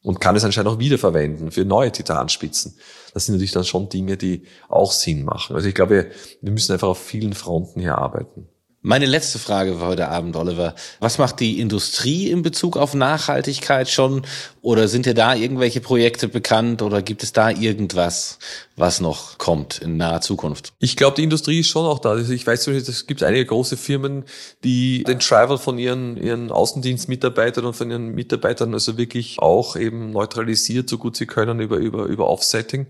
und 0.03 0.19
kann 0.19 0.35
es 0.35 0.43
anscheinend 0.43 0.71
auch 0.71 0.79
wiederverwenden 0.79 1.51
für 1.51 1.65
neue 1.65 1.91
Titanspitzen. 1.91 2.75
Das 3.13 3.25
sind 3.25 3.35
natürlich 3.35 3.51
dann 3.51 3.65
schon 3.65 3.89
Dinge, 3.89 4.17
die 4.17 4.43
auch 4.69 4.91
Sinn 4.91 5.23
machen. 5.23 5.55
Also 5.55 5.67
ich 5.67 5.75
glaube, 5.75 6.11
wir 6.41 6.51
müssen 6.51 6.73
einfach 6.73 6.87
auf 6.87 7.03
vielen 7.03 7.33
Fronten 7.33 7.79
hier 7.79 7.97
arbeiten. 7.97 8.47
Meine 8.83 9.05
letzte 9.05 9.37
Frage 9.37 9.75
für 9.75 9.85
heute 9.85 10.07
Abend, 10.07 10.35
Oliver. 10.35 10.73
Was 10.99 11.19
macht 11.19 11.39
die 11.39 11.59
Industrie 11.59 12.31
in 12.31 12.41
Bezug 12.41 12.77
auf 12.77 12.95
Nachhaltigkeit 12.95 13.87
schon? 13.87 14.23
Oder 14.63 14.87
sind 14.87 15.05
dir 15.05 15.13
da 15.13 15.35
irgendwelche 15.35 15.81
Projekte 15.81 16.27
bekannt? 16.27 16.81
Oder 16.81 17.03
gibt 17.03 17.21
es 17.21 17.31
da 17.31 17.51
irgendwas, 17.51 18.39
was 18.75 18.99
noch 18.99 19.37
kommt 19.37 19.77
in 19.77 19.97
naher 19.97 20.21
Zukunft? 20.21 20.73
Ich 20.79 20.97
glaube, 20.97 21.15
die 21.15 21.23
Industrie 21.23 21.59
ist 21.59 21.67
schon 21.67 21.85
auch 21.85 21.99
da. 21.99 22.09
Also 22.09 22.33
ich 22.33 22.47
weiß, 22.47 22.69
es 22.69 23.05
gibt 23.05 23.21
einige 23.21 23.45
große 23.45 23.77
Firmen, 23.77 24.23
die 24.63 25.03
den 25.03 25.19
Travel 25.19 25.59
von 25.59 25.77
ihren, 25.77 26.17
ihren 26.17 26.49
Außendienstmitarbeitern 26.51 27.65
und 27.65 27.75
von 27.75 27.91
ihren 27.91 28.15
Mitarbeitern 28.15 28.73
also 28.73 28.97
wirklich 28.97 29.37
auch 29.37 29.75
eben 29.75 30.09
neutralisiert, 30.09 30.89
so 30.89 30.97
gut 30.97 31.15
sie 31.15 31.27
können, 31.27 31.59
über, 31.59 31.77
über, 31.77 32.05
über 32.05 32.27
Offsetting. 32.27 32.87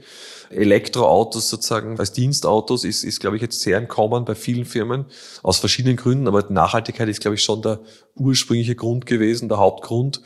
Elektroautos 0.52 1.50
sozusagen 1.50 1.98
als 2.00 2.12
Dienstautos 2.12 2.84
ist, 2.84 3.04
ist, 3.04 3.20
glaube 3.20 3.38
ich, 3.38 3.42
jetzt 3.42 3.62
sehr 3.62 3.78
im 3.78 3.88
Kommen 3.88 4.26
bei 4.26 4.36
vielen 4.36 4.66
Firmen 4.66 5.06
aus 5.44 5.60
verschiedenen 5.60 5.81
Gründen. 5.96 6.28
Aber 6.28 6.46
Nachhaltigkeit 6.50 7.10
ist, 7.10 7.22
glaube 7.22 7.36
ich, 7.36 7.44
schon 7.44 7.62
der 7.62 7.80
ursprüngliche 8.16 8.76
Grund 8.76 9.06
gewesen, 9.06 9.50
der 9.50 9.58
Hauptgrund. 9.58 10.22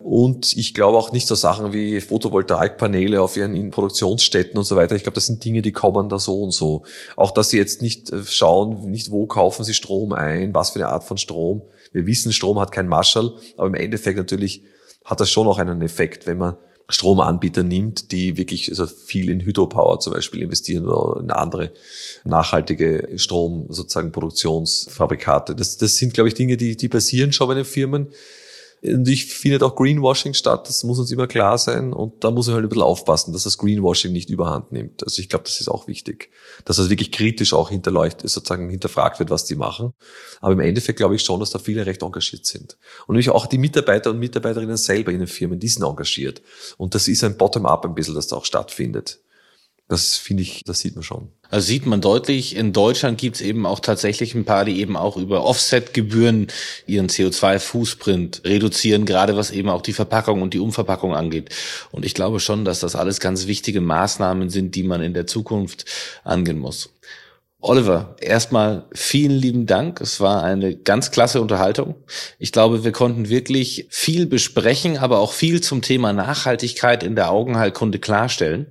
Und 0.00 0.56
ich 0.56 0.74
glaube 0.74 0.96
auch 0.96 1.10
nicht 1.10 1.26
so 1.26 1.34
Sachen 1.34 1.72
wie 1.72 2.00
Photovoltaikpaneele 2.00 3.20
auf 3.20 3.36
ihren 3.36 3.70
Produktionsstätten 3.70 4.56
und 4.56 4.64
so 4.64 4.76
weiter. 4.76 4.94
Ich 4.94 5.02
glaube, 5.02 5.16
das 5.16 5.26
sind 5.26 5.44
Dinge, 5.44 5.60
die 5.60 5.72
kommen 5.72 6.08
da 6.08 6.18
so 6.18 6.42
und 6.42 6.52
so. 6.52 6.84
Auch, 7.16 7.32
dass 7.32 7.50
sie 7.50 7.56
jetzt 7.58 7.82
nicht 7.82 8.10
äh, 8.12 8.24
schauen, 8.24 8.90
nicht 8.90 9.10
wo 9.10 9.26
kaufen 9.26 9.64
sie 9.64 9.74
Strom 9.74 10.12
ein, 10.12 10.54
was 10.54 10.70
für 10.70 10.78
eine 10.78 10.88
Art 10.88 11.04
von 11.04 11.18
Strom. 11.18 11.62
Wir 11.92 12.06
wissen, 12.06 12.32
Strom 12.32 12.60
hat 12.60 12.70
kein 12.70 12.86
Marschall, 12.86 13.32
aber 13.56 13.66
im 13.66 13.74
Endeffekt 13.74 14.18
natürlich 14.18 14.62
hat 15.04 15.20
das 15.20 15.30
schon 15.30 15.48
auch 15.48 15.58
einen 15.58 15.82
Effekt, 15.82 16.26
wenn 16.26 16.38
man 16.38 16.56
Stromanbieter 16.90 17.62
nimmt, 17.62 18.12
die 18.12 18.38
wirklich 18.38 18.70
also 18.70 18.86
viel 18.86 19.28
in 19.28 19.40
Hydropower 19.40 20.00
zum 20.00 20.14
Beispiel 20.14 20.42
investieren 20.42 20.86
oder 20.86 21.20
in 21.20 21.30
andere 21.30 21.72
nachhaltige 22.24 23.10
Strom 23.16 23.66
sozusagen 23.68 24.10
Produktionsfabrikate. 24.10 25.54
Das, 25.54 25.76
das 25.76 25.96
sind, 25.96 26.14
glaube 26.14 26.28
ich, 26.28 26.34
Dinge, 26.34 26.56
die, 26.56 26.76
die 26.76 26.88
passieren 26.88 27.32
schon 27.32 27.48
bei 27.48 27.54
den 27.54 27.66
Firmen. 27.66 28.08
Und 28.82 29.08
ich 29.08 29.26
findet 29.26 29.62
auch 29.62 29.74
Greenwashing 29.74 30.34
statt, 30.34 30.68
das 30.68 30.84
muss 30.84 30.98
uns 30.98 31.10
immer 31.10 31.26
klar 31.26 31.58
sein. 31.58 31.92
Und 31.92 32.22
da 32.22 32.30
muss 32.30 32.46
man 32.46 32.54
halt 32.54 32.64
ein 32.64 32.68
bisschen 32.68 32.82
aufpassen, 32.82 33.32
dass 33.32 33.42
das 33.42 33.58
Greenwashing 33.58 34.12
nicht 34.12 34.30
überhand 34.30 34.70
nimmt. 34.72 35.02
Also 35.02 35.20
ich 35.20 35.28
glaube, 35.28 35.44
das 35.44 35.60
ist 35.60 35.68
auch 35.68 35.88
wichtig. 35.88 36.30
Dass 36.64 36.76
das 36.76 36.88
wirklich 36.88 37.10
kritisch 37.10 37.52
auch 37.52 37.70
hinterleuchtet, 37.70 38.30
sozusagen 38.30 38.70
hinterfragt 38.70 39.18
wird, 39.18 39.30
was 39.30 39.44
die 39.44 39.56
machen. 39.56 39.92
Aber 40.40 40.52
im 40.52 40.60
Endeffekt 40.60 40.98
glaube 40.98 41.16
ich 41.16 41.22
schon, 41.22 41.40
dass 41.40 41.50
da 41.50 41.58
viele 41.58 41.86
recht 41.86 42.02
engagiert 42.02 42.46
sind. 42.46 42.78
Und 43.06 43.14
nämlich 43.14 43.30
auch 43.30 43.46
die 43.46 43.58
Mitarbeiter 43.58 44.10
und 44.10 44.18
Mitarbeiterinnen 44.18 44.76
selber 44.76 45.10
in 45.10 45.18
den 45.18 45.28
Firmen, 45.28 45.58
die 45.58 45.68
sind 45.68 45.84
engagiert. 45.84 46.42
Und 46.76 46.94
das 46.94 47.08
ist 47.08 47.24
ein 47.24 47.36
Bottom-up 47.36 47.84
ein 47.84 47.94
bisschen, 47.94 48.14
das 48.14 48.28
da 48.28 48.36
auch 48.36 48.44
stattfindet. 48.44 49.20
Das 49.88 50.16
finde 50.16 50.42
ich, 50.42 50.64
das 50.64 50.80
sieht 50.80 50.94
man 50.94 51.02
schon. 51.02 51.28
Also 51.50 51.66
sieht 51.66 51.86
man 51.86 52.02
deutlich, 52.02 52.54
in 52.54 52.74
Deutschland 52.74 53.16
gibt 53.16 53.36
es 53.36 53.42
eben 53.42 53.64
auch 53.64 53.80
tatsächlich 53.80 54.34
ein 54.34 54.44
paar, 54.44 54.66
die 54.66 54.80
eben 54.80 54.98
auch 54.98 55.16
über 55.16 55.44
Offset-Gebühren 55.44 56.48
ihren 56.86 57.08
CO2-Fußprint 57.08 58.44
reduzieren, 58.44 59.06
gerade 59.06 59.34
was 59.34 59.50
eben 59.50 59.70
auch 59.70 59.80
die 59.80 59.94
Verpackung 59.94 60.42
und 60.42 60.52
die 60.52 60.58
Umverpackung 60.58 61.14
angeht. 61.14 61.54
Und 61.90 62.04
ich 62.04 62.12
glaube 62.12 62.38
schon, 62.38 62.66
dass 62.66 62.80
das 62.80 62.96
alles 62.96 63.18
ganz 63.18 63.46
wichtige 63.46 63.80
Maßnahmen 63.80 64.50
sind, 64.50 64.74
die 64.74 64.82
man 64.82 65.00
in 65.00 65.14
der 65.14 65.26
Zukunft 65.26 65.86
angehen 66.22 66.58
muss. 66.58 66.90
Oliver, 67.60 68.14
erstmal 68.20 68.86
vielen 68.92 69.32
lieben 69.32 69.66
Dank. 69.66 70.00
Es 70.00 70.20
war 70.20 70.44
eine 70.44 70.76
ganz 70.76 71.10
klasse 71.10 71.40
Unterhaltung. 71.40 71.96
Ich 72.38 72.52
glaube, 72.52 72.84
wir 72.84 72.92
konnten 72.92 73.28
wirklich 73.30 73.88
viel 73.90 74.26
besprechen, 74.26 74.96
aber 74.96 75.18
auch 75.18 75.32
viel 75.32 75.60
zum 75.60 75.82
Thema 75.82 76.12
Nachhaltigkeit 76.12 77.02
in 77.02 77.16
der 77.16 77.32
Augenheilkunde 77.32 77.98
klarstellen. 77.98 78.68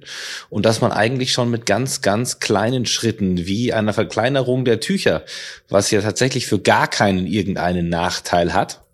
Und 0.49 0.65
dass 0.65 0.79
man 0.79 0.93
eigentlich 0.93 1.33
schon 1.33 1.49
mit 1.49 1.65
ganz, 1.65 2.01
ganz 2.01 2.39
kleinen 2.39 2.85
Schritten 2.85 3.45
wie 3.45 3.73
einer 3.73 3.91
Verkleinerung 3.91 4.63
der 4.63 4.79
Tücher, 4.79 5.25
was 5.67 5.91
ja 5.91 5.99
tatsächlich 5.99 6.47
für 6.47 6.59
gar 6.59 6.87
keinen 6.87 7.27
irgendeinen 7.27 7.89
Nachteil 7.89 8.53
hat, 8.53 8.86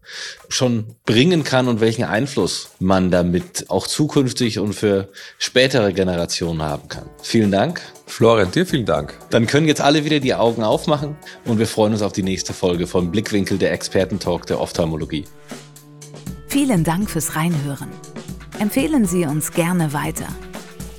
schon 0.49 0.95
bringen 1.05 1.43
kann 1.43 1.67
und 1.67 1.81
welchen 1.81 2.03
Einfluss 2.05 2.69
man 2.79 3.11
damit 3.11 3.69
auch 3.69 3.87
zukünftig 3.87 4.59
und 4.59 4.73
für 4.73 5.09
spätere 5.37 5.93
Generationen 5.93 6.61
haben 6.61 6.87
kann. 6.87 7.09
Vielen 7.21 7.51
Dank. 7.51 7.81
Florian, 8.05 8.51
dir 8.51 8.65
vielen 8.65 8.85
Dank. 8.85 9.17
Dann 9.29 9.47
können 9.47 9.67
jetzt 9.67 9.81
alle 9.81 10.05
wieder 10.05 10.19
die 10.19 10.35
Augen 10.35 10.63
aufmachen 10.63 11.15
und 11.45 11.59
wir 11.59 11.67
freuen 11.67 11.93
uns 11.93 12.01
auf 12.01 12.13
die 12.13 12.23
nächste 12.23 12.53
Folge 12.53 12.87
von 12.87 13.11
Blickwinkel 13.11 13.57
der 13.57 13.71
Expertentalk 13.71 14.45
der 14.45 14.59
Ophthalmologie. 14.59 15.25
Vielen 16.47 16.83
Dank 16.83 17.09
fürs 17.09 17.35
Reinhören. 17.35 17.89
Empfehlen 18.59 19.05
Sie 19.05 19.25
uns 19.25 19.51
gerne 19.51 19.93
weiter. 19.93 20.27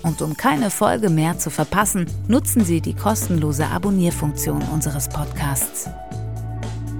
Und 0.03 0.21
um 0.21 0.37
keine 0.37 0.71
Folge 0.71 1.09
mehr 1.09 1.39
zu 1.39 1.49
verpassen, 1.49 2.07
nutzen 2.29 2.65
Sie 2.65 2.81
die 2.81 2.95
kostenlose 2.95 3.67
Abonnierfunktion 3.67 4.63
unseres 4.73 5.09
Podcasts. 5.09 5.89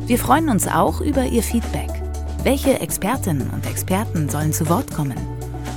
Wir 0.07 0.19
freuen 0.19 0.51
uns 0.51 0.69
auch 0.69 1.01
über 1.01 1.25
Ihr 1.25 1.43
Feedback. 1.43 1.89
Welche 2.43 2.79
Expertinnen 2.79 3.49
und 3.49 3.67
Experten 3.67 4.29
sollen 4.29 4.53
zu 4.53 4.69
Wort 4.69 4.95
kommen? 4.95 5.17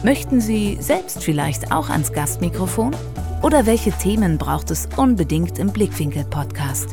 Möchten 0.04 0.42
Sie 0.42 0.78
selbst 0.82 1.24
vielleicht 1.24 1.72
auch 1.72 1.90
ans 1.90 2.12
Gastmikrofon? 2.12 2.94
Oder 3.42 3.66
welche 3.66 3.94
Themen 3.94 4.38
braucht 4.38 4.70
es 4.70 4.90
unbedingt 4.98 5.60
im 5.60 5.72
Blickwinkel-Podcast? 5.72 6.90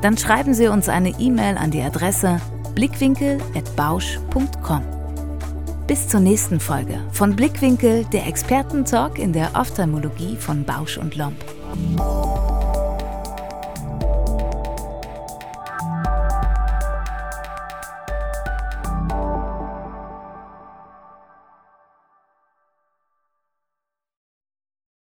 Dann 0.00 0.16
schreiben 0.16 0.54
Sie 0.54 0.68
uns 0.68 0.88
eine 0.88 1.08
E-Mail 1.18 1.56
an 1.56 1.72
die 1.72 1.82
Adresse 1.82 2.40
blickwinkel.bausch.com. 2.76 4.82
Bis 5.88 6.06
zur 6.06 6.20
nächsten 6.20 6.60
Folge 6.60 7.00
von 7.10 7.34
Blickwinkel, 7.34 8.04
der 8.12 8.28
Expertentalk 8.28 9.18
in 9.18 9.32
der 9.32 9.56
Ophthalmologie 9.56 10.36
von 10.36 10.64
Bausch 10.64 10.98
und 10.98 11.16
Lomb. 11.16 11.44